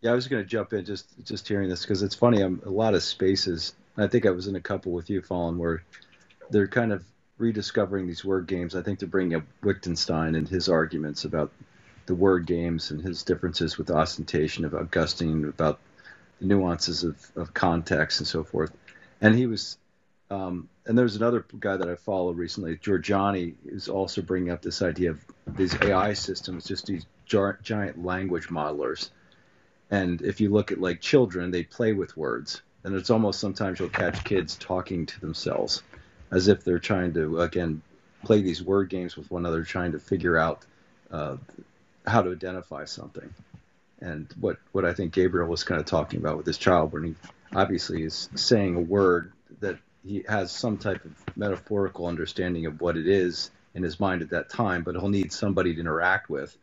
[0.00, 2.60] yeah i was going to jump in just just hearing this because it's funny i'm
[2.66, 5.82] a lot of spaces i think i was in a couple with you fallen where
[6.50, 7.04] they're kind of
[7.38, 11.52] rediscovering these word games i think they're bringing up wittgenstein and his arguments about
[12.08, 15.78] the word games and his differences with ostentation of Augustine about
[16.40, 18.72] the nuances of, of context and so forth.
[19.20, 19.76] And he was,
[20.30, 24.80] um, and there's another guy that I follow recently, Giorgiani, is also bringing up this
[24.80, 29.10] idea of these AI systems, just these jar- giant language modelers.
[29.90, 32.62] And if you look at like children, they play with words.
[32.84, 35.82] And it's almost sometimes you'll catch kids talking to themselves
[36.30, 37.82] as if they're trying to, again,
[38.24, 40.64] play these word games with one another, trying to figure out
[41.10, 41.36] uh,
[42.06, 43.32] how to identify something.
[44.00, 47.04] And what, what I think Gabriel was kind of talking about with his child, when
[47.04, 47.14] he
[47.54, 52.96] obviously is saying a word that he has some type of metaphorical understanding of what
[52.96, 56.56] it is in his mind at that time, but he'll need somebody to interact with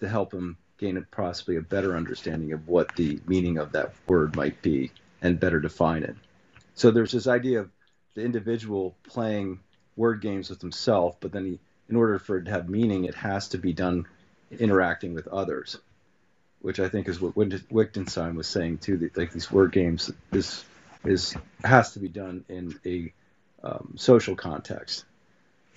[0.00, 4.34] to help him gain possibly a better understanding of what the meaning of that word
[4.34, 6.16] might be and better define it.
[6.74, 7.70] So there's this idea of
[8.14, 9.60] the individual playing
[9.96, 11.58] word games with himself, but then he,
[11.88, 14.06] in order for it to have meaning, it has to be done
[14.58, 15.78] interacting with others,
[16.60, 18.96] which I think is what Wittgenstein was saying too.
[18.98, 20.64] That like these word games is
[21.04, 21.34] is
[21.64, 23.12] has to be done in a
[23.62, 25.04] um, social context,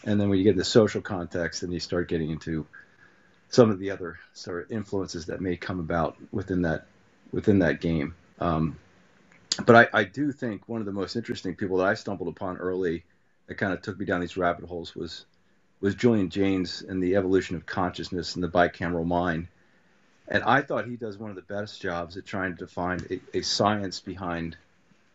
[0.03, 2.65] and then when you get the social context, then you start getting into
[3.49, 6.85] some of the other sort of influences that may come about within that
[7.31, 8.15] within that game.
[8.39, 8.77] Um,
[9.65, 12.57] but I, I do think one of the most interesting people that I stumbled upon
[12.57, 13.03] early
[13.47, 15.25] that kind of took me down these rabbit holes was
[15.81, 19.47] was Julian Jaynes and the evolution of consciousness and the bicameral mind.
[20.29, 23.39] And I thought he does one of the best jobs at trying to define a,
[23.39, 24.55] a science behind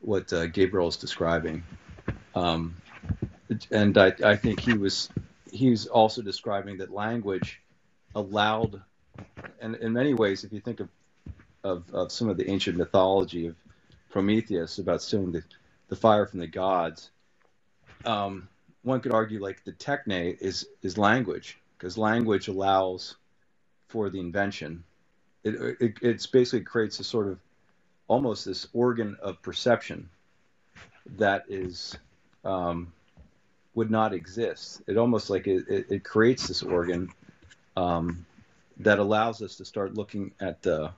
[0.01, 1.62] what uh, Gabriel is describing.
[2.35, 2.77] Um,
[3.70, 5.09] and I, I, think he was
[5.51, 7.62] he's also describing that language
[8.15, 8.82] allowed,
[9.60, 10.89] and in many ways, if you think of,
[11.65, 13.56] of, of some of the ancient mythology of
[14.19, 15.45] Prometheus about stealing the,
[15.86, 17.11] the fire from the gods,
[18.05, 18.49] um,
[18.82, 23.15] one could argue like the techne is is language because language allows
[23.86, 24.82] for the invention.
[25.45, 27.39] It, it it's basically creates a sort of
[28.09, 30.09] almost this organ of perception
[31.16, 31.97] that is
[32.45, 32.93] um,
[33.77, 34.82] would not exist.
[34.89, 37.09] It almost like it, it, it creates this organ
[37.77, 38.27] um,
[38.78, 40.90] that allows us to start looking at the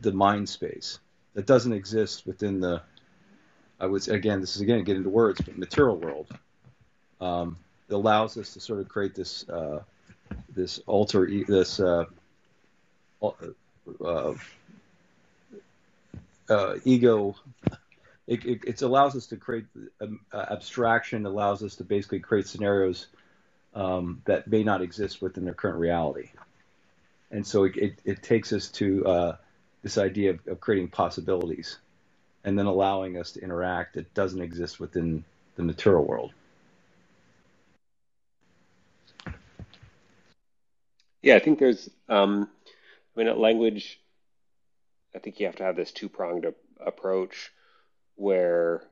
[0.00, 1.00] the mind space
[1.36, 2.82] that doesn't exist within the
[3.78, 6.26] I would say, again this is again get into words but material world
[7.20, 7.56] um,
[7.88, 9.82] it allows us to sort of create this uh,
[10.54, 12.06] this alter this uh,
[13.22, 14.34] uh,
[16.48, 17.34] uh, ego.
[18.26, 19.66] It, it, it, allows us to create
[20.00, 21.26] um, abstraction.
[21.26, 23.06] Allows us to basically create scenarios
[23.74, 26.30] um, that may not exist within their current reality.
[27.30, 29.36] and so it, it, it takes us to uh,
[29.86, 31.78] this idea of, of creating possibilities
[32.42, 36.32] and then allowing us to interact that doesn't exist within the material world.
[41.22, 42.48] Yeah, I think there's, um,
[43.14, 44.00] I mean, at language,
[45.14, 46.52] I think you have to have this two pronged
[46.84, 47.52] approach
[48.16, 48.82] where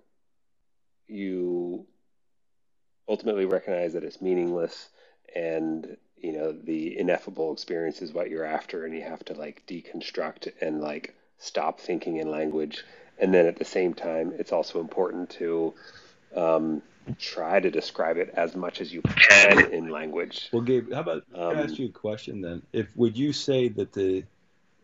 [1.08, 1.86] you
[3.08, 4.90] ultimately recognize that it's meaningless
[5.34, 9.62] and you know the ineffable experience is what you're after and you have to like
[9.66, 12.82] deconstruct and like stop thinking in language.
[13.18, 15.74] And then at the same time it's also important to
[16.34, 16.82] um,
[17.18, 20.48] try to describe it as much as you can in language.
[20.50, 22.62] Well gabe how about um, i ask you a question then?
[22.72, 24.24] If would you say that the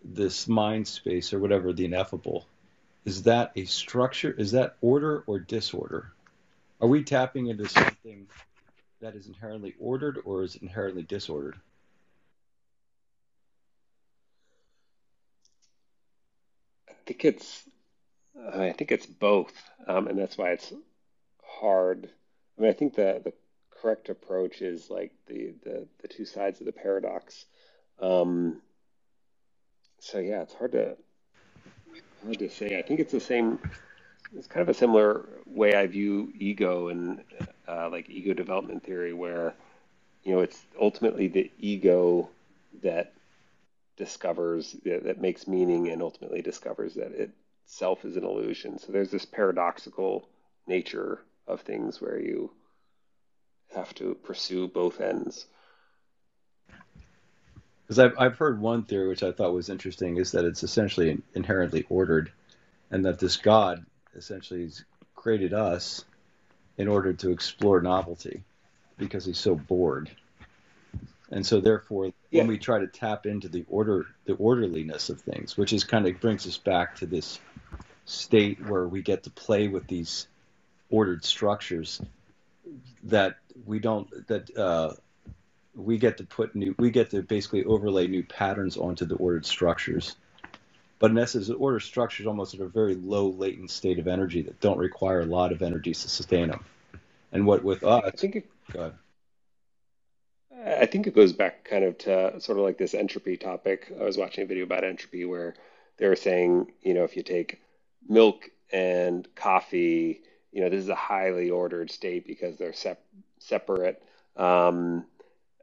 [0.04, 2.46] this mind space or whatever the ineffable
[3.04, 6.12] is that a structure is that order or disorder?
[6.82, 8.26] Are we tapping into something
[9.00, 11.56] that is inherently ordered or is inherently disordered?
[16.88, 17.64] I think it's
[18.54, 19.52] I think it's both,
[19.86, 20.72] um, and that's why it's
[21.42, 22.08] hard.
[22.58, 23.32] I mean, I think the the
[23.70, 27.44] correct approach is like the the, the two sides of the paradox.
[28.00, 28.60] Um,
[29.98, 30.96] so yeah, it's hard to
[32.24, 32.78] hard to say.
[32.78, 33.58] I think it's the same
[34.36, 37.22] it's kind of a similar way I view ego and
[37.66, 39.54] uh, like ego development theory, where
[40.24, 42.28] you know it's ultimately the ego
[42.82, 43.12] that
[43.96, 48.78] discovers that makes meaning and ultimately discovers that itself is an illusion.
[48.78, 50.28] So there's this paradoxical
[50.66, 52.50] nature of things where you
[53.74, 55.46] have to pursue both ends.
[57.82, 61.20] Because I've, I've heard one theory which I thought was interesting is that it's essentially
[61.34, 62.30] inherently ordered,
[62.90, 63.84] and that this God
[64.14, 64.84] essentially has
[65.14, 66.04] created us
[66.76, 68.42] in order to explore novelty
[68.98, 70.10] because he's so bored.
[71.30, 72.40] And so therefore yeah.
[72.40, 76.06] when we try to tap into the order the orderliness of things, which is kind
[76.06, 77.38] of brings us back to this
[78.04, 80.26] state where we get to play with these
[80.90, 82.00] ordered structures
[83.04, 84.92] that we don't that uh,
[85.74, 89.46] we get to put new we get to basically overlay new patterns onto the ordered
[89.46, 90.16] structures
[91.00, 94.06] but in essence, the order structure is almost at a very low latent state of
[94.06, 96.62] energy that don't require a lot of energy to sustain them.
[97.32, 98.50] And what with us, I think it,
[100.66, 103.90] I think it goes back kind of to sort of like this entropy topic.
[103.98, 105.54] I was watching a video about entropy where
[105.96, 107.62] they were saying, you know, if you take
[108.06, 110.20] milk and coffee,
[110.52, 113.06] you know, this is a highly ordered state because they're sep-
[113.38, 114.02] separate.
[114.36, 115.06] Um,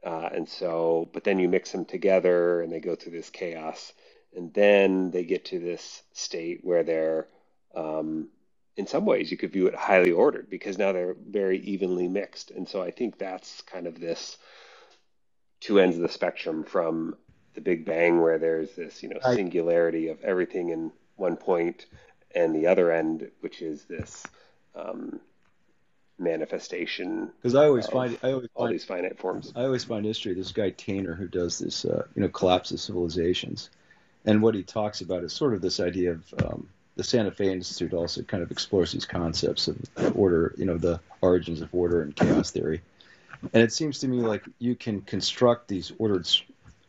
[0.04, 3.92] uh, and so, but then you mix them together and they go through this chaos
[4.36, 7.26] and then they get to this state where they're
[7.74, 8.28] um,
[8.76, 12.50] in some ways you could view it highly ordered because now they're very evenly mixed.
[12.50, 14.36] And so i think that's kind of this
[15.60, 17.16] two ends of the spectrum from
[17.54, 21.86] the big bang where there's this you know singularity of everything in one point
[22.34, 24.24] and the other end which is this
[24.76, 25.18] um,
[26.18, 29.52] manifestation because i always find i always all find, these finite forms.
[29.56, 32.80] I always find history this guy Tainter who does this uh, you know collapse of
[32.80, 33.70] civilizations
[34.24, 37.52] and what he talks about is sort of this idea of um, the Santa Fe
[37.52, 39.78] Institute also kind of explores these concepts of
[40.16, 42.82] order, you know, the origins of order and chaos theory.
[43.52, 46.28] And it seems to me like you can construct these ordered,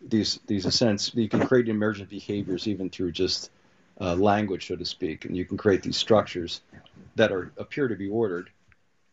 [0.02, 3.52] these these sense you can create emergent behaviors even through just
[4.02, 6.62] uh, language, so to speak, and you can create these structures
[7.16, 8.50] that are appear to be ordered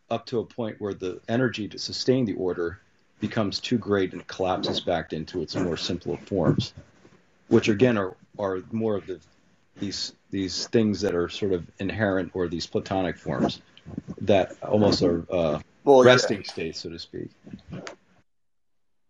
[0.09, 2.79] up to a point where the energy to sustain the order
[3.19, 6.73] becomes too great and collapses back into its more simpler forms
[7.47, 9.19] which again are are more of the
[9.79, 13.61] these these things that are sort of inherent or these platonic forms
[14.21, 16.51] that almost are uh, well, resting yeah.
[16.51, 17.29] states, so to speak.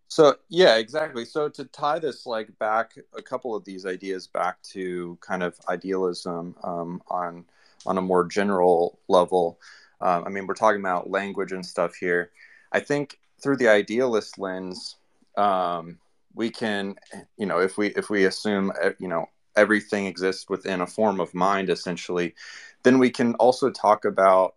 [0.09, 1.25] So yeah, exactly.
[1.25, 5.59] So to tie this like back a couple of these ideas back to kind of
[5.67, 7.45] idealism um, on
[7.85, 9.59] on a more general level.
[9.99, 12.31] Um, I mean, we're talking about language and stuff here.
[12.71, 14.95] I think through the idealist lens,
[15.35, 15.97] um,
[16.37, 16.95] we can
[17.37, 21.19] you know if we if we assume uh, you know everything exists within a form
[21.19, 22.35] of mind essentially
[22.83, 24.53] then we can also talk about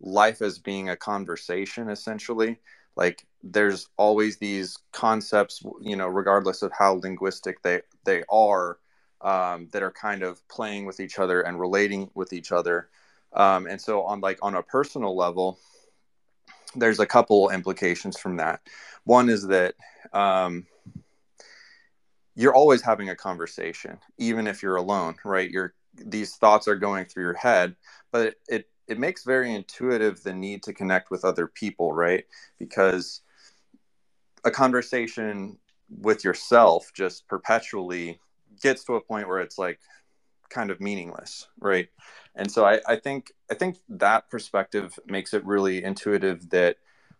[0.00, 2.60] life as being a conversation essentially.
[2.96, 8.78] Like there's always these concepts you know regardless of how linguistic they they are
[9.20, 12.88] um, that are kind of playing with each other and relating with each other.
[13.32, 15.58] Um, and so on like on a personal level
[16.76, 18.60] there's a couple implications from that.
[19.04, 19.74] One is that
[20.12, 20.66] um,
[22.34, 25.50] you're always having a conversation even if you're alone right?
[25.50, 27.76] You're these thoughts are going through your head
[28.12, 32.24] but it, it it makes very intuitive the need to connect with other people right?
[32.58, 33.20] Because
[34.44, 35.58] a conversation
[35.88, 38.20] with yourself just perpetually
[38.62, 39.80] gets to a point where it's like
[40.50, 41.88] kind of meaningless right?
[42.36, 46.76] And so I, I think i think that perspective makes it really intuitive that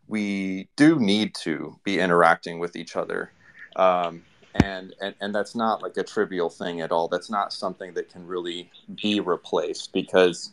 [0.06, 3.30] we do need to be interacting with each other.
[3.76, 4.22] Um,
[4.54, 7.08] and, and and that's not like a trivial thing at all.
[7.08, 8.70] That's not something that can really
[9.02, 10.52] be replaced because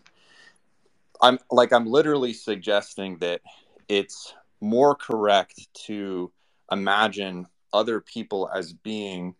[1.21, 3.41] i'm like i'm literally suggesting that
[3.87, 6.31] it's more correct to
[6.71, 9.35] imagine other people as being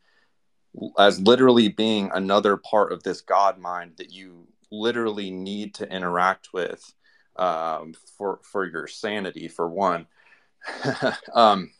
[0.99, 6.49] as literally being another part of this god mind that you literally need to interact
[6.53, 6.93] with
[7.35, 10.07] um, for for your sanity for one.
[11.33, 11.71] Um,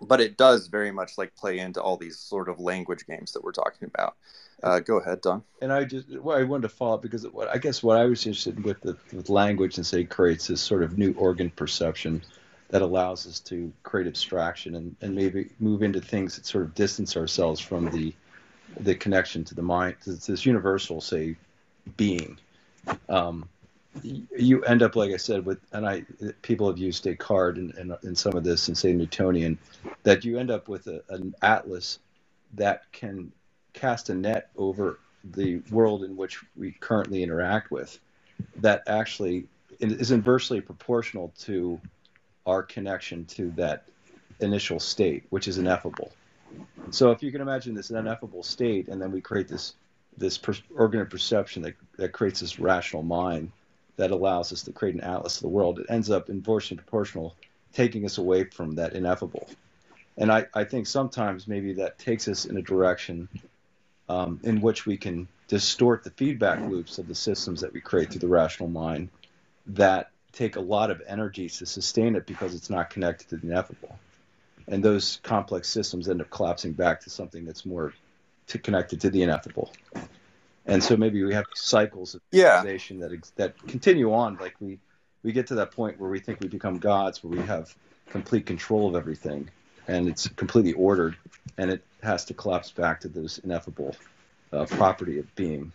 [0.00, 3.42] but it does very much like play into all these sort of language games that
[3.42, 4.16] we're talking about
[4.62, 7.48] uh, go ahead don and i just well i wanted to follow up because what
[7.48, 10.60] i guess what i was interested in with the with language and say creates this
[10.60, 12.22] sort of new organ perception
[12.68, 16.74] that allows us to create abstraction and, and maybe move into things that sort of
[16.74, 18.14] distance ourselves from the
[18.78, 19.96] the connection to the mind.
[20.06, 21.36] It's this universal, say,
[21.96, 22.38] being.
[23.08, 23.48] Um,
[24.02, 26.04] you end up, like I said, with and I
[26.42, 29.58] people have used Descartes in, in, in some of this and say Newtonian,
[30.04, 31.98] that you end up with a, an atlas
[32.54, 33.32] that can
[33.72, 34.98] cast a net over
[35.32, 37.98] the world in which we currently interact with,
[38.56, 39.46] that actually
[39.80, 41.80] is inversely proportional to
[42.46, 43.84] our connection to that
[44.40, 46.12] initial state, which is ineffable.
[46.90, 49.74] So if you can imagine this ineffable state, and then we create this
[50.16, 53.52] this per- organ of perception that, that creates this rational mind
[54.00, 57.36] that allows us to create an atlas of the world, it ends up inversely proportional,
[57.74, 59.46] taking us away from that ineffable.
[60.16, 63.28] And I, I think sometimes maybe that takes us in a direction
[64.08, 68.10] um, in which we can distort the feedback loops of the systems that we create
[68.10, 69.10] through the rational mind
[69.66, 73.48] that take a lot of energy to sustain it because it's not connected to the
[73.48, 73.98] ineffable.
[74.66, 77.92] And those complex systems end up collapsing back to something that's more
[78.46, 79.70] to connected to the ineffable.
[80.70, 82.62] And so maybe we have cycles of yeah.
[82.62, 84.36] that that continue on.
[84.40, 84.78] Like we
[85.24, 87.74] we get to that point where we think we become gods, where we have
[88.08, 89.50] complete control of everything,
[89.88, 91.16] and it's completely ordered,
[91.58, 93.96] and it has to collapse back to this ineffable
[94.52, 95.72] uh, property of being.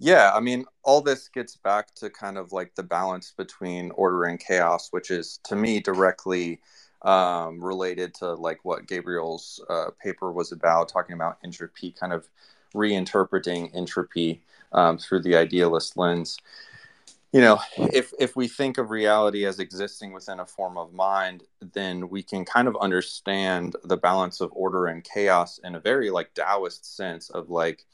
[0.00, 4.24] Yeah, I mean, all this gets back to kind of like the balance between order
[4.24, 6.60] and chaos, which is to me directly
[7.02, 12.28] um, related to like what Gabriel's uh, paper was about, talking about entropy, kind of
[12.74, 14.42] reinterpreting entropy
[14.72, 16.38] um, through the idealist lens.
[17.32, 21.42] You know, if if we think of reality as existing within a form of mind,
[21.74, 26.10] then we can kind of understand the balance of order and chaos in a very
[26.10, 27.84] like Taoist sense of like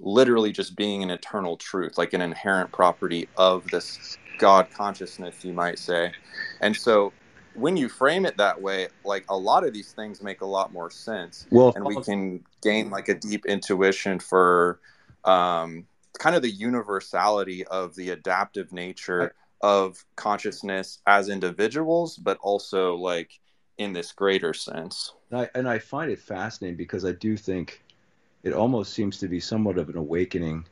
[0.00, 5.52] literally just being an eternal truth, like an inherent property of this God consciousness, you
[5.52, 6.12] might say.
[6.60, 7.12] And so
[7.54, 10.72] when you frame it that way, like a lot of these things make a lot
[10.72, 11.46] more sense.
[11.50, 14.80] Well, and we can gain like a deep intuition for
[15.24, 15.86] um,
[16.18, 23.38] kind of the universality of the adaptive nature of consciousness as individuals, but also like
[23.76, 25.12] in this greater sense.
[25.30, 27.82] And I, and I find it fascinating because I do think
[28.42, 30.66] it almost seems to be somewhat of an awakening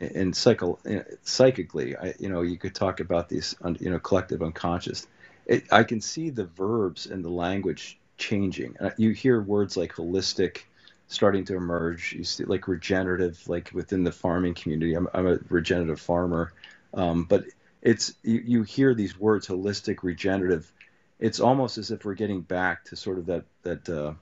[0.00, 0.78] in psycho,
[1.22, 1.96] psychically.
[1.96, 5.06] I, you know, you could talk about these, you know, collective unconscious.
[5.46, 8.76] It, I can see the verbs and the language changing.
[8.96, 10.62] You hear words like holistic
[11.08, 12.12] starting to emerge.
[12.12, 14.94] You see like regenerative, like within the farming community.
[14.94, 16.52] I'm, I'm a regenerative farmer,
[16.94, 17.44] um, but
[17.82, 20.70] it's you, you hear these words holistic, regenerative.
[21.18, 24.14] It's almost as if we're getting back to sort of that that uh,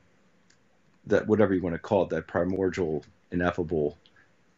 [1.06, 3.96] that whatever you want to call it, that primordial, ineffable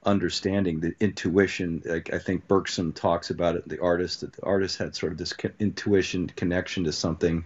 [0.05, 1.83] understanding, the intuition.
[1.85, 3.69] Like I think Bergson talks about it.
[3.69, 7.45] The artist, that the artist had sort of this intuition connection to something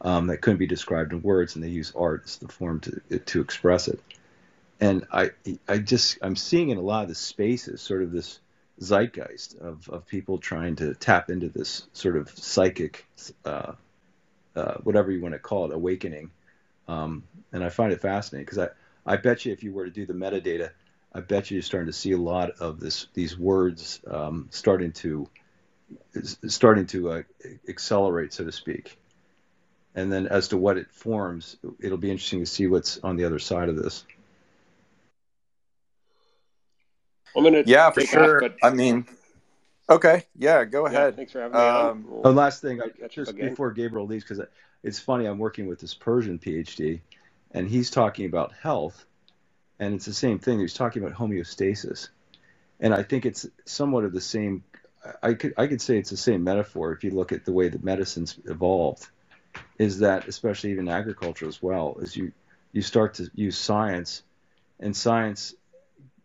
[0.00, 3.18] um, that couldn't be described in words, and they use art as the form to
[3.18, 4.00] to express it.
[4.80, 5.30] And I
[5.68, 8.40] I just I'm seeing in a lot of the spaces sort of this
[8.80, 13.06] zeitgeist of of people trying to tap into this sort of psychic.
[13.44, 13.72] Uh,
[14.54, 16.30] uh, whatever you want to call it, awakening,
[16.88, 18.68] um, and I find it fascinating because I,
[19.04, 20.70] I bet you if you were to do the metadata,
[21.12, 24.92] I bet you you're starting to see a lot of this these words um, starting
[24.92, 25.28] to
[26.48, 27.22] starting to uh,
[27.68, 28.98] accelerate, so to speak.
[29.94, 33.24] And then as to what it forms, it'll be interesting to see what's on the
[33.24, 34.04] other side of this.
[37.36, 38.36] I'm gonna yeah, for sure.
[38.36, 38.66] Off, but...
[38.66, 39.06] I mean,
[39.88, 41.12] okay, yeah, go ahead.
[41.12, 41.62] Yeah, thanks for having me.
[41.62, 42.22] Um, on.
[42.22, 44.40] We'll last thing, I, just before Gabriel leaves, because
[44.82, 45.26] it's funny.
[45.26, 47.00] I'm working with this Persian PhD,
[47.52, 49.04] and he's talking about health,
[49.78, 50.60] and it's the same thing.
[50.60, 52.08] He's talking about homeostasis,
[52.80, 54.64] and I think it's somewhat of the same.
[55.22, 57.68] I could I could say it's the same metaphor if you look at the way
[57.68, 59.06] that medicine's evolved.
[59.78, 62.32] is that especially even agriculture as well is you
[62.72, 64.22] you start to use science
[64.80, 65.54] and science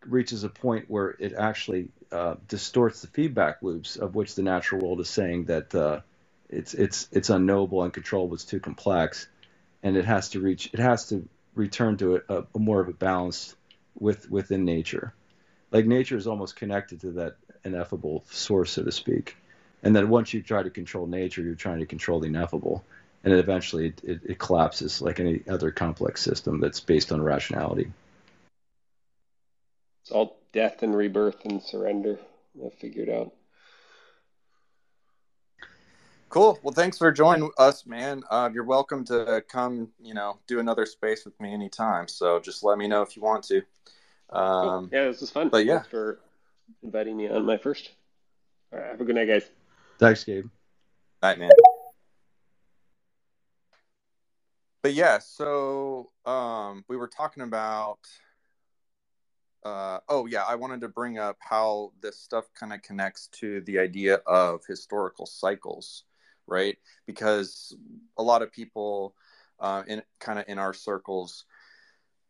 [0.05, 4.81] reaches a point where it actually uh, distorts the feedback loops of which the natural
[4.81, 6.01] world is saying that uh,
[6.49, 9.27] it's it's it's unknowable, uncontrollable, it's too complex,
[9.83, 12.93] and it has to reach it has to return to a, a more of a
[12.93, 13.55] balance
[13.99, 15.13] with within nature.
[15.71, 19.37] Like nature is almost connected to that ineffable source, so to speak.
[19.83, 22.83] And then once you try to control nature, you're trying to control the ineffable,
[23.23, 27.91] and eventually it, it, it collapses like any other complex system that's based on rationality.
[30.01, 32.19] It's all death and rebirth and surrender.
[32.63, 33.33] I figured out.
[36.29, 36.59] Cool.
[36.63, 38.23] Well, thanks for joining us, man.
[38.29, 42.07] Uh, you're welcome to come, you know, do another space with me anytime.
[42.07, 43.57] So just let me know if you want to.
[44.29, 44.89] Um, cool.
[44.93, 45.49] Yeah, this was fun.
[45.49, 46.19] But yeah, thanks for
[46.83, 47.91] inviting me on my first.
[48.71, 49.49] All right, have a good night, guys.
[49.99, 50.47] Thanks, Gabe.
[51.21, 51.51] Night, man.
[54.81, 57.99] But yeah, so um, we were talking about
[59.63, 63.61] uh, oh yeah, I wanted to bring up how this stuff kind of connects to
[63.61, 66.03] the idea of historical cycles,
[66.47, 66.77] right?
[67.05, 67.75] Because
[68.17, 69.15] a lot of people
[69.59, 71.45] uh, in kind of in our circles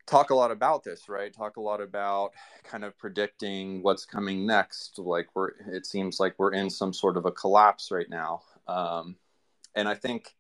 [0.06, 1.34] talk a lot about this, right?
[1.34, 2.32] Talk a lot about
[2.64, 4.99] kind of predicting what's coming next.
[4.99, 9.16] Like we're, it seems like we're in some sort of a collapse right now, um,
[9.74, 10.36] and I think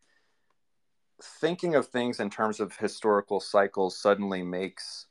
[1.39, 5.05] thinking of things in terms of historical cycles suddenly makes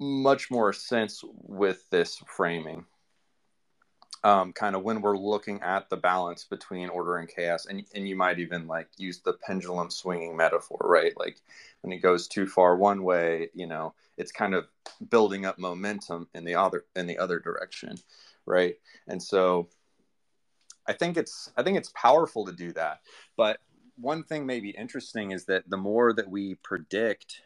[0.00, 2.86] much more sense with this framing.
[4.22, 8.06] Um, kind of when we're looking at the balance between order and chaos, and and
[8.06, 11.16] you might even like use the pendulum swinging metaphor, right?
[11.16, 11.40] Like
[11.80, 14.66] when it goes too far one way, you know, it's kind of
[15.08, 17.96] building up momentum in the other in the other direction,
[18.44, 18.76] right?
[19.08, 19.68] And so,
[20.86, 23.00] I think it's I think it's powerful to do that.
[23.38, 23.60] But
[23.96, 27.40] one thing may be interesting is that the more that we predict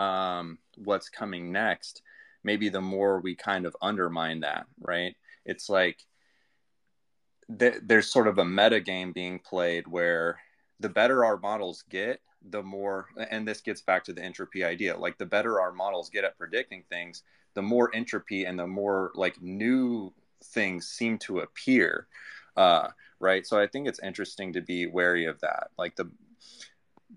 [0.00, 2.00] um, what's coming next,
[2.42, 5.14] maybe the more we kind of undermine that, right?
[5.44, 6.06] It's like
[7.58, 10.38] th- there's sort of a meta game being played where
[10.80, 14.96] the better our models get, the more, and this gets back to the entropy idea,
[14.96, 17.22] like the better our models get at predicting things,
[17.52, 20.10] the more entropy and the more like new
[20.42, 22.06] things seem to appear.
[22.56, 23.46] Uh, right.
[23.46, 25.68] So I think it's interesting to be wary of that.
[25.76, 26.10] Like the,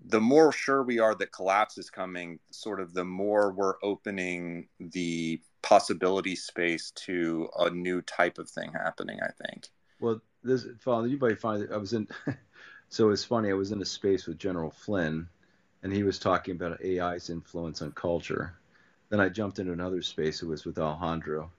[0.06, 4.68] the more sure we are that collapse is coming, sort of the more we're opening
[4.78, 9.18] the possibility space to a new type of thing happening.
[9.22, 9.68] I think.
[10.00, 12.08] Well, this Father, you might find I was in.
[12.88, 13.50] so it's funny.
[13.50, 15.28] I was in a space with General Flynn,
[15.82, 18.54] and he was talking about AI's influence on culture.
[19.10, 20.42] Then I jumped into another space.
[20.42, 21.50] It was with Alejandro,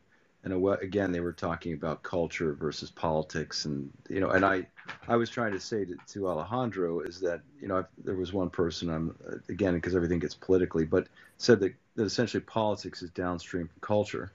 [0.45, 3.65] and again they were talking about culture versus politics.
[3.65, 4.65] And you know and i
[5.07, 8.31] i was trying to say to, to alejandro is that you know I've, there was
[8.31, 9.15] one person i'm
[9.49, 11.07] again because everything gets politically but
[11.38, 14.31] said that, that essentially politics is downstream from culture.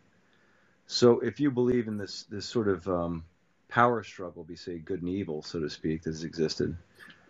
[0.87, 3.24] So if you believe in this this sort of um,
[3.69, 6.77] power struggle be say good and evil so to speak that has existed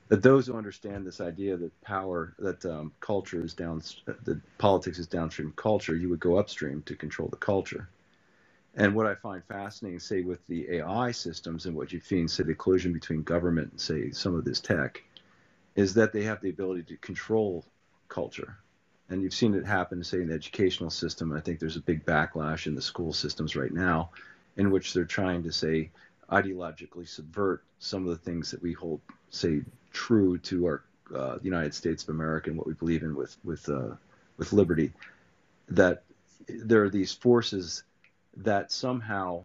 [0.09, 3.83] that those who understand this idea that power that um, culture is down
[4.25, 7.89] that politics is downstream culture you would go upstream to control the culture
[8.77, 12.45] and what I find fascinating, say, with the AI systems and what you've seen, say,
[12.45, 15.03] the collision between government and, say, some of this tech,
[15.75, 17.65] is that they have the ability to control
[18.09, 18.57] culture.
[19.09, 21.33] And you've seen it happen, say, in the educational system.
[21.33, 24.11] I think there's a big backlash in the school systems right now
[24.57, 25.91] in which they're trying to, say,
[26.31, 30.85] ideologically subvert some of the things that we hold, say, true to our
[31.15, 33.97] uh, United States of America and what we believe in with, with, uh,
[34.37, 34.93] with liberty.
[35.69, 36.05] That
[36.49, 37.83] there are these forces
[38.37, 39.45] that somehow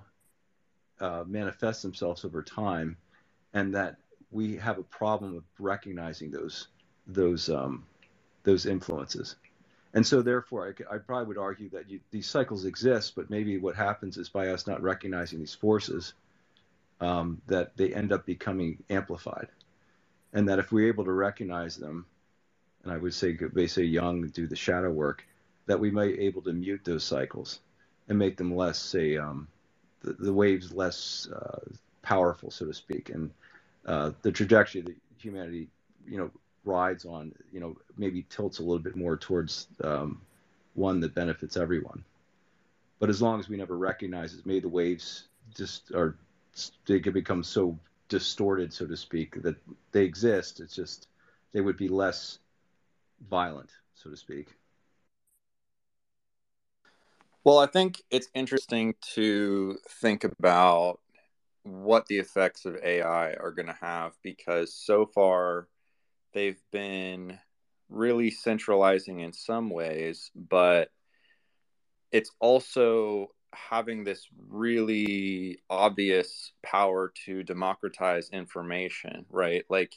[1.00, 2.98] uh, manifest themselves over time,
[3.54, 3.98] and that
[4.32, 6.68] we have a problem of recognizing those
[7.08, 7.86] those um,
[8.44, 9.36] those influences.
[9.94, 13.58] And so, therefore, I, I probably would argue that you, these cycles exist, but maybe
[13.58, 16.14] what happens is by us not recognizing these forces,
[17.00, 19.48] um, that they end up becoming amplified,
[20.34, 22.06] and that if we're able to recognize them,
[22.84, 25.26] and I would say, they say Jung do the shadow work,
[25.66, 27.60] that we might be able to mute those cycles
[28.08, 29.48] and make them less, say, um,
[30.02, 31.60] the, the, waves less uh,
[32.02, 33.32] powerful, so to speak, and
[33.86, 35.68] uh, the trajectory that humanity,
[36.08, 36.30] you know,
[36.64, 40.22] rides on, you know, maybe tilts a little bit more towards um,
[40.74, 42.04] one that benefits everyone.
[43.00, 46.16] But as long as we never recognize it, maybe the waves just are
[46.86, 47.78] they could become so
[48.08, 49.56] distorted, so to speak, that
[49.92, 50.60] they exist.
[50.60, 51.08] It's just
[51.52, 52.40] they would be less
[53.30, 54.56] violent, so to speak.
[57.46, 61.00] Well, I think it's interesting to think about
[61.62, 65.68] what the effects of AI are going to have because so far
[66.34, 67.40] they've been
[67.88, 70.90] really centralizing in some ways, but
[72.12, 79.64] it's also having this really obvious power to democratize information, right?
[79.70, 79.96] Like,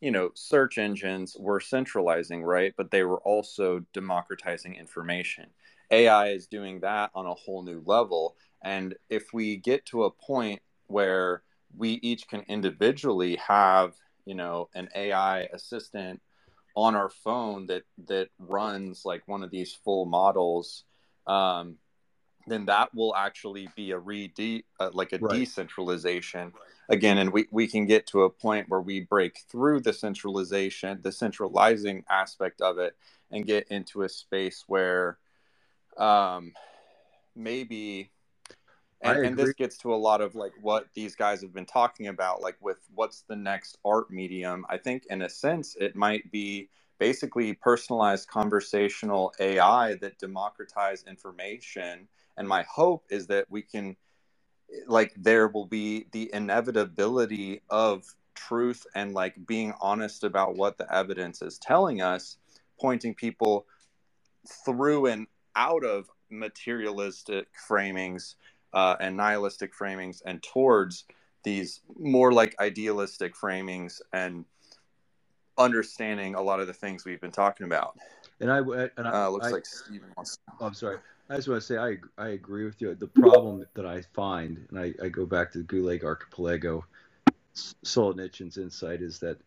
[0.00, 2.74] you know, search engines were centralizing, right?
[2.76, 5.46] But they were also democratizing information.
[5.90, 8.36] AI is doing that on a whole new level.
[8.62, 11.42] And if we get to a point where
[11.76, 13.94] we each can individually have,
[14.24, 16.20] you know, an AI assistant
[16.74, 20.84] on our phone that that runs like one of these full models
[21.26, 21.76] um,
[22.46, 24.32] then that will actually be a re
[24.78, 25.38] uh, like a right.
[25.38, 26.52] decentralization
[26.88, 30.98] again and we, we can get to a point where we break through the centralization
[31.02, 32.96] the centralizing aspect of it
[33.30, 35.18] and get into a space where
[35.96, 36.52] um,
[37.34, 38.10] maybe
[39.02, 42.08] and, and, this gets to a lot of like what these guys have been talking
[42.08, 44.66] about like with what's the next art medium.
[44.68, 46.68] I think in a sense it might be
[46.98, 52.08] basically personalized conversational ai that democratize information.
[52.36, 53.96] And my hope is that we can
[54.86, 58.04] like there will be the inevitability of
[58.34, 62.36] truth and like being honest about what the evidence is telling us
[62.78, 63.66] pointing people
[64.64, 68.34] through and out of materialistic framings
[68.72, 71.04] uh, and nihilistic framings and towards
[71.42, 74.44] these more like idealistic framings and
[75.58, 77.96] understanding a lot of the things we've been talking about.
[78.40, 80.38] And I and I, uh, looks I, like Stephen wants.
[80.60, 80.98] Oh, I'm sorry.
[81.28, 82.94] I just want to say I I agree with you.
[82.94, 86.84] The problem that I find, and I, I go back to the Gulag Archipelago,
[87.54, 89.38] Solzhenitsyn's insight is that,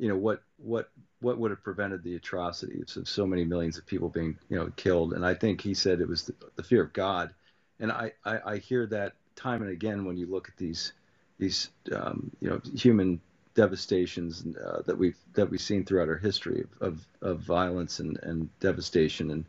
[0.00, 0.90] you know, what what
[1.20, 4.72] what would have prevented the atrocities of so many millions of people being you know
[4.76, 5.12] killed?
[5.12, 7.34] And I think he said it was the, the fear of God
[7.80, 10.92] and I, I, I hear that time and again when you look at these
[11.38, 13.20] these um, you know human
[13.54, 18.18] devastations uh, that we've that we've seen throughout our history of, of, of violence and,
[18.22, 19.44] and devastation and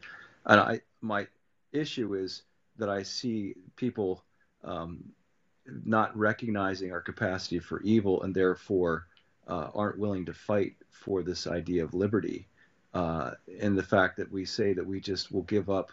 [0.46, 1.28] and I my
[1.74, 2.44] issue is
[2.78, 4.24] that I see people
[4.64, 5.04] um,
[5.86, 9.06] not recognizing our capacity for evil and therefore
[9.48, 12.48] uh, aren't willing to fight for this idea of liberty
[12.94, 15.92] uh, and the fact that we say that we just will give up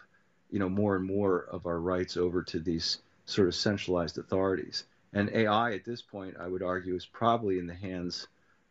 [0.49, 4.85] you know more and more of our rights over to these sort of centralized authorities.
[5.13, 8.27] And AI at this point, I would argue, is probably in the hands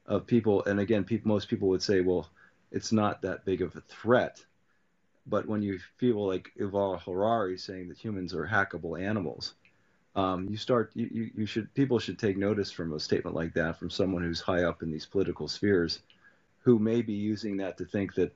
[0.06, 0.64] of people.
[0.64, 2.28] And again, most people would say, well,
[2.70, 4.44] it's not that big of a threat.
[5.26, 9.54] But when you feel like Yuval Harari saying that humans are hackable animals,
[10.18, 13.78] um, you start you, you, should people should take notice from a statement like that
[13.78, 16.00] from someone who's high up in these political spheres,
[16.58, 18.34] who may be using that to think that,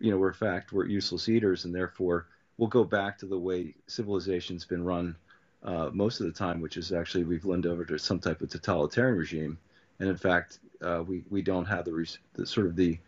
[0.00, 2.26] you know, we're fact we're useless eaters and therefore
[2.58, 5.14] we'll go back to the way civilization's been run
[5.62, 8.48] uh, most of the time, which is actually we've leaned over to some type of
[8.48, 9.56] totalitarian regime,
[10.00, 12.98] and in fact, uh, we we don't have the, the sort of the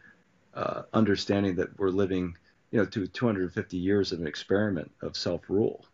[0.54, 2.36] uh, understanding that we're living,
[2.70, 5.84] you know, to 250 years of an experiment of self-rule,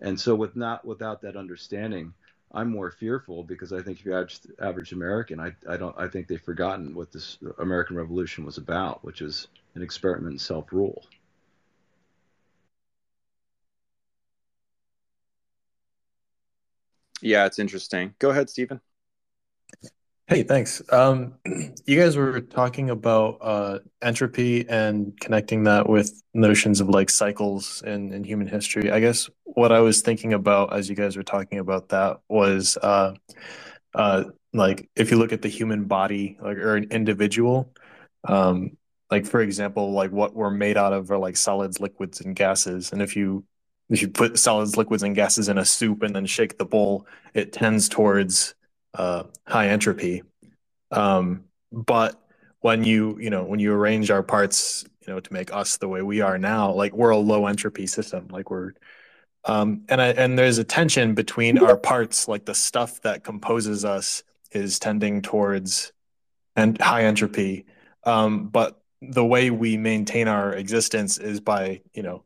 [0.00, 2.14] and so with not without that understanding,
[2.52, 6.08] I'm more fearful because I think if you average, average American, I, I don't I
[6.08, 11.04] think they've forgotten what this American Revolution was about, which is an experiment in self-rule.
[17.20, 18.14] Yeah, it's interesting.
[18.18, 18.80] Go ahead, Stephen.
[20.28, 20.82] Hey, thanks.
[20.90, 21.34] Um,
[21.86, 27.80] you guys were talking about uh, entropy and connecting that with notions of like cycles
[27.86, 28.90] in, in human history.
[28.90, 32.76] I guess what I was thinking about as you guys were talking about that was
[32.82, 33.14] uh,
[33.94, 37.72] uh, like if you look at the human body like or an individual,
[38.24, 38.76] um,
[39.12, 42.90] like for example, like what we're made out of are like solids, liquids, and gases.
[42.90, 43.44] And if you
[43.90, 47.06] if you put solids, liquids, and gases in a soup and then shake the bowl,
[47.32, 48.55] it tends towards
[48.96, 50.22] uh, high entropy.
[50.90, 52.20] Um, but
[52.60, 55.88] when you you know when you arrange our parts, you know, to make us the
[55.88, 58.28] way we are now, like we're a low entropy system.
[58.30, 58.72] Like we're
[59.44, 63.84] um, and I, and there's a tension between our parts, like the stuff that composes
[63.84, 65.92] us is tending towards
[66.56, 67.66] and high entropy.
[68.04, 72.24] Um, but the way we maintain our existence is by you know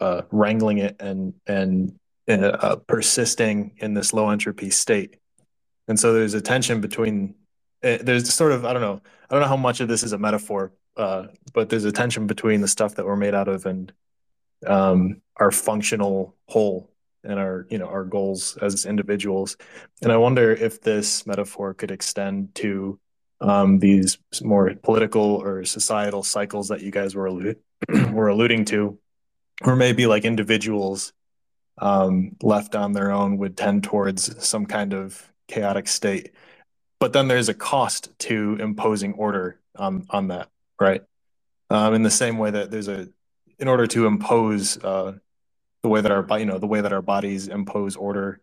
[0.00, 5.16] uh, wrangling it and and uh, persisting in this low entropy state.
[5.88, 7.34] And so there's a tension between
[7.82, 10.12] uh, there's sort of I don't know I don't know how much of this is
[10.12, 13.66] a metaphor, uh, but there's a tension between the stuff that we're made out of
[13.66, 13.92] and
[14.66, 16.90] um, our functional whole
[17.22, 19.56] and our you know our goals as individuals.
[20.02, 22.98] And I wonder if this metaphor could extend to
[23.40, 27.56] um, these more political or societal cycles that you guys were allu-
[28.12, 28.98] were alluding to
[29.62, 31.12] or maybe like individuals
[31.78, 36.32] um, left on their own would tend towards some kind of chaotic state.
[37.00, 40.48] but then there's a cost to imposing order on on that,
[40.80, 41.02] right?
[41.70, 43.08] Um, in the same way that there's a,
[43.58, 45.14] in order to impose uh,
[45.82, 48.40] the way that our you know the way that our bodies impose order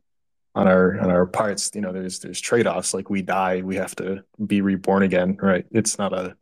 [0.54, 2.94] on our on our parts, you know, there's there's trade offs.
[2.94, 5.66] Like we die, we have to be reborn again, right?
[5.72, 6.36] It's not a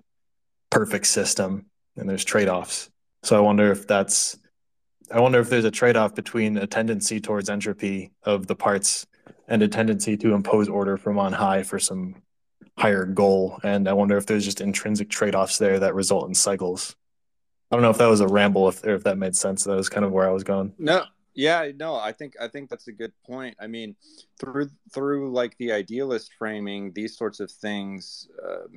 [0.70, 2.90] perfect system, and there's trade offs.
[3.24, 4.38] So I wonder if that's
[5.12, 9.08] I wonder if there's a trade off between a tendency towards entropy of the parts
[9.48, 12.16] and a tendency to impose order from on high for some
[12.78, 13.60] higher goal.
[13.64, 16.96] And I wonder if there's just intrinsic trade offs there that result in cycles.
[17.72, 19.64] I don't know if that was a ramble, if if that made sense.
[19.64, 20.74] That was kind of where I was going.
[20.80, 21.04] No,
[21.36, 23.56] yeah, no, I think I think that's a good point.
[23.62, 23.96] I mean,
[24.40, 28.68] through through like the idealist framing, these sorts of things uh,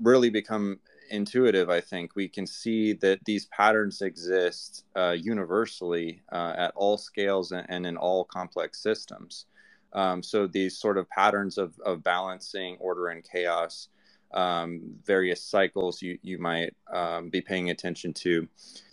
[0.00, 0.80] really become
[1.10, 1.70] intuitive.
[1.70, 7.52] I think we can see that these patterns exist uh, universally uh, at all scales
[7.52, 9.46] and, and, in all complex systems.
[9.92, 13.88] Um, so these sort of patterns of, of balancing order and chaos,
[14.32, 18.48] um, various cycles you, you might um, be paying attention to,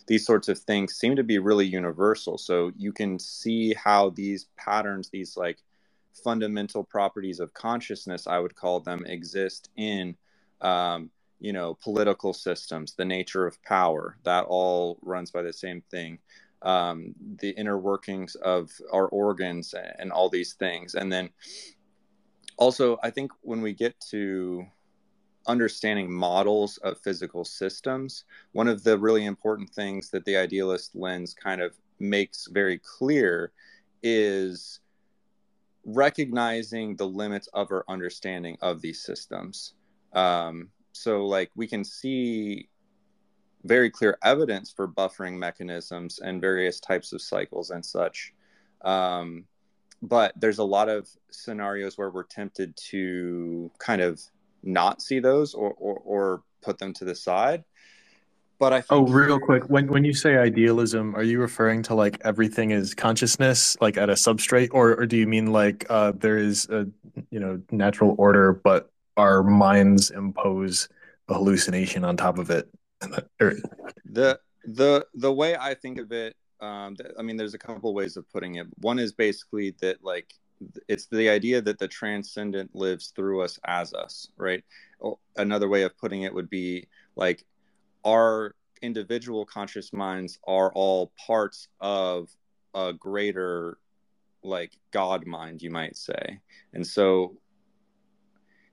[0.06, 2.36] these sorts of things seem to be really universal.
[2.36, 5.58] So you can see how these patterns, these like
[6.24, 10.16] fundamental properties of consciousness, I would call them, exist in
[10.60, 11.10] um,
[11.40, 16.18] you know political systems the nature of power that all runs by the same thing
[16.62, 20.94] um, the inner workings of our organs and all these things.
[20.94, 21.30] And then
[22.56, 24.66] also, I think when we get to
[25.46, 31.34] understanding models of physical systems, one of the really important things that the idealist lens
[31.34, 33.52] kind of makes very clear
[34.02, 34.80] is
[35.84, 39.74] recognizing the limits of our understanding of these systems.
[40.12, 42.68] Um, so, like, we can see
[43.64, 48.32] very clear evidence for buffering mechanisms and various types of cycles and such.
[48.82, 49.44] Um,
[50.02, 54.20] but there's a lot of scenarios where we're tempted to kind of
[54.62, 57.64] not see those or, or, or put them to the side.
[58.58, 61.94] But I think oh, real quick, when when you say idealism, are you referring to
[61.94, 66.12] like everything is consciousness, like at a substrate, or or do you mean like uh,
[66.14, 66.86] there is a
[67.30, 70.90] you know natural order, but our minds impose
[71.28, 72.68] a hallucination on top of it?
[73.00, 78.16] The the the way I think of it, um, I mean, there's a couple ways
[78.16, 78.66] of putting it.
[78.78, 80.34] One is basically that like
[80.88, 84.62] it's the idea that the transcendent lives through us as us, right?
[85.36, 86.86] Another way of putting it would be
[87.16, 87.44] like
[88.04, 92.28] our individual conscious minds are all parts of
[92.74, 93.78] a greater
[94.42, 96.40] like god mind you might say
[96.72, 97.36] and so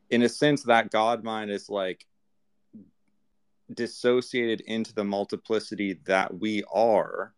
[0.09, 2.05] in a sense that god mind is like
[3.73, 7.33] dissociated into the multiplicity that we are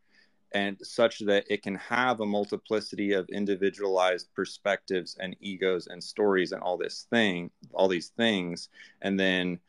[0.52, 6.52] and such that it can have a multiplicity of individualized perspectives and egos and stories
[6.52, 8.70] and all this thing all these things
[9.02, 9.60] and then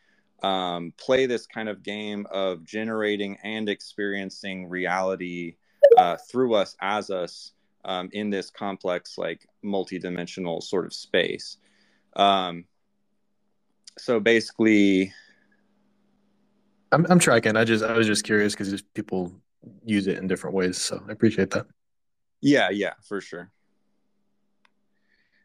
[0.42, 5.56] um, play this kind of game of generating and experiencing reality
[5.98, 7.52] uh, through us as us
[7.84, 11.58] um, in this complex like multidimensional sort of space.
[12.16, 12.64] Um,
[13.98, 15.12] so basically
[16.92, 17.56] I'm I'm tracking.
[17.56, 19.32] I just I was just curious because people
[19.84, 21.66] use it in different ways, so I appreciate that.
[22.40, 23.50] Yeah, yeah, for sure.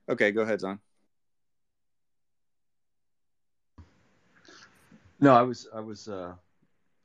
[0.10, 0.80] Okay, go ahead, Zon.
[5.20, 6.34] No, I was I was uh,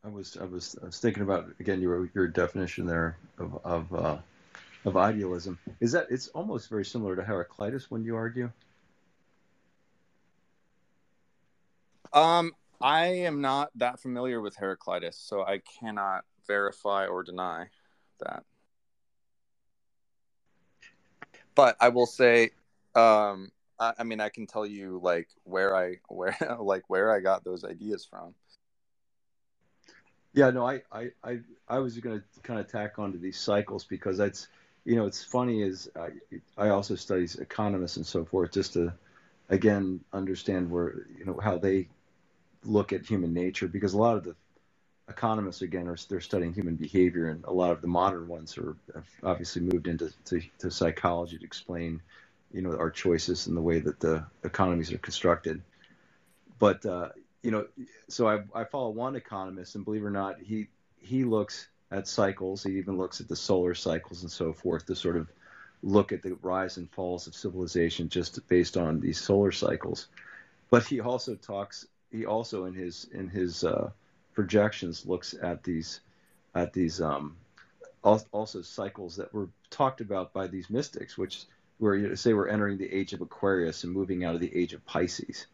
[0.05, 3.95] I was I was I was thinking about again your your definition there of of
[3.95, 4.19] uh,
[4.85, 5.59] of idealism.
[5.81, 8.51] Is that it's almost very similar to Heraclitus when you argue?
[12.13, 17.67] Um, I am not that familiar with Heraclitus, so I cannot verify or deny
[18.21, 18.45] that.
[21.55, 22.51] But I will say,
[22.95, 27.21] um, I, I mean, I can tell you like where I where like where I
[27.21, 28.35] got those ideas from.
[30.33, 33.85] Yeah, no, I I I, I was going to kind of tack onto these cycles
[33.85, 34.49] because that's
[34.85, 36.11] you know it's funny is I,
[36.57, 38.93] I also study economists and so forth just to
[39.51, 41.89] again understand where you know how they
[42.65, 44.35] look at human nature because a lot of the
[45.09, 48.77] economists again are they're studying human behavior and a lot of the modern ones are
[48.95, 52.01] have obviously moved into to, to psychology to explain
[52.53, 55.61] you know our choices and the way that the economies are constructed.
[56.59, 57.09] But uh,
[57.43, 57.67] you know
[58.09, 60.69] so I, I follow one economist and believe it or not he
[60.99, 64.95] he looks at cycles he even looks at the solar cycles and so forth to
[64.95, 65.29] sort of
[65.83, 70.09] look at the rise and falls of civilization just based on these solar cycles.
[70.69, 73.91] But he also talks he also in his in his uh,
[74.35, 76.01] projections looks at these
[76.55, 77.37] at these um,
[78.03, 81.45] also cycles that were talked about by these mystics, which
[81.79, 84.55] where you know, say we're entering the age of Aquarius and moving out of the
[84.55, 85.47] age of Pisces,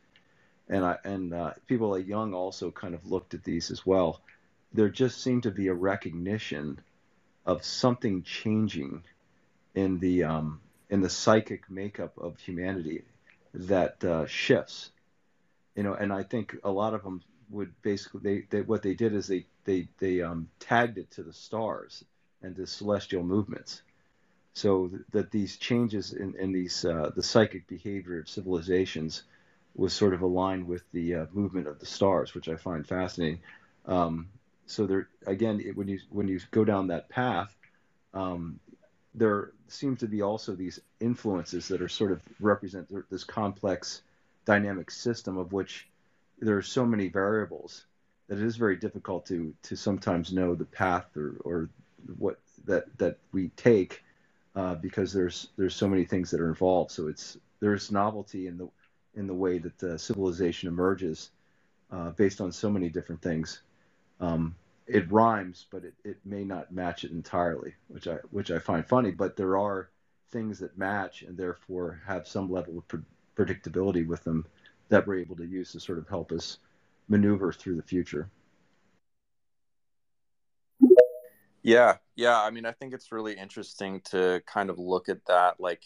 [0.68, 4.20] and I and uh, people like Jung also kind of looked at these as well.
[4.72, 6.80] There just seemed to be a recognition
[7.44, 9.04] of something changing
[9.74, 10.60] in the um,
[10.90, 13.04] in the psychic makeup of humanity
[13.54, 14.90] that uh, shifts.
[15.76, 18.94] You know, and I think a lot of them would basically they, they what they
[18.94, 22.02] did is they they they um, tagged it to the stars
[22.42, 23.82] and the celestial movements,
[24.54, 29.22] so that these changes in in these uh, the psychic behavior of civilizations
[29.74, 33.40] was sort of aligned with the uh, movement of the stars, which I find fascinating.
[33.84, 34.28] Um,
[34.64, 37.54] so there again, it, when you when you go down that path,
[38.14, 38.58] um,
[39.14, 44.02] there seem to be also these influences that are sort of represent this complex
[44.46, 45.88] dynamic system of which
[46.38, 47.84] there are so many variables
[48.28, 51.70] that it is very difficult to to sometimes know the path or, or
[52.18, 54.02] what that that we take
[54.54, 56.90] uh, because there's there's so many things that are involved.
[56.90, 58.68] So it's there's novelty in the
[59.14, 61.30] in the way that the civilization emerges
[61.90, 63.62] uh, based on so many different things.
[64.20, 64.54] Um,
[64.86, 68.86] it rhymes, but it, it may not match it entirely, which I which I find
[68.86, 69.10] funny.
[69.10, 69.90] But there are
[70.30, 72.88] things that match and therefore have some level of
[73.36, 74.46] predictability with them
[74.88, 76.58] that we're able to use to sort of help us
[77.08, 78.30] maneuver through the future.
[81.62, 82.40] Yeah, yeah.
[82.40, 85.58] I mean, I think it's really interesting to kind of look at that.
[85.58, 85.82] Like,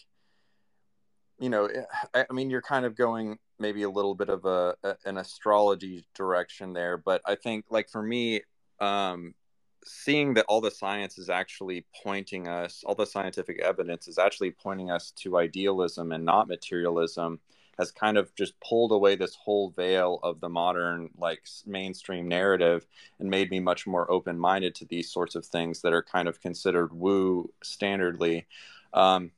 [1.39, 1.67] you know,
[2.13, 5.17] I, I mean, you're kind of going maybe a little bit of a, a, an
[5.17, 8.41] astrology direction there, but I think, like for me,
[8.79, 9.33] um,
[9.83, 14.51] seeing that all the science is actually pointing us, all the scientific evidence is actually
[14.51, 17.39] pointing us to idealism and not materialism
[17.77, 22.85] has kind of just pulled away this whole veil of the modern like mainstream narrative
[23.19, 26.27] and made me much more open minded to these sorts of things that are kind
[26.27, 28.45] of considered woo standardly.
[28.93, 29.31] Um,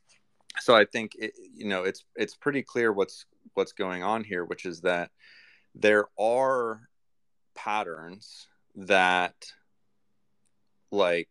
[0.60, 4.44] so I think it, you know it's it's pretty clear what's what's going on here,
[4.44, 5.12] which is that
[5.76, 6.90] there are
[7.56, 9.36] patterns that
[10.94, 11.30] like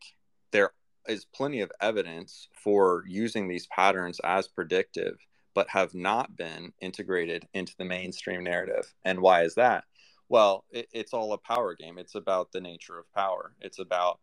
[0.51, 0.73] there
[1.09, 5.17] is plenty of evidence for using these patterns as predictive
[5.55, 8.93] but have not been integrated into the mainstream narrative.
[9.05, 9.85] And why is that?
[10.29, 11.99] Well, it, it's all a power game.
[11.99, 13.53] It's about the nature of power.
[13.61, 14.19] It's about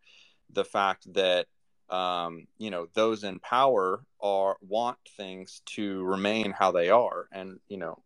[0.52, 1.46] the fact that
[1.90, 7.60] um, you know those in power are want things to remain how they are, and
[7.68, 8.00] you know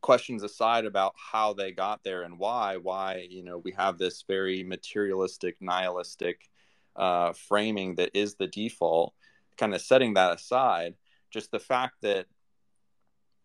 [0.00, 4.24] questions aside about how they got there and why why you know we have this
[4.26, 6.48] very materialistic nihilistic
[6.96, 9.14] uh, framing that is the default
[9.56, 10.94] kind of setting that aside
[11.30, 12.26] just the fact that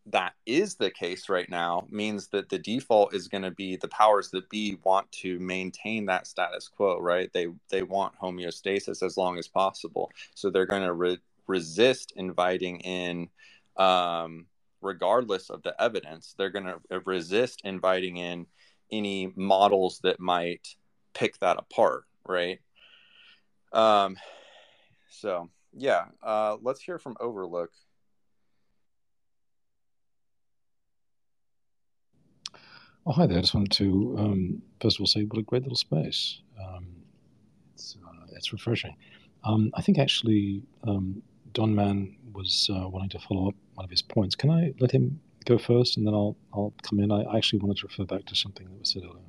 [0.05, 3.87] that is the case right now means that the default is going to be the
[3.87, 7.31] powers that be want to maintain that status quo right?
[7.33, 10.11] They they want homeostasis as long as possible.
[10.35, 13.29] So they're going to re- resist inviting in
[13.77, 14.47] um,
[14.83, 18.45] regardless of the evidence they're going to resist inviting in
[18.91, 20.67] any models that might
[21.13, 22.59] pick that apart right
[23.71, 24.15] um
[25.09, 27.71] so yeah, uh, let's hear from Overlook.
[33.05, 33.37] Oh, hi there.
[33.37, 36.39] I just wanted to um, first of all say what a great little space.
[36.61, 36.87] Um,
[37.73, 38.95] it's uh, it's refreshing.
[39.43, 41.21] Um, I think actually um,
[41.53, 44.35] Don Man was uh, wanting to follow up one of his points.
[44.35, 47.11] Can I let him go first, and then I'll I'll come in.
[47.11, 49.23] I actually wanted to refer back to something that was said earlier.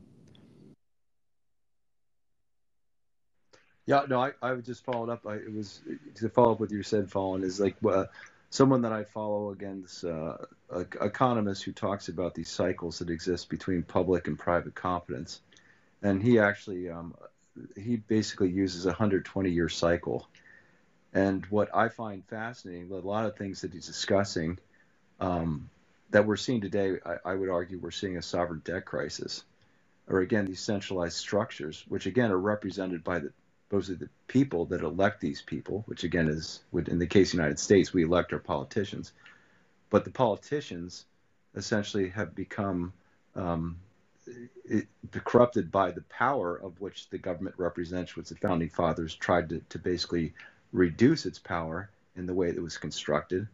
[3.87, 5.27] Yeah, no, I, I just followed up.
[5.27, 5.83] I, it was
[6.17, 8.07] to follow up with you said, Fallen is like uh,
[8.49, 10.37] someone that I follow against uh,
[10.71, 15.43] a economist who talks about these cycles that exist between public and private competence,
[16.03, 17.15] and he actually um,
[17.77, 20.29] he basically uses a 120 year cycle.
[21.15, 24.59] And what I find fascinating, a lot of things that he's discussing
[25.21, 25.71] um,
[26.11, 29.45] that we're seeing today, I, I would argue we're seeing a sovereign debt crisis,
[30.09, 33.33] or again these centralized structures, which again are represented by the
[33.73, 37.43] are the people that elect these people, which again is, in the case of the
[37.43, 39.13] United States, we elect our politicians.
[39.91, 41.07] But the politicians
[41.57, 42.93] essentially have become
[43.35, 43.79] um,
[44.65, 44.87] it,
[45.25, 49.61] corrupted by the power of which the government represents, which the founding fathers tried to,
[49.71, 50.35] to basically
[50.75, 53.47] reduce its power in the way that was constructed.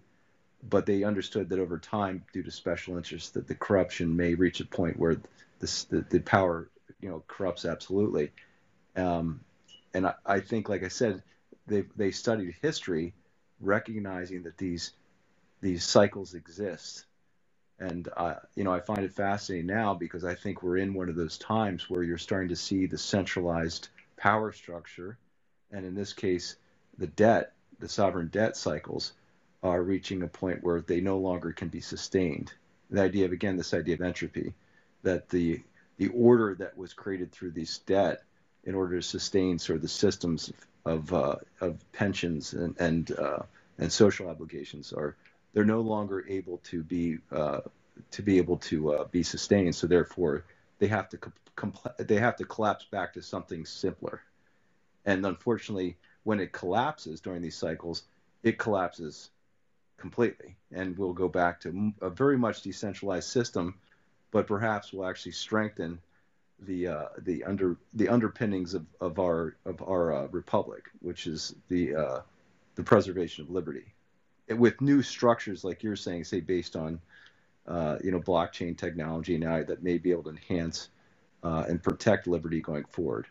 [0.68, 4.60] But they understood that over time, due to special interests, that the corruption may reach
[4.60, 5.16] a point where
[5.60, 6.68] this, the, the power,
[7.00, 8.32] you know, corrupts absolutely.
[8.96, 9.40] Um,
[9.94, 11.22] and I, I think, like I said,
[11.66, 13.14] they they studied history,
[13.60, 14.92] recognizing that these
[15.60, 17.04] these cycles exist.
[17.78, 21.08] And uh, you know, I find it fascinating now because I think we're in one
[21.08, 23.88] of those times where you're starting to see the centralized
[24.18, 25.16] power structure,
[25.72, 26.56] and in this case,
[27.00, 29.12] the debt, the sovereign debt cycles,
[29.62, 32.52] are reaching a point where they no longer can be sustained.
[32.90, 34.54] the idea of again this idea of entropy,
[35.02, 35.60] that the
[35.96, 38.22] the order that was created through this debt
[38.64, 40.52] in order to sustain sort of the systems
[40.84, 43.42] of uh, of pensions and and uh,
[43.78, 45.16] and social obligations are
[45.52, 47.60] they're no longer able to be uh,
[48.10, 49.74] to be able to uh, be sustained.
[49.74, 50.44] So therefore,
[50.78, 51.18] they have to
[51.56, 54.22] compl- they have to collapse back to something simpler.
[55.06, 58.04] And unfortunately, when it collapses during these cycles,
[58.42, 59.30] it collapses
[59.96, 63.74] completely, and we'll go back to a very much decentralized system,
[64.30, 66.00] but perhaps we'll actually strengthen
[66.60, 71.54] the uh, the under the underpinnings of, of our of our uh, republic, which is
[71.68, 72.20] the uh,
[72.74, 73.94] the preservation of liberty,
[74.48, 77.00] with new structures like you're saying, say based on
[77.66, 80.88] uh, you know blockchain technology now that may be able to enhance
[81.42, 83.26] uh, and protect liberty going forward.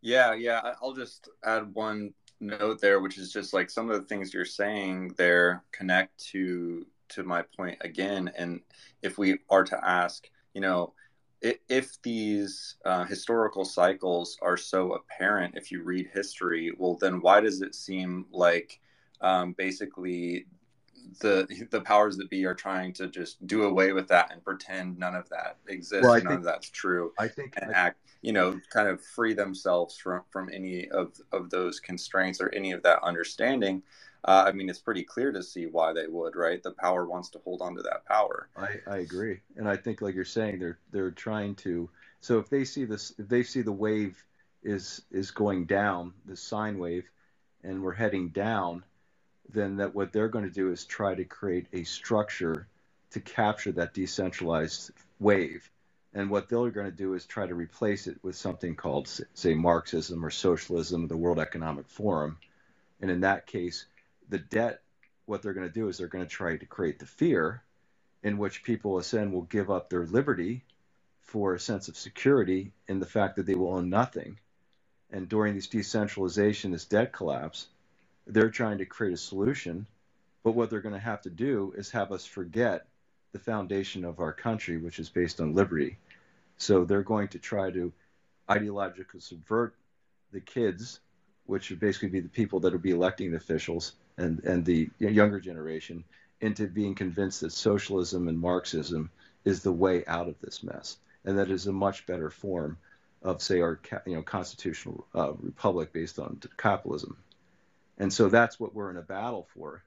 [0.00, 0.74] Yeah, yeah.
[0.82, 4.44] I'll just add one note there, which is just like some of the things you're
[4.44, 8.30] saying there connect to to my point again.
[8.36, 8.60] And
[9.02, 10.92] if we are to ask, you know,
[11.40, 17.20] if, if these uh, historical cycles are so apparent, if you read history, well, then
[17.20, 18.80] why does it seem like
[19.20, 20.46] um, basically
[21.20, 24.98] the the powers that be are trying to just do away with that and pretend
[24.98, 27.12] none of that exists, well, none think, of that's true.
[27.18, 31.12] I think and I, act, you know, kind of free themselves from from any of
[31.32, 33.82] of those constraints or any of that understanding.
[34.24, 36.60] Uh, I mean, it's pretty clear to see why they would, right?
[36.60, 38.48] The power wants to hold on to that power.
[38.56, 41.88] I, I agree, and I think, like you're saying, they're they're trying to.
[42.20, 44.22] So if they see this, if they see the wave
[44.62, 47.08] is is going down, the sine wave,
[47.62, 48.82] and we're heading down,
[49.48, 52.66] then that what they're going to do is try to create a structure
[53.10, 54.90] to capture that decentralized
[55.20, 55.70] wave.
[56.14, 59.54] And what they're going to do is try to replace it with something called, say,
[59.54, 62.38] Marxism or socialism, the World Economic Forum.
[63.00, 63.86] And in that case,
[64.28, 64.80] the debt,
[65.26, 67.62] what they're going to do is they're going to try to create the fear
[68.22, 70.64] in which people, ascend will give up their liberty
[71.22, 74.38] for a sense of security in the fact that they will own nothing.
[75.10, 77.68] And during this decentralization, this debt collapse,
[78.26, 79.86] they're trying to create a solution,
[80.42, 82.86] but what they're going to have to do is have us forget
[83.32, 85.98] the foundation of our country, which is based on liberty.
[86.56, 87.92] So they're going to try to
[88.48, 89.74] ideologically subvert
[90.32, 91.00] the kids,
[91.46, 94.90] which would basically be the people that will be electing the officials and, and the
[94.98, 96.04] younger generation,
[96.40, 99.10] into being convinced that socialism and Marxism
[99.44, 102.78] is the way out of this mess, and that is a much better form
[103.22, 107.16] of, say, our you know constitutional uh, republic based on capitalism.
[107.98, 109.82] And so that's what we're in a battle for.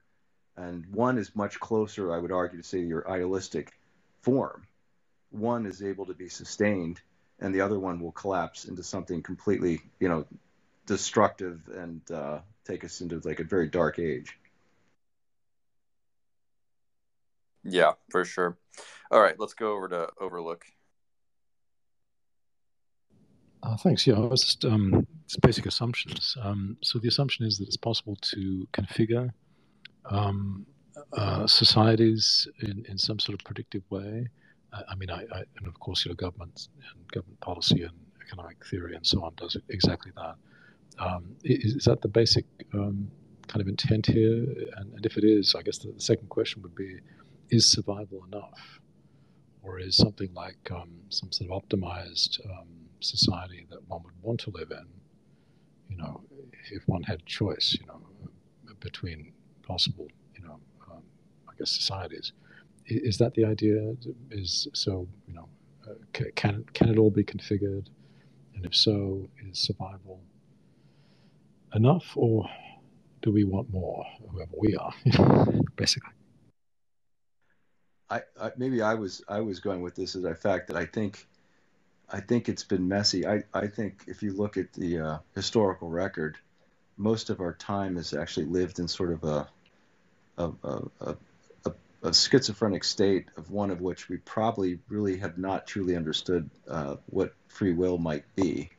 [0.56, 3.72] And one is much closer, I would argue, to say your idealistic
[4.20, 4.66] form.
[5.30, 7.00] One is able to be sustained,
[7.40, 10.26] and the other one will collapse into something completely, you know,
[10.86, 14.38] destructive and uh, take us into like a very dark age.
[17.64, 18.58] Yeah, for sure.
[19.10, 20.64] All right, let's go over to Overlook.
[23.62, 24.06] Uh, thanks.
[24.06, 26.36] Yeah, I was just um, it's basic assumptions.
[26.42, 29.30] Um, so the assumption is that it's possible to configure
[30.06, 30.66] um,
[31.16, 34.26] uh, societies in, in some sort of predictive way.
[34.72, 37.92] Uh, I mean, I, I, and of course, you know, government and government policy and
[38.26, 40.34] economic theory and so on does exactly that.
[40.98, 43.10] Um, is, is, that the basic um,
[43.48, 44.44] kind of intent here?
[44.76, 46.98] And, and if it is, I guess the, the, second question would be:
[47.50, 48.80] Is survival enough,
[49.62, 52.38] or is something like um, some sort of optimized
[53.00, 54.86] society that one would want to live in,
[55.88, 56.22] you know,
[56.70, 58.00] if one had choice, you know,
[58.80, 60.58] between possible, you know,
[60.90, 61.02] um,
[61.48, 62.32] I guess societies.
[62.86, 63.94] Is that the idea?
[64.30, 65.48] Is so, you know,
[65.88, 65.94] uh,
[66.34, 67.86] can can it all be configured?
[68.54, 70.20] And if so, is survival
[71.74, 72.48] enough, or
[73.22, 74.92] do we want more, whoever we are,
[75.76, 76.10] basically?
[78.10, 80.84] I, I, maybe I was I was going with this as a fact that I
[80.84, 81.26] think
[82.10, 83.26] I think it's been messy.
[83.26, 86.36] I, I think if you look at the uh, historical record,
[86.96, 89.48] most of our time has actually lived in sort of a
[90.38, 95.66] a, a, a, a schizophrenic state of one of which we probably really have not
[95.66, 98.70] truly understood uh, what free will might be.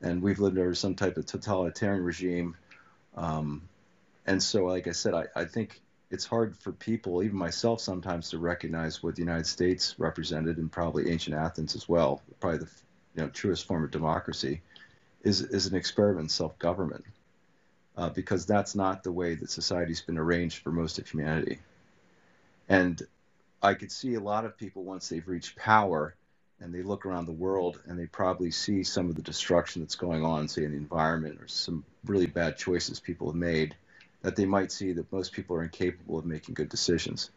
[0.00, 2.56] And we've lived under some type of totalitarian regime.
[3.16, 3.68] Um,
[4.26, 8.30] and so, like I said, I, I think it's hard for people, even myself, sometimes
[8.30, 12.22] to recognize what the United States represented, and probably ancient Athens as well.
[12.40, 12.68] Probably the
[13.16, 14.60] you know truest form of democracy
[15.22, 17.04] is is an experiment in self-government,
[17.96, 21.58] uh, because that's not the way that society's been arranged for most of humanity.
[22.68, 23.00] And
[23.62, 26.14] I could see a lot of people once they've reached power
[26.60, 29.94] and they look around the world and they probably see some of the destruction that's
[29.94, 33.74] going on, say in the environment, or some really bad choices people have made
[34.22, 37.30] that they might see that most people are incapable of making good decisions.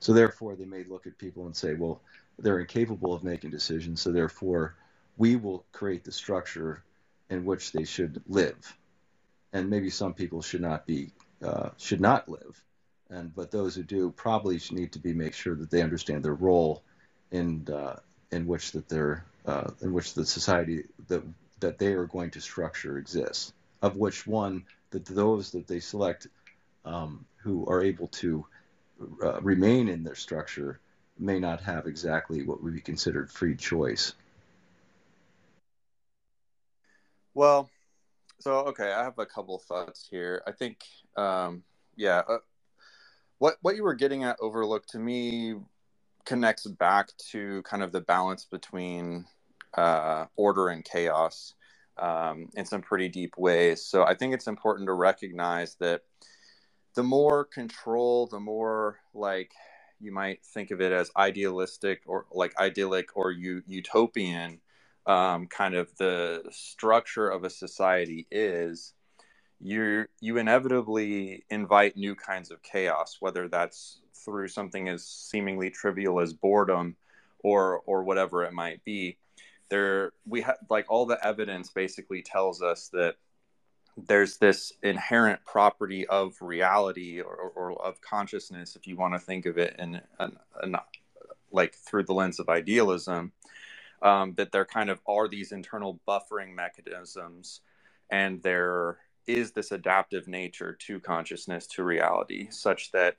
[0.00, 2.00] So therefore, they may look at people and say, well,
[2.38, 4.74] they're incapable of making decisions, so therefore,
[5.16, 6.82] we will create the structure
[7.30, 8.76] in which they should live.
[9.52, 11.10] And maybe some people should not be
[11.42, 12.62] uh, should not live,
[13.10, 16.34] and but those who do probably need to be make sure that they understand their
[16.34, 16.82] role
[17.30, 17.96] in uh,
[18.32, 21.22] in which that they're uh, in which the society that
[21.60, 23.52] that they are going to structure exists.
[23.82, 26.28] Of which one that those that they select
[26.84, 28.44] um, who are able to
[29.22, 30.80] uh, remain in their structure
[31.18, 34.14] may not have exactly what would be considered free choice.
[37.34, 37.68] Well,
[38.40, 40.42] so okay, I have a couple thoughts here.
[40.46, 40.84] I think,
[41.16, 41.62] um,
[41.96, 42.38] yeah, uh,
[43.38, 45.54] what what you were getting at, overlook to me
[46.24, 49.26] connects back to kind of the balance between
[49.74, 51.54] uh, order and chaos
[51.98, 53.84] um, in some pretty deep ways.
[53.84, 56.02] So I think it's important to recognize that
[56.94, 59.52] the more control, the more like
[60.00, 64.60] you might think of it as idealistic or like idyllic or u- utopian
[65.06, 68.92] um, kind of the structure of a society is
[69.60, 76.20] you you inevitably invite new kinds of chaos whether that's through something as seemingly trivial
[76.20, 76.96] as boredom
[77.38, 79.16] or or whatever it might be.
[79.68, 83.16] There we have like all the evidence basically tells us that
[83.96, 89.46] there's this inherent property of reality or, or of consciousness if you want to think
[89.46, 90.76] of it in, in, in
[91.50, 93.32] like through the lens of idealism
[94.02, 97.60] um, that there kind of are these internal buffering mechanisms
[98.10, 103.16] and there is this adaptive nature to consciousness to reality such that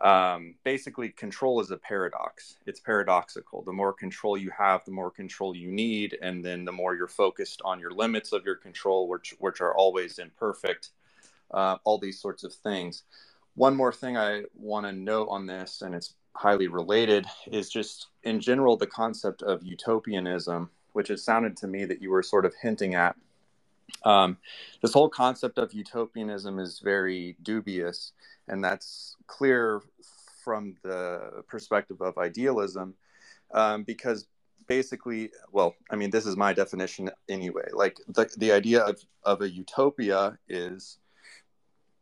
[0.00, 2.56] um, basically control is a paradox.
[2.66, 3.62] It's paradoxical.
[3.62, 7.08] The more control you have the more control you need and then the more you're
[7.08, 10.90] focused on your limits of your control which which are always imperfect
[11.52, 13.02] uh, all these sorts of things.
[13.54, 18.08] One more thing i want to note on this and it's highly related is just
[18.22, 22.44] in general the concept of utopianism which it sounded to me that you were sort
[22.44, 23.14] of hinting at.
[24.04, 24.36] Um,
[24.82, 28.12] this whole concept of utopianism is very dubious
[28.48, 29.82] and that's clear
[30.42, 32.94] from the perspective of idealism
[33.52, 34.26] um, because
[34.66, 37.68] basically well i mean this is my definition anyway.
[37.72, 40.98] Like the, the idea of, of a utopia is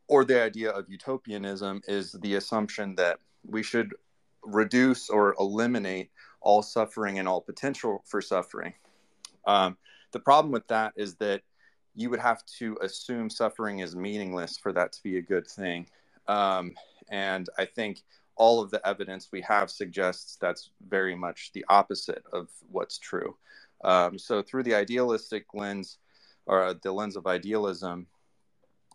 [0.08, 3.94] or the idea of utopianism is the assumption that we should
[4.46, 6.10] reduce or eliminate
[6.40, 8.72] all suffering and all potential for suffering
[9.46, 9.76] um,
[10.12, 11.42] the problem with that is that
[11.94, 15.86] you would have to assume suffering is meaningless for that to be a good thing
[16.28, 16.74] um,
[17.10, 18.02] and I think
[18.36, 23.36] all of the evidence we have suggests that's very much the opposite of what's true.
[23.84, 25.98] Um, so, through the idealistic lens
[26.46, 28.06] or the lens of idealism,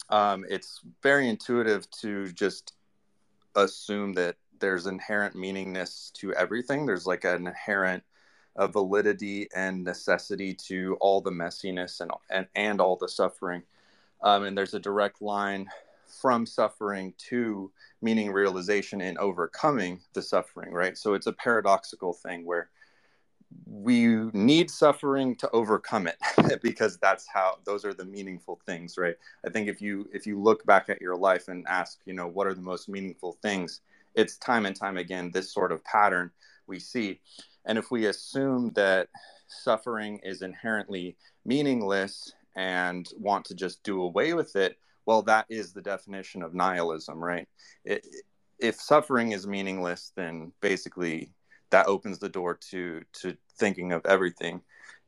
[0.09, 2.73] um, it's very intuitive to just
[3.55, 6.85] assume that there's inherent meaningness to everything.
[6.85, 8.03] There's like an inherent
[8.55, 13.63] uh, validity and necessity to all the messiness and and, and all the suffering.
[14.23, 15.67] Um, and there's a direct line
[16.21, 17.71] from suffering to
[18.01, 20.97] meaning realization and overcoming the suffering, right?
[20.97, 22.69] So it's a paradoxical thing where
[23.65, 26.17] we need suffering to overcome it
[26.61, 29.15] because that's how those are the meaningful things right
[29.45, 32.27] i think if you if you look back at your life and ask you know
[32.27, 33.81] what are the most meaningful things
[34.15, 36.31] it's time and time again this sort of pattern
[36.67, 37.19] we see
[37.65, 39.07] and if we assume that
[39.47, 41.15] suffering is inherently
[41.45, 46.53] meaningless and want to just do away with it well, that is the definition of
[46.53, 47.47] nihilism, right?
[47.83, 48.05] It,
[48.59, 51.31] if suffering is meaningless, then basically
[51.71, 54.61] that opens the door to to thinking of everything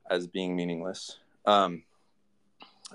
[0.10, 1.20] as being meaningless.
[1.46, 1.84] Um,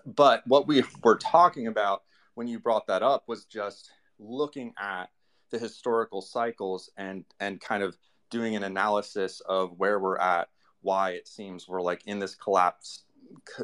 [0.05, 2.03] but what we were talking about
[2.35, 5.11] when you brought that up was just looking at
[5.51, 7.97] the historical cycles and and kind of
[8.31, 10.49] doing an analysis of where we're at,
[10.83, 13.05] why it seems we're like in this collapse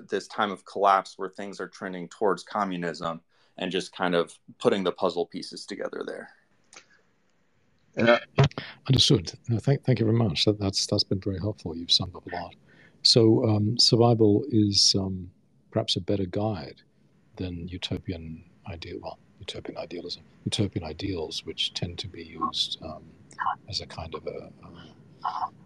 [0.08, 3.20] this time of collapse where things are trending towards communism
[3.58, 6.28] and just kind of putting the puzzle pieces together there.
[7.96, 8.18] Uh,
[8.88, 9.32] Understood.
[9.48, 10.44] No, thank, thank you very much.
[10.44, 11.76] That, that's that's been very helpful.
[11.76, 12.54] You've summed up a lot.
[13.02, 15.30] So um, survival is um,
[15.70, 16.82] perhaps a better guide
[17.36, 18.98] than utopian ideal.
[19.02, 23.02] Well, utopian idealism, utopian ideals, which tend to be used um,
[23.68, 24.70] as a kind of a, a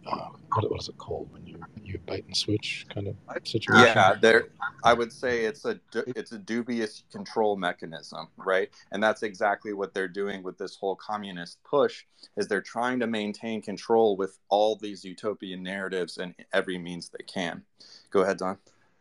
[0.06, 3.84] uh, what, what is it called when you you bait and switch kind of situation?
[3.84, 4.48] Yeah, there.
[4.84, 8.70] I would say it's a it's a dubious control mechanism, right?
[8.92, 12.04] And that's exactly what they're doing with this whole communist push.
[12.36, 17.24] Is they're trying to maintain control with all these utopian narratives and every means they
[17.24, 17.64] can.
[18.10, 18.58] Go ahead, Don.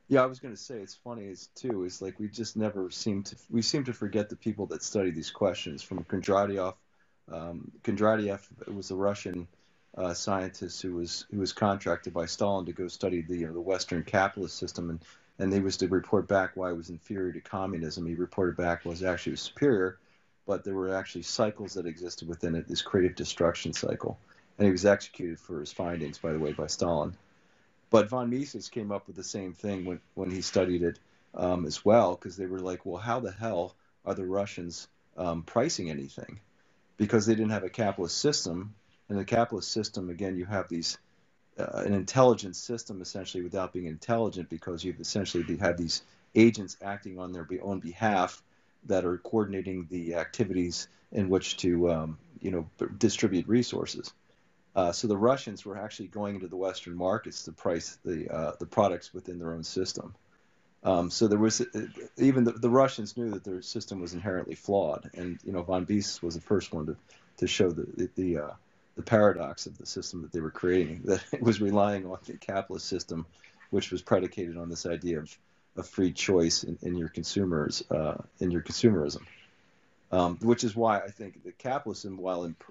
[0.10, 3.24] Yeah, I was going to say it's funny too is like we just never seem
[3.24, 6.76] to we seem to forget the people that study these questions from Kondratiev.
[7.30, 8.40] Um, Kondratiev
[8.74, 9.48] was a Russian
[9.98, 13.54] uh, scientist who was who was contracted by Stalin to go study the you know,
[13.54, 15.04] the Western capitalist system and
[15.40, 18.06] and he was to report back why it was inferior to communism.
[18.06, 19.98] He reported back was actually superior,
[20.48, 24.18] but there were actually cycles that existed within it, this creative destruction cycle,
[24.58, 27.16] and he was executed for his findings, by the way, by Stalin.
[27.90, 31.00] But von Mises came up with the same thing when, when he studied it
[31.36, 35.44] um, as well, because they were like, well, how the hell are the Russians um,
[35.44, 36.40] pricing anything?
[36.98, 38.76] Because they didn't have a capitalist system.
[39.10, 40.98] In the capitalist system, again, you have these
[41.58, 46.04] uh, an intelligent system essentially without being intelligent because you've essentially had these
[46.36, 48.44] agents acting on their own behalf
[48.86, 54.14] that are coordinating the activities in which to um, you know distribute resources.
[54.78, 58.52] Uh, so the Russians were actually going into the Western markets to price the uh,
[58.60, 60.14] the products within their own system.
[60.84, 61.66] Um, so there was
[62.18, 65.88] even the, the, Russians knew that their system was inherently flawed, and you know von
[65.90, 66.96] Mises was the first one to,
[67.38, 68.52] to show the the, the, uh,
[68.96, 72.34] the paradox of the system that they were creating that it was relying on the
[72.34, 73.26] capitalist system,
[73.72, 75.36] which was predicated on this idea of,
[75.76, 79.24] of free choice in, in your consumers uh, in your consumerism,
[80.12, 82.64] um, which is why I think the capitalism, while imp-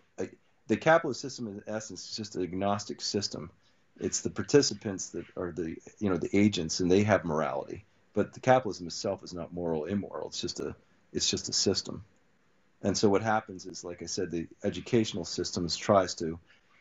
[0.68, 3.50] the capitalist system in essence is just an agnostic system.
[3.98, 7.84] It's the participants that are the you know the agents, and they have morality.
[8.12, 10.28] But the capitalism itself is not moral, immoral.
[10.28, 10.74] It's just a
[11.12, 12.04] it's just a system.
[12.82, 16.38] And so what happens is, like I said, the educational systems tries to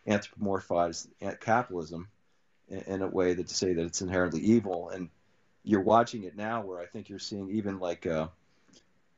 [0.07, 1.07] anthropomorphize
[1.39, 2.09] capitalism
[2.67, 4.89] in, a way that to say that it's inherently evil.
[4.89, 5.09] And
[5.63, 8.05] you're watching it now, where I think you're seeing even like.
[8.05, 8.27] Uh,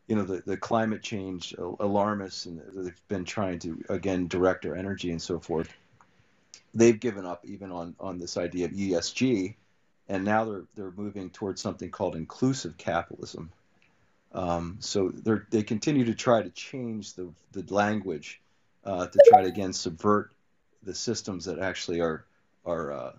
[0.07, 4.75] you know the, the climate change alarmists and they've been trying to again direct our
[4.75, 5.69] energy and so forth
[6.73, 9.55] they've given up even on on this idea of ESG
[10.09, 13.51] and now they're they're moving towards something called inclusive capitalism.
[14.33, 18.41] Um, so they they continue to try to change the the language
[18.83, 20.31] uh, to try to again subvert
[20.83, 22.25] the systems that actually are
[22.65, 23.11] are uh,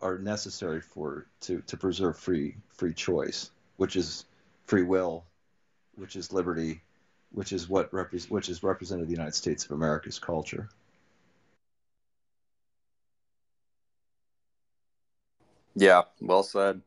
[0.00, 4.24] are necessary for to to preserve free free choice which is
[4.64, 5.24] free will
[6.00, 6.80] which is liberty,
[7.30, 10.68] which is what repre- which is represented the United States of America's culture.
[15.76, 16.80] Yeah, well said.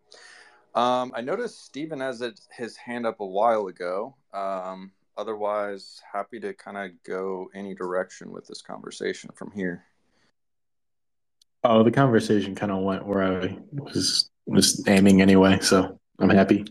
[0.75, 4.15] Um, I noticed Stephen has it, his hand up a while ago.
[4.33, 9.85] Um, otherwise, happy to kind of go any direction with this conversation from here.
[11.63, 16.65] Oh, the conversation kind of went where I was was aiming anyway, so I'm happy.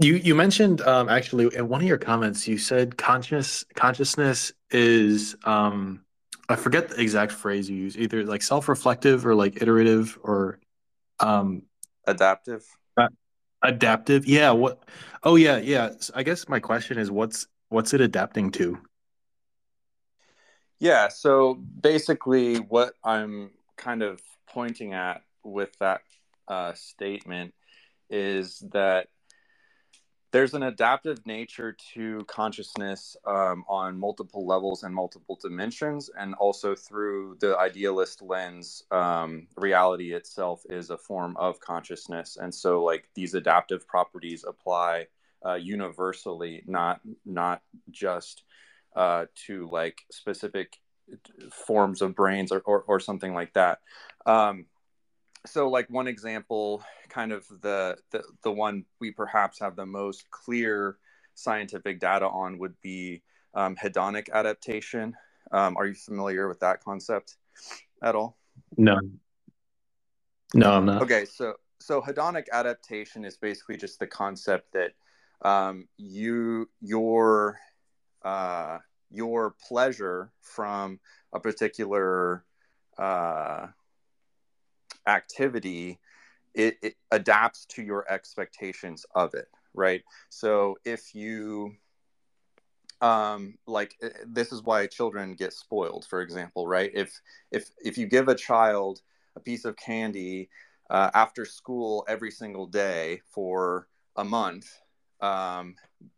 [0.00, 5.34] You you mentioned um, actually in one of your comments you said conscious consciousness is
[5.44, 6.04] um,
[6.48, 10.60] I forget the exact phrase you use either like self-reflective or like iterative or
[11.20, 11.62] um,
[12.06, 12.64] adaptive.
[12.96, 13.08] Uh,
[13.62, 14.50] adaptive, yeah.
[14.50, 14.82] What?
[15.22, 15.90] Oh yeah, yeah.
[15.98, 18.78] So I guess my question is what's what's it adapting to?
[20.78, 21.08] Yeah.
[21.08, 26.00] So basically, what I'm kind of pointing at with that
[26.46, 27.52] uh, statement
[28.08, 29.08] is that
[30.30, 36.74] there's an adaptive nature to consciousness um, on multiple levels and multiple dimensions and also
[36.74, 42.36] through the idealist lens um, reality itself is a form of consciousness.
[42.40, 45.06] And so like these adaptive properties apply
[45.46, 48.42] uh, universally not not just
[48.96, 50.78] uh, to like specific
[51.52, 53.78] forms of brains or, or, or something like that.
[54.26, 54.66] Um,
[55.48, 60.30] so like one example kind of the, the the one we perhaps have the most
[60.30, 60.98] clear
[61.34, 63.22] scientific data on would be
[63.54, 65.14] um, hedonic adaptation.
[65.52, 67.36] Um, are you familiar with that concept
[68.02, 68.36] at all?
[68.76, 68.98] No.
[70.54, 71.02] No i'm not.
[71.02, 74.92] Okay so so hedonic adaptation is basically just the concept that
[75.42, 77.58] um, you your
[78.22, 78.78] uh,
[79.10, 80.98] your pleasure from
[81.32, 82.44] a particular
[82.98, 83.68] uh,
[85.08, 85.98] activity
[86.54, 90.02] it, it adapts to your expectations of it right?
[90.28, 91.74] So if you
[93.00, 96.90] um like eh, this is why children get spoiled for example right?
[96.94, 97.20] If
[97.52, 99.02] if if you give a child
[99.36, 100.50] a piece of candy
[100.90, 103.86] uh, after school every single day for
[104.16, 104.80] a month
[105.20, 105.76] um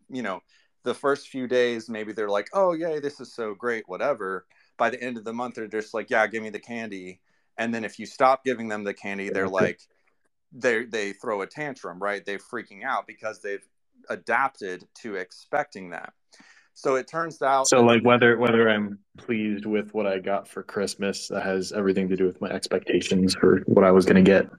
[0.09, 0.41] you know
[0.85, 4.47] the first few days maybe they're like oh yay this is so great whatever.
[4.79, 7.21] By the end of the month they're just like yeah give me the candy
[7.61, 9.81] and then if you stop giving them the candy they're like
[10.53, 13.67] they they throw a tantrum right they're freaking out because they've
[14.09, 16.13] adapted to expecting that
[16.75, 20.63] so it turns out so like whether whether i'm pleased with what i got for
[20.63, 24.29] christmas that has everything to do with my expectations for what i was going to
[24.29, 24.51] get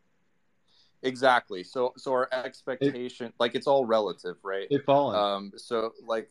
[1.03, 1.63] exactly.
[1.63, 4.67] So so our expectation, it, like it's all relative, right?
[4.69, 5.15] It fallen.
[5.15, 5.51] Um.
[5.57, 6.29] So like,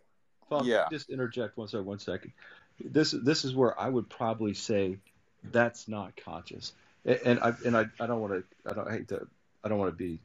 [0.48, 0.86] Fallen, yeah.
[0.90, 1.86] Just interject one second.
[1.86, 2.32] One second.
[2.80, 4.98] This this is where I would probably say
[5.44, 6.72] that's not conscious,
[7.04, 9.26] and I and I, I don't want to I don't I hate to
[9.64, 10.20] I don't want to be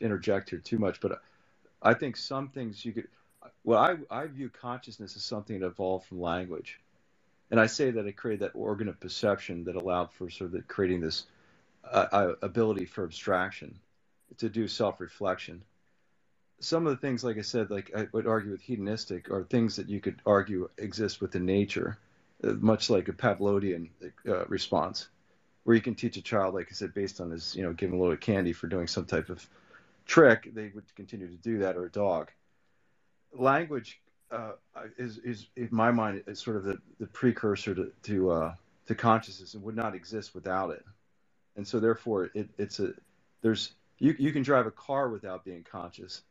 [0.00, 1.20] interject here too much, but
[1.82, 3.08] I think some things you could.
[3.64, 6.80] Well, I I view consciousness as something that evolved from language,
[7.50, 10.68] and I say that it created that organ of perception that allowed for sort of
[10.68, 11.24] creating this
[11.84, 13.78] uh, uh ability for abstraction
[14.38, 15.62] to do self-reflection.
[16.60, 19.76] Some of the things, like I said, like I would argue with hedonistic, are things
[19.76, 21.98] that you could argue exist within nature,
[22.42, 23.90] much like a Pavlovian
[24.28, 25.08] uh, response,
[25.64, 27.98] where you can teach a child, like I said, based on his, you know, giving
[27.98, 29.46] a little candy for doing some type of
[30.06, 32.30] trick, they would continue to do that, or a dog.
[33.32, 34.00] Language
[34.30, 34.52] uh,
[34.96, 38.54] is, is, in my mind, is sort of the, the precursor to to, uh,
[38.86, 40.84] to consciousness and would not exist without it.
[41.56, 42.92] And so, therefore, it, it's a
[43.42, 46.22] there's you you can drive a car without being conscious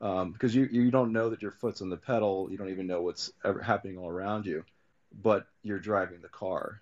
[0.00, 2.86] um, because you you don't know that your foot's on the pedal, you don't even
[2.86, 3.32] know what's
[3.62, 4.64] happening all around you,
[5.12, 6.80] but you're driving the car.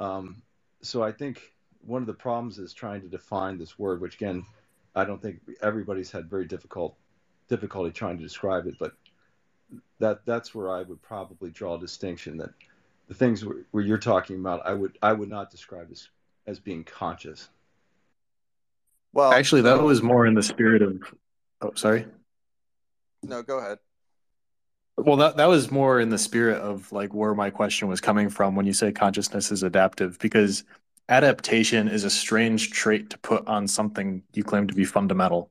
[0.00, 0.42] Um,
[0.82, 1.40] so I think
[1.80, 4.44] one of the problems is trying to define this word, which again
[4.94, 6.96] I don't think everybody's had very difficult
[7.48, 8.92] difficulty trying to describe it, but
[9.98, 12.50] that that's where I would probably draw a distinction that
[13.08, 16.08] the things where, where you're talking about, I would I would not describe as
[16.46, 17.48] as being conscious.
[19.12, 21.02] Well, actually, that was more in the spirit of.
[21.60, 22.06] Oh, sorry.
[23.22, 23.78] No, go ahead.
[24.96, 28.28] Well, that that was more in the spirit of like where my question was coming
[28.30, 30.64] from when you say consciousness is adaptive, because
[31.08, 35.50] adaptation is a strange trait to put on something you claim to be fundamental.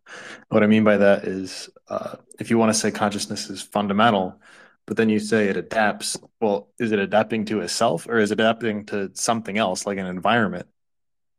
[0.50, 4.40] What I mean by that is, uh, if you want to say consciousness is fundamental,
[4.88, 8.40] but then you say it adapts, well, is it adapting to itself or is it
[8.40, 10.68] adapting to something else, like an environment?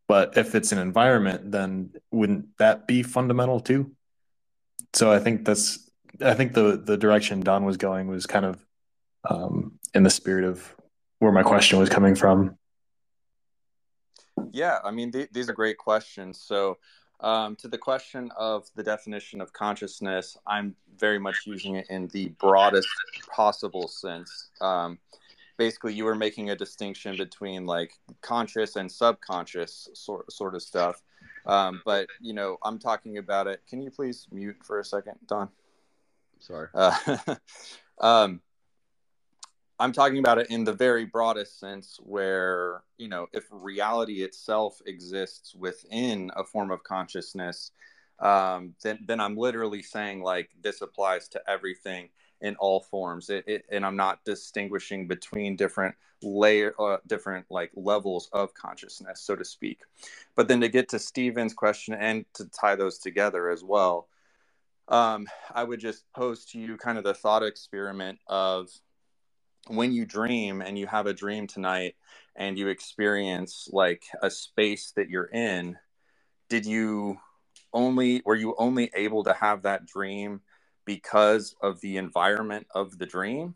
[0.07, 3.93] But if it's an environment, then wouldn't that be fundamental too?
[4.93, 5.84] So I think that's,
[6.21, 8.65] I think the the direction Don was going was kind of
[9.29, 10.75] um, in the spirit of
[11.19, 12.57] where my question was coming from.
[14.53, 16.41] Yeah, I mean, th- these are great questions.
[16.41, 16.79] So,
[17.21, 22.09] um, to the question of the definition of consciousness, I'm very much using it in
[22.09, 22.89] the broadest
[23.31, 24.51] possible sense.
[24.61, 24.99] Um,
[25.57, 31.03] basically, you were making a distinction between like conscious and subconscious sort sort of stuff.
[31.47, 33.63] Um, but you know, I'm talking about it.
[33.69, 35.49] Can you please mute for a second, Don?
[36.45, 36.69] Sorry.
[36.75, 37.17] Uh,
[38.01, 38.41] um,
[39.79, 44.81] I'm talking about it in the very broadest sense, where, you know, if reality itself
[44.87, 47.73] exists within a form of consciousness,
[48.21, 53.31] um, then, then I'm literally saying, like, this applies to everything in all forms.
[53.31, 59.21] It, it, and I'm not distinguishing between different layer, uh, different like levels of consciousness,
[59.21, 59.81] so to speak.
[60.37, 64.09] But then to get to Stephen's question and to tie those together as well,
[64.89, 68.69] um, I would just pose to you kind of the thought experiment of
[69.69, 71.95] when you dream and you have a dream tonight
[72.37, 75.79] and you experience like a space that you're in
[76.49, 77.19] did you
[77.73, 80.41] only were you only able to have that dream
[80.85, 83.55] because of the environment of the dream?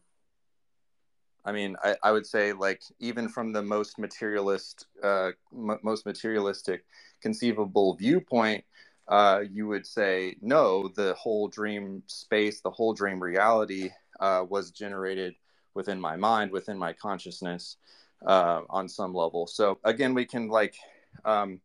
[1.44, 6.06] I mean i, I would say like even from the most materialist uh, m- most
[6.06, 6.84] materialistic
[7.20, 8.64] conceivable viewpoint
[9.08, 14.70] uh, you would say no the whole dream space the whole dream reality uh, was
[14.70, 15.34] generated
[15.74, 17.76] within my mind, within my consciousness
[18.26, 19.46] uh, on some level.
[19.46, 20.74] So again, we can like
[21.24, 21.60] um,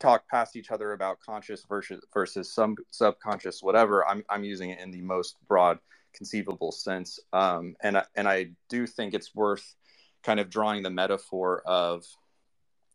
[0.00, 4.06] talk past each other about conscious versus versus some subconscious, whatever.
[4.06, 5.78] I'm I'm using it in the most broad
[6.12, 9.74] conceivable sense, um, and and I do think it's worth
[10.22, 12.04] kind of drawing the metaphor of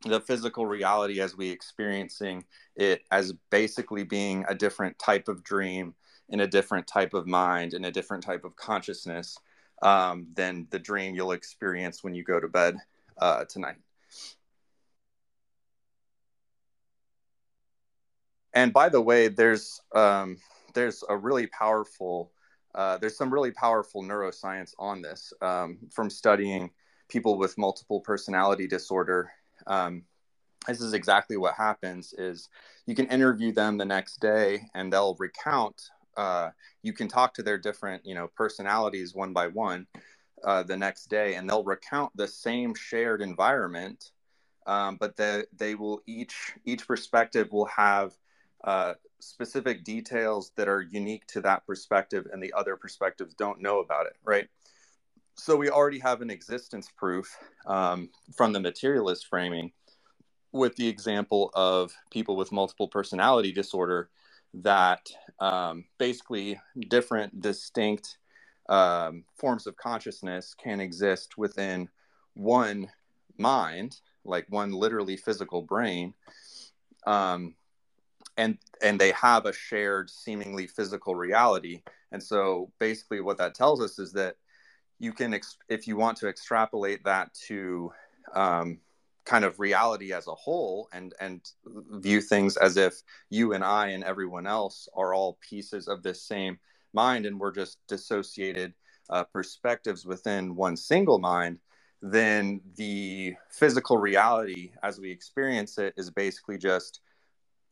[0.05, 2.43] the physical reality as we experiencing
[2.75, 5.93] it as basically being a different type of dream
[6.29, 9.37] in a different type of mind in a different type of consciousness
[9.81, 12.77] um, than the dream you'll experience when you go to bed
[13.19, 13.77] uh, tonight.
[18.53, 20.37] And by the way, there's um,
[20.73, 22.31] there's a really powerful
[22.75, 26.71] uh, there's some really powerful neuroscience on this um, from studying
[27.09, 29.31] people with multiple personality disorder.
[29.67, 30.03] Um,
[30.67, 32.49] this is exactly what happens: is
[32.85, 36.49] you can interview them the next day, and they'll recount uh,
[36.81, 39.87] you can talk to their different you know personalities one by one
[40.43, 44.11] uh, the next day and they'll recount the same shared environment
[44.67, 48.13] um, but the, they will each each perspective will have
[48.63, 53.79] uh, specific details that are unique to that perspective and the other perspectives don't know
[53.79, 54.49] about it right
[55.41, 59.71] so we already have an existence proof um, from the materialist framing
[60.51, 64.11] with the example of people with multiple personality disorder
[64.53, 68.19] that um, basically different distinct
[68.69, 71.89] um, forms of consciousness can exist within
[72.35, 72.87] one
[73.39, 76.13] mind like one literally physical brain
[77.07, 77.55] um,
[78.37, 81.81] and and they have a shared seemingly physical reality.
[82.11, 84.35] And so basically what that tells us is that
[85.01, 87.91] you can ex- if you want to extrapolate that to
[88.35, 88.77] um,
[89.25, 93.87] kind of reality as a whole and and view things as if you and I
[93.89, 96.59] and everyone else are all pieces of this same
[96.93, 98.73] mind and we're just dissociated
[99.09, 101.57] uh, perspectives within one single mind
[102.03, 107.01] then the physical reality as we experience it is basically just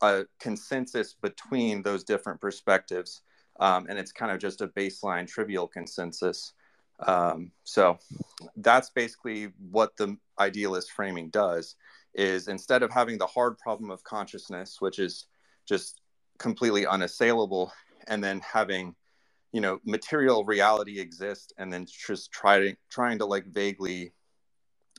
[0.02, 3.22] a consensus between those different perspectives
[3.60, 6.54] um, and it's kind of just a baseline trivial consensus
[7.06, 7.98] um, so
[8.56, 11.76] that's basically what the idealist framing does
[12.14, 15.26] is instead of having the hard problem of consciousness which is
[15.66, 16.00] just
[16.38, 17.72] completely unassailable
[18.08, 18.94] and then having
[19.52, 24.12] you know material reality exist and then just trying trying to like vaguely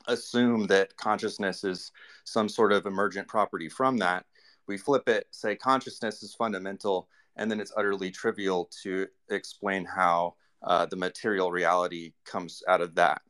[0.08, 1.92] assume that consciousness is
[2.24, 4.26] some sort of emergent property from that
[4.68, 7.08] we flip it say consciousness is fundamental
[7.38, 12.96] and then it's utterly trivial to explain how uh, the material reality comes out of
[12.96, 13.22] that.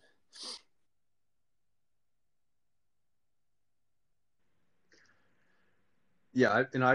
[6.34, 6.94] Yeah, and I,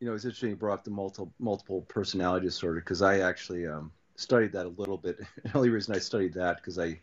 [0.00, 3.66] you know, it's interesting you brought up the multiple multiple personality disorder because I actually
[3.66, 5.18] um, studied that a little bit.
[5.44, 7.00] the only reason I studied that because I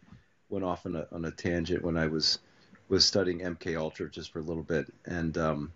[0.49, 2.39] went off on a on a tangent when I was
[2.89, 5.71] was studying MK Ultra just for a little bit, and um,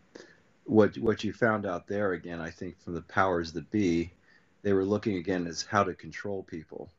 [0.66, 4.12] what what you found out there again, I think from the powers that be,
[4.62, 6.90] they were looking again as how to control people.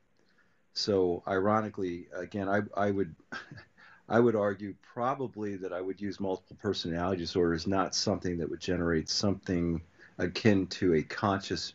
[0.73, 3.15] So ironically, again, I, I would
[4.09, 8.49] I would argue probably that I would use multiple personality disorder as not something that
[8.49, 9.83] would generate something
[10.17, 11.75] akin to a conscious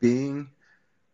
[0.00, 0.50] being,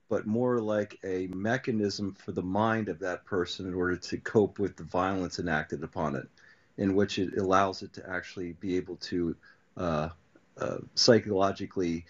[0.08, 4.58] but more like a mechanism for the mind of that person in order to cope
[4.58, 6.28] with the violence enacted upon it,
[6.78, 9.36] in which it allows it to actually be able to
[9.76, 10.08] uh,
[10.56, 12.06] uh, psychologically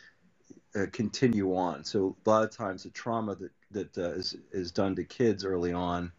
[0.74, 1.84] uh, continue on.
[1.84, 5.44] So a lot of times the trauma that that uh, is is done to kids
[5.44, 6.12] early on,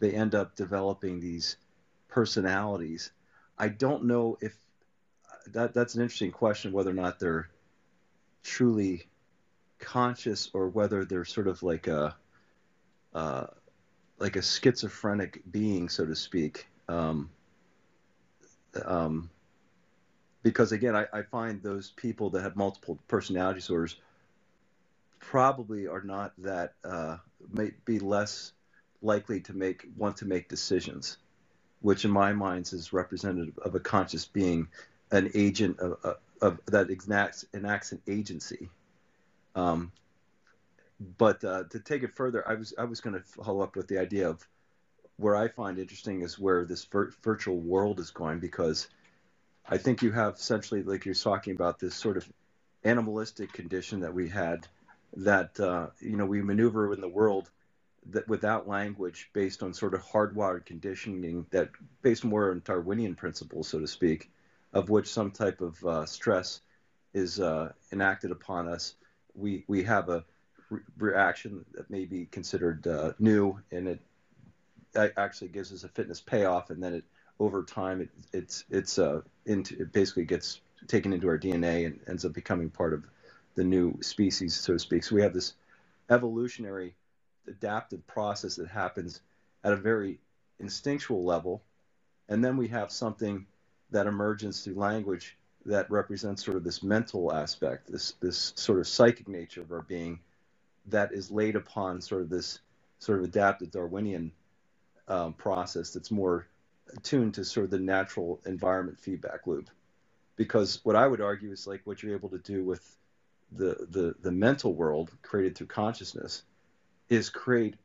[0.00, 1.56] they end up developing these
[2.08, 3.10] personalities.
[3.58, 4.56] I don't know if
[5.52, 7.48] that that's an interesting question whether or not they're
[8.42, 9.08] truly
[9.78, 12.16] conscious or whether they're sort of like a
[13.14, 13.46] uh,
[14.18, 16.66] like a schizophrenic being, so to speak.
[16.88, 17.30] Um,
[18.84, 19.30] um,
[20.44, 23.96] because again, I, I, find those people that have multiple personality disorders
[25.18, 27.16] probably are not that uh,
[27.50, 28.52] may be less
[29.02, 31.16] likely to make want to make decisions,
[31.80, 34.68] which in my mind is representative of a conscious being,
[35.10, 38.68] an agent of, of, of that enacts enacts an agency.
[39.56, 39.90] Um,
[41.18, 43.88] but uh, to take it further, I was I was going to follow up with
[43.88, 44.46] the idea of
[45.16, 48.88] where I find interesting is where this vir- virtual world is going because
[49.68, 52.28] I think you have essentially, like you're talking about, this sort of
[52.84, 54.66] animalistic condition that we had
[55.16, 57.50] that, uh, you know, we maneuver in the world
[58.10, 61.70] that without language based on sort of hardwired conditioning that
[62.02, 64.30] based more on Darwinian principles, so to speak,
[64.74, 66.60] of which some type of uh, stress
[67.14, 68.94] is uh, enacted upon us.
[69.34, 70.24] We, we have a
[70.68, 74.00] re- reaction that may be considered uh, new and it
[75.16, 77.04] actually gives us a fitness payoff and then it
[77.40, 81.98] over time, it, it's it's uh, into it basically gets taken into our DNA and
[82.08, 83.04] ends up becoming part of
[83.54, 85.04] the new species, so to speak.
[85.04, 85.54] So we have this
[86.10, 86.94] evolutionary
[87.46, 89.20] adaptive process that happens
[89.62, 90.18] at a very
[90.60, 91.62] instinctual level,
[92.28, 93.46] and then we have something
[93.90, 98.86] that emerges through language that represents sort of this mental aspect, this this sort of
[98.86, 100.20] psychic nature of our being,
[100.86, 102.60] that is laid upon sort of this
[102.98, 104.30] sort of adaptive Darwinian
[105.08, 106.46] um, process that's more
[106.96, 109.70] attuned to sort of the natural environment feedback loop.
[110.36, 112.96] Because what I would argue is like what you're able to do with
[113.52, 116.42] the, the, the mental world created through consciousness
[117.08, 117.76] is create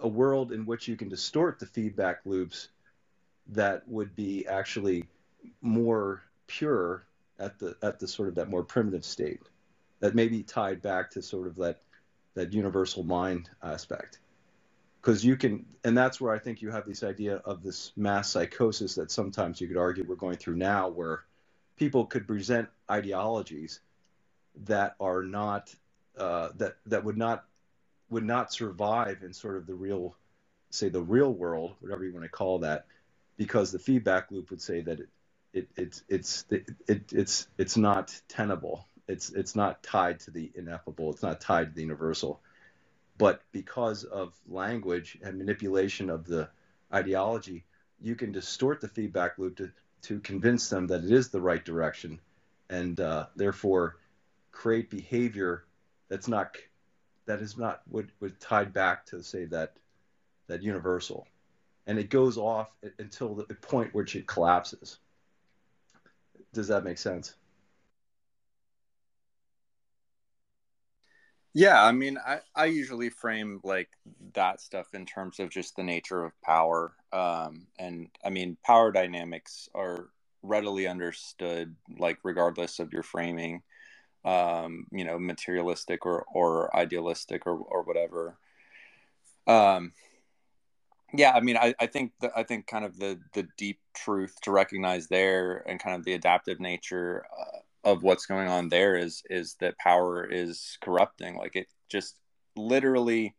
[0.00, 2.68] a world in which you can distort the feedback loops
[3.48, 5.04] that would be actually
[5.60, 7.04] more pure
[7.38, 9.40] at the at the sort of that more primitive state
[10.00, 11.80] that may be tied back to sort of that
[12.34, 14.18] that universal mind aspect
[15.02, 18.30] because you can and that's where i think you have this idea of this mass
[18.30, 21.24] psychosis that sometimes you could argue we're going through now where
[21.76, 23.80] people could present ideologies
[24.64, 25.74] that are not
[26.18, 27.44] uh, that that would not
[28.10, 30.14] would not survive in sort of the real
[30.70, 32.86] say the real world whatever you want to call that
[33.38, 35.08] because the feedback loop would say that it,
[35.52, 38.86] it, it's it's it, it, it's it's not tenable.
[39.08, 41.10] It's it's not tied to the ineffable.
[41.10, 42.40] It's not tied to the universal.
[43.18, 46.48] But because of language and manipulation of the
[46.92, 47.64] ideology,
[48.00, 49.70] you can distort the feedback loop to,
[50.02, 52.20] to convince them that it is the right direction,
[52.68, 53.96] and uh, therefore
[54.50, 55.64] create behavior
[56.08, 56.56] that's not
[57.26, 58.10] that is not would
[58.40, 59.74] tied back to say that
[60.48, 61.26] that universal,
[61.86, 62.68] and it goes off
[62.98, 64.98] until the point which it collapses.
[66.52, 67.34] Does that make sense?
[71.54, 73.90] Yeah, I mean, I, I usually frame like
[74.34, 76.94] that stuff in terms of just the nature of power.
[77.12, 80.08] Um, and I mean, power dynamics are
[80.42, 83.62] readily understood, like regardless of your framing,
[84.24, 88.38] um, you know, materialistic or, or idealistic or, or whatever.
[89.46, 89.92] Um,
[91.14, 94.34] yeah, I mean, I, I think that I think kind of the the deep truth
[94.42, 98.96] to recognize there and kind of the adaptive nature uh, of what's going on there
[98.96, 101.36] is is that power is corrupting.
[101.36, 102.18] Like it just
[102.56, 103.34] literally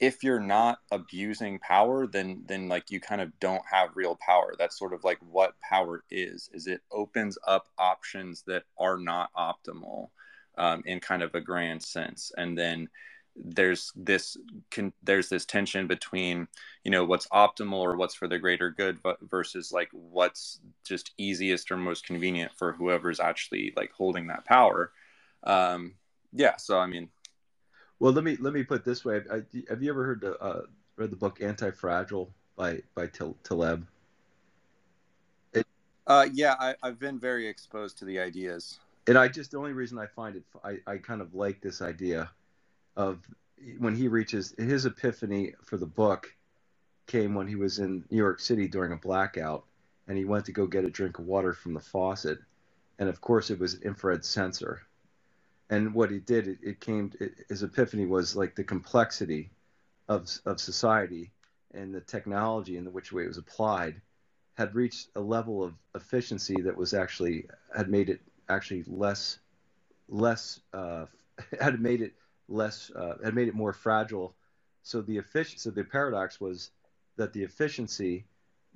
[0.00, 4.54] if you're not abusing power then then like you kind of don't have real power.
[4.58, 9.30] That's sort of like what power is is it opens up options that are not
[9.36, 10.08] optimal
[10.56, 12.32] um, in kind of a grand sense.
[12.36, 12.88] And then
[13.36, 14.36] there's this
[14.70, 16.46] can there's this tension between
[16.84, 21.12] you know what's optimal or what's for the greater good but versus like what's just
[21.18, 24.92] easiest or most convenient for whoever's actually like holding that power.
[25.42, 25.94] Um
[26.32, 27.08] yeah so i mean.
[27.98, 29.20] Well let me let me put this way.
[29.30, 30.62] I, have you ever heard the uh,
[30.96, 33.86] read the book anti-fragile by by taleb?
[35.52, 35.66] It,
[36.06, 38.78] uh yeah I, i've been very exposed to the ideas.
[39.06, 41.82] And i just the only reason i find it i, I kind of like this
[41.82, 42.30] idea
[42.96, 43.26] of
[43.78, 46.34] when he reaches his epiphany for the book
[47.06, 49.64] came when he was in New York City during a blackout
[50.06, 52.38] and he went to go get a drink of water from the faucet.
[52.98, 54.82] And of course it was an infrared sensor.
[55.70, 59.50] And what he did it, it came it, his epiphany was like the complexity
[60.08, 61.32] of of society
[61.72, 64.00] and the technology in the which way it was applied
[64.54, 69.38] had reached a level of efficiency that was actually had made it actually less
[70.08, 71.06] less uh,
[71.60, 72.12] had made it
[72.48, 74.34] less uh, had made it more fragile.
[74.82, 76.70] So the efficiency, so the paradox was
[77.16, 78.24] that the efficiency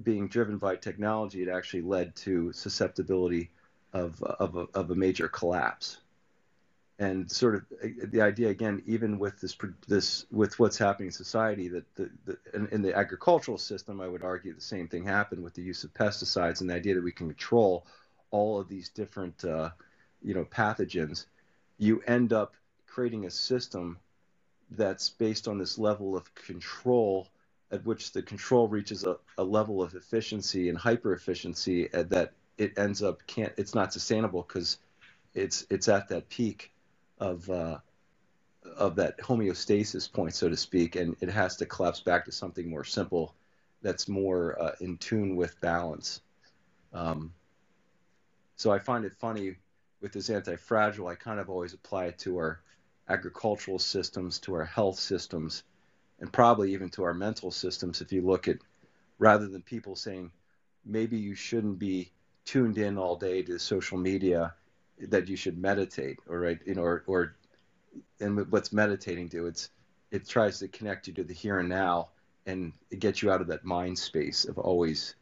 [0.02, 3.50] being driven by technology had actually led to susceptibility
[3.92, 5.98] of of a, of a major collapse.
[7.00, 9.56] And sort of uh, the idea again, even with this
[9.86, 14.08] this with what's happening in society, that the, the in, in the agricultural system, I
[14.08, 17.04] would argue the same thing happened with the use of pesticides and the idea that
[17.04, 17.86] we can control
[18.30, 19.70] all of these different uh,
[20.22, 21.26] you know pathogens.
[21.78, 22.54] You end up
[22.98, 23.96] creating a system
[24.72, 27.28] that's based on this level of control
[27.70, 32.76] at which the control reaches a, a level of efficiency and hyper efficiency that it
[32.76, 34.78] ends up can't it's not sustainable because
[35.32, 36.72] it's it's at that peak
[37.20, 37.78] of uh,
[38.76, 42.68] of that homeostasis point so to speak and it has to collapse back to something
[42.68, 43.32] more simple
[43.80, 46.20] that's more uh, in tune with balance.
[46.92, 47.32] Um,
[48.56, 49.54] so i find it funny
[50.00, 52.60] with this anti-fragile i kind of always apply it to our
[53.08, 55.62] agricultural systems to our health systems
[56.20, 58.56] and probably even to our mental systems if you look at
[59.18, 60.30] rather than people saying
[60.84, 62.10] maybe you shouldn't be
[62.44, 64.54] tuned in all day to social media
[65.00, 67.36] that you should meditate or right you know or, or
[68.20, 69.70] and what's meditating do it's
[70.10, 72.08] it tries to connect you to the here and now
[72.46, 75.14] and it gets you out of that mind space of always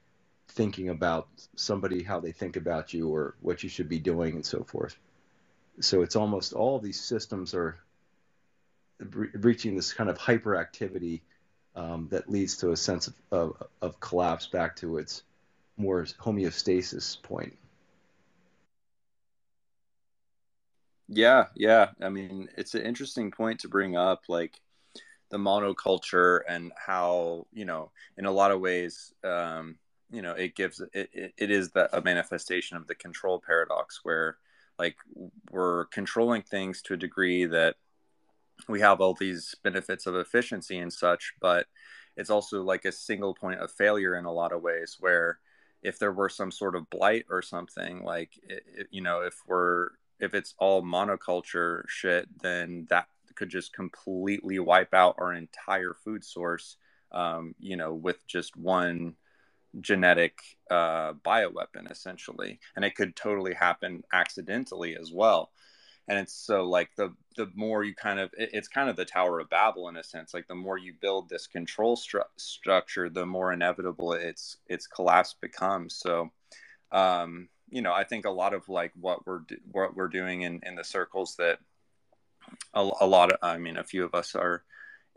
[0.49, 4.47] thinking about somebody how they think about you or what you should be doing and
[4.47, 4.97] so forth
[5.81, 7.79] so it's almost all these systems are
[8.99, 11.21] re- reaching this kind of hyperactivity
[11.75, 15.23] um, that leads to a sense of, of, of collapse back to its
[15.77, 17.57] more homeostasis point.
[21.09, 21.91] Yeah, yeah.
[22.01, 24.61] I mean, it's an interesting point to bring up, like
[25.31, 29.77] the monoculture and how you know, in a lot of ways, um,
[30.11, 34.01] you know, it gives it, it, it is that a manifestation of the control paradox,
[34.03, 34.37] where
[34.79, 34.97] like
[35.51, 37.77] we're controlling things to a degree that
[38.69, 41.67] we have all these benefits of efficiency and such but
[42.17, 45.39] it's also like a single point of failure in a lot of ways where
[45.83, 49.89] if there were some sort of blight or something like it, you know if we're
[50.19, 56.25] if it's all monoculture shit then that could just completely wipe out our entire food
[56.25, 56.77] source
[57.13, 59.15] um, you know with just one
[59.81, 60.39] genetic
[60.71, 62.59] uh, bioweapon essentially.
[62.75, 65.51] And it could totally happen accidentally as well.
[66.09, 69.05] And it's so like the the more you kind of it, it's kind of the
[69.05, 70.33] tower of babel in a sense.
[70.33, 75.35] Like the more you build this control stru- structure the more inevitable its its collapse
[75.41, 75.97] becomes.
[75.97, 76.31] So
[76.93, 79.41] um, you know, I think a lot of like what we're
[79.73, 81.59] what we're doing in in the circles that
[82.75, 84.63] a, a lot of, I mean, a few of us are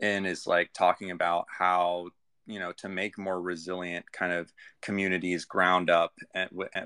[0.00, 2.08] in is like talking about how
[2.50, 6.18] you know to make more resilient kind of communities ground up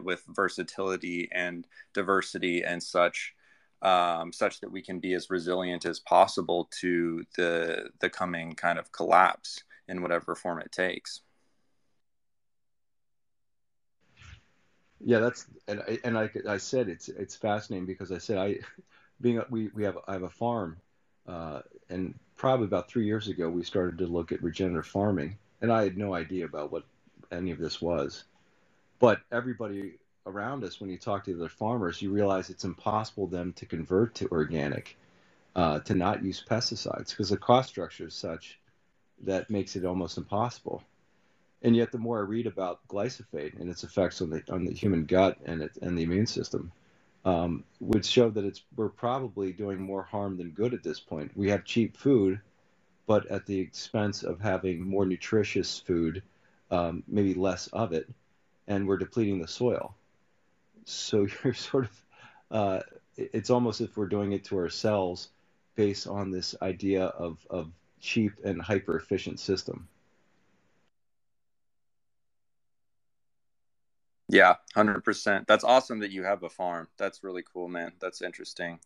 [0.02, 3.34] with versatility and diversity and such
[3.82, 8.78] um, such that we can be as resilient as possible to the the coming kind
[8.78, 11.20] of collapse in whatever form it takes.
[15.00, 18.58] Yeah, that's and I, and like I said, it's it's fascinating because I said I
[19.20, 20.78] being we we have I have a farm,
[21.26, 21.60] uh,
[21.90, 25.84] and probably about three years ago we started to look at regenerative farming, and I
[25.84, 26.84] had no idea about what
[27.32, 28.24] any of this was,
[29.00, 29.94] but everybody
[30.26, 34.14] around us, when you talk to other farmers, you realize it's impossible them to convert
[34.16, 34.98] to organic,
[35.56, 38.60] uh, to not use pesticides because the cost structure is such
[39.24, 40.82] that makes it almost impossible
[41.64, 44.72] and yet the more I read about glyphosate and its effects on the on the
[44.72, 46.72] human gut and it, and the immune system,
[47.24, 51.32] um, would show that it's we're probably doing more harm than good at this point.
[51.36, 52.40] We have cheap food,
[53.06, 56.22] but at the expense of having more nutritious food,
[56.70, 58.08] um, maybe less of it,
[58.66, 59.94] and we're depleting the soil.
[60.84, 62.02] So you're sort of,
[62.50, 62.80] uh,
[63.16, 65.28] it's almost if we're doing it to ourselves,
[65.76, 69.88] based on this idea of of cheap and hyper efficient system.
[74.28, 75.46] Yeah, 100%.
[75.46, 76.88] That's awesome that you have a farm.
[76.96, 77.92] That's really cool, man.
[78.00, 78.80] That's interesting.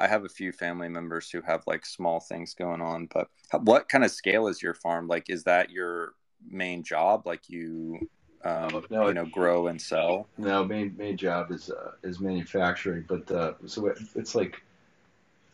[0.00, 3.28] I have a few family members who have like small things going on, but
[3.60, 5.06] what kind of scale is your farm?
[5.06, 6.14] Like, is that your
[6.48, 7.26] main job?
[7.26, 8.08] Like you,
[8.44, 10.26] um, no, you know, grow and sell?
[10.38, 14.62] No, main main job is uh, is manufacturing, but uh, so it, it's like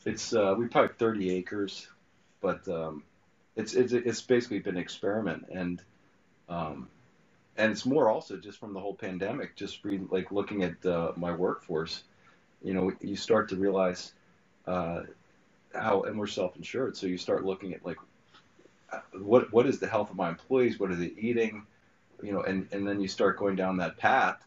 [0.04, 1.88] it's uh, we probably 30 acres,
[2.40, 3.02] but um,
[3.56, 5.82] it's it's it's basically been an experiment and
[6.48, 6.88] um,
[7.56, 9.56] and it's more also just from the whole pandemic.
[9.56, 12.04] Just read, like looking at uh, my workforce,
[12.62, 14.12] you know, you start to realize
[14.66, 15.02] uh,
[15.74, 17.98] how, and we're self-insured, so you start looking at like
[19.12, 21.66] what what is the health of my employees, what are they eating,
[22.22, 24.46] you know, and and then you start going down that path,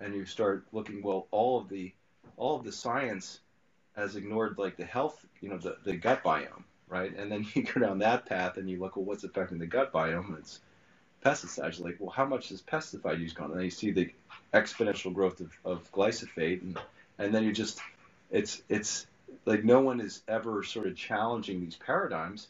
[0.00, 1.92] and you start looking well, all of the
[2.36, 3.40] all of the science
[3.96, 7.16] has ignored like the health, you know, the, the gut biome, right?
[7.16, 9.92] And then you go down that path and you look, well, what's affecting the gut
[9.92, 10.38] biome?
[10.38, 10.60] It's
[11.24, 11.80] pesticides.
[11.80, 13.50] Like, well, how much is pesticide use gone?
[13.50, 14.12] And then you see the
[14.54, 16.78] exponential growth of, of glyphosate, and
[17.18, 17.80] and then you just,
[18.30, 19.06] it's it's
[19.48, 22.48] like no one is ever sort of challenging these paradigms,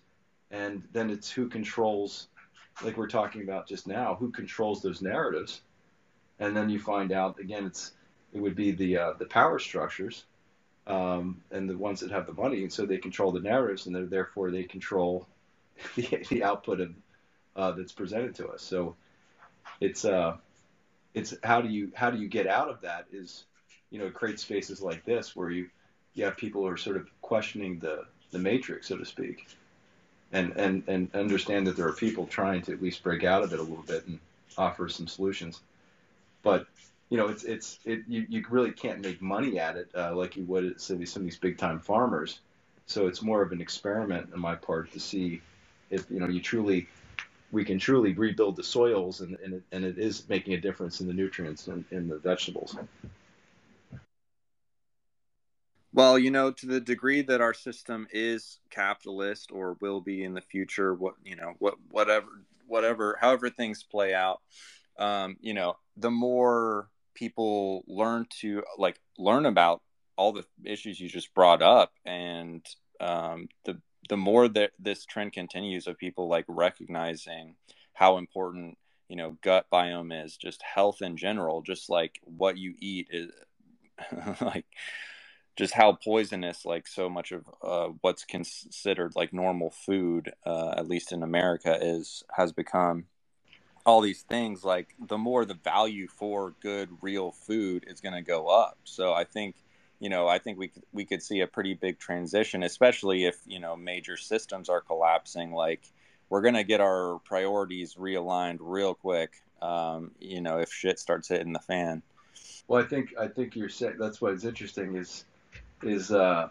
[0.50, 2.26] and then it's who controls,
[2.82, 5.60] like we're talking about just now, who controls those narratives,
[6.40, 7.92] and then you find out again, it's
[8.32, 10.24] it would be the uh, the power structures.
[10.88, 14.10] Um, and the ones that have the money, and so they control the narratives, and
[14.10, 15.28] therefore they control
[15.96, 16.94] the, the output of
[17.54, 18.62] uh, that's presented to us.
[18.62, 18.96] So
[19.82, 20.38] it's uh,
[21.12, 23.04] it's how do you how do you get out of that?
[23.12, 23.44] Is
[23.90, 25.68] you know create spaces like this where you
[26.24, 29.46] have people are sort of questioning the the matrix, so to speak,
[30.32, 33.52] and and and understand that there are people trying to at least break out of
[33.52, 34.18] it a little bit and
[34.56, 35.60] offer some solutions.
[36.42, 36.66] But
[37.10, 40.36] you know, it's it's it you, you really can't make money at it uh, like
[40.36, 42.40] you would at some of these big time farmers.
[42.86, 45.40] So it's more of an experiment on my part to see
[45.90, 46.88] if you know you truly
[47.50, 51.00] we can truly rebuild the soils and, and, it, and it is making a difference
[51.00, 52.76] in the nutrients in, in the vegetables.
[55.92, 60.34] Well, you know, to the degree that our system is capitalist or will be in
[60.34, 62.26] the future, what you know, what whatever,
[62.66, 64.40] whatever, however things play out,
[64.98, 69.82] um, you know, the more people learn to like learn about
[70.16, 72.64] all the issues you just brought up, and
[73.00, 77.54] um, the the more that this trend continues of people like recognizing
[77.94, 78.76] how important
[79.08, 83.30] you know gut biome is just health in general just like what you eat is
[84.40, 84.66] like
[85.58, 90.88] just how poisonous like so much of uh, what's considered like normal food uh, at
[90.88, 93.04] least in america is has become
[93.84, 98.22] all these things like the more the value for good real food is going to
[98.22, 99.56] go up so i think
[100.00, 103.36] you know, I think we could, we could see a pretty big transition, especially if
[103.46, 105.52] you know major systems are collapsing.
[105.52, 105.82] Like
[106.28, 109.42] we're gonna get our priorities realigned real quick.
[109.60, 112.02] Um, you know, if shit starts hitting the fan.
[112.68, 115.24] Well, I think I think you're saying that's what's interesting is
[115.82, 116.48] is uh,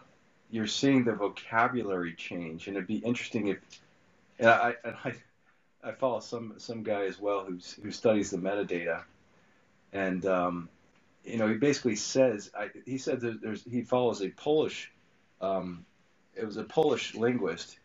[0.51, 3.59] you're seeing the vocabulary change, and it'd be interesting if
[4.39, 5.13] and I and I,
[5.83, 9.03] I follow some some guy as well who's who studies the metadata,
[9.93, 10.69] and um,
[11.23, 14.91] you know, he basically says I, he said there's he follows a Polish,
[15.41, 15.85] um,
[16.35, 17.77] it was a Polish linguist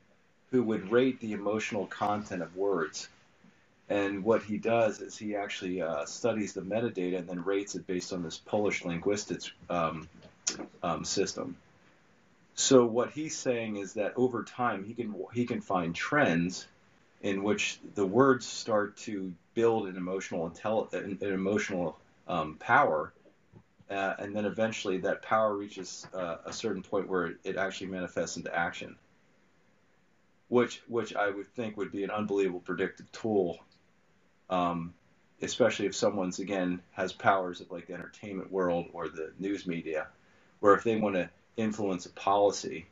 [0.51, 3.09] who would rate the emotional content of words,
[3.89, 7.87] And what he does is he actually uh, studies the metadata and then rates it
[7.87, 10.09] based on this Polish linguistics um,
[10.83, 11.57] um, system.
[12.55, 16.67] So what he's saying is that over time he can he can find trends
[17.23, 21.99] in which the words start to build an emotional intelli- an, an emotional
[22.29, 23.12] um, power,
[23.91, 28.37] uh, and then eventually that power reaches uh, a certain point where it actually manifests
[28.37, 28.97] into action.
[30.49, 33.59] Which which I would think would be an unbelievable predictive tool,
[34.51, 34.93] um,
[35.41, 40.09] especially if someone's again has powers of like the entertainment world or the news media,
[40.63, 42.87] where if they want to influence a policy,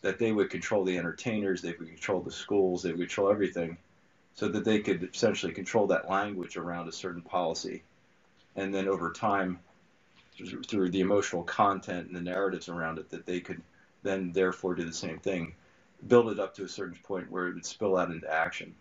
[0.00, 3.76] that they would control the entertainers, they would control the schools, they would control everything,
[4.32, 7.82] so that they could essentially control that language around a certain policy.
[8.56, 9.58] And then over time,
[10.66, 13.60] through the emotional content and the narratives around it, that they could
[14.02, 15.54] then therefore do the same thing,
[16.08, 18.74] build it up to a certain point where it would spill out into action.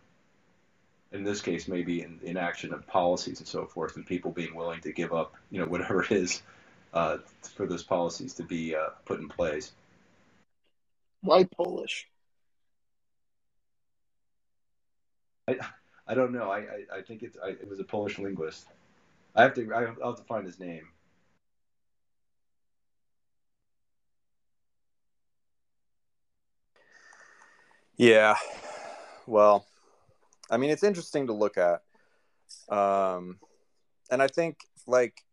[1.12, 4.56] In this case, maybe in, in action of policies and so forth, and people being
[4.56, 6.42] willing to give up, you know, whatever it is
[6.94, 7.18] uh,
[7.56, 9.72] for those policies to be uh, put in place.
[11.22, 12.08] Why Polish?
[15.48, 15.58] I,
[16.08, 16.50] I don't know.
[16.52, 18.66] I, I, I think it's I, it was a Polish linguist.
[19.36, 20.88] I have to I have, I'll have to find his name.
[27.98, 28.36] Yeah.
[29.28, 29.66] Well,
[30.50, 31.82] I mean, it's interesting to look at.
[32.70, 33.40] Um,
[34.10, 34.58] and I think
[34.88, 35.24] like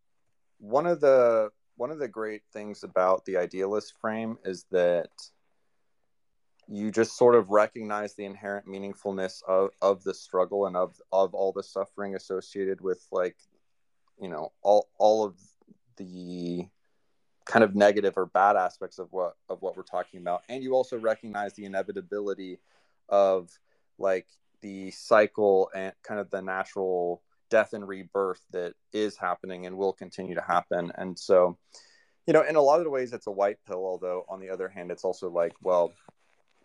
[0.61, 5.09] one of the one of the great things about the idealist frame is that
[6.69, 11.35] you just sort of recognize the inherent meaningfulness of, of the struggle and of, of
[11.35, 13.37] all the suffering associated with like
[14.21, 15.35] you know all all of
[15.97, 16.67] the
[17.47, 20.43] kind of negative or bad aspects of what of what we're talking about.
[20.49, 22.59] And you also recognize the inevitability
[23.09, 23.51] of
[23.99, 24.27] like
[24.61, 29.93] the cycle and kind of the natural death and rebirth that is happening and will
[29.93, 30.93] continue to happen.
[30.97, 31.59] And so,
[32.27, 33.85] you know, in a lot of the ways, it's a white pill.
[33.85, 35.93] Although on the other hand, it's also like, well,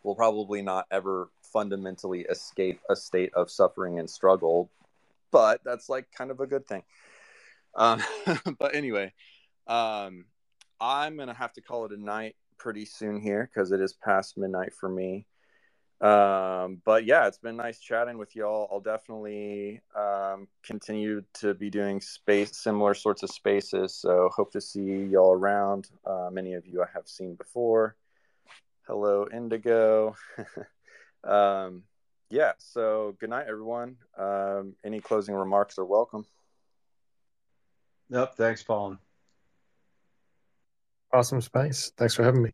[0.04, 4.70] we'll probably not ever fundamentally escape a state of suffering and struggle,
[5.32, 6.84] but that's like kind of a good thing.
[7.76, 8.02] Um,
[8.60, 9.14] but anyway,
[9.68, 10.26] um,
[10.80, 14.38] I'm gonna have to call it a night pretty soon here because it is past
[14.38, 15.26] midnight for me.
[16.06, 18.70] Um, but yeah, it's been nice chatting with y'all.
[18.72, 23.96] I'll definitely um, continue to be doing space, similar sorts of spaces.
[23.96, 25.90] So hope to see y'all around.
[26.06, 27.96] Uh, many of you I have seen before.
[28.86, 30.16] Hello, Indigo.
[31.24, 31.82] um,
[32.30, 32.52] yeah.
[32.60, 33.98] So good night, everyone.
[34.16, 36.24] Um, any closing remarks are welcome.
[38.12, 38.36] Nope.
[38.38, 38.98] Thanks, Paul.
[41.12, 41.92] Awesome space.
[41.98, 42.52] Thanks for having me.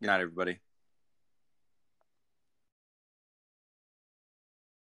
[0.00, 0.60] Good night, everybody.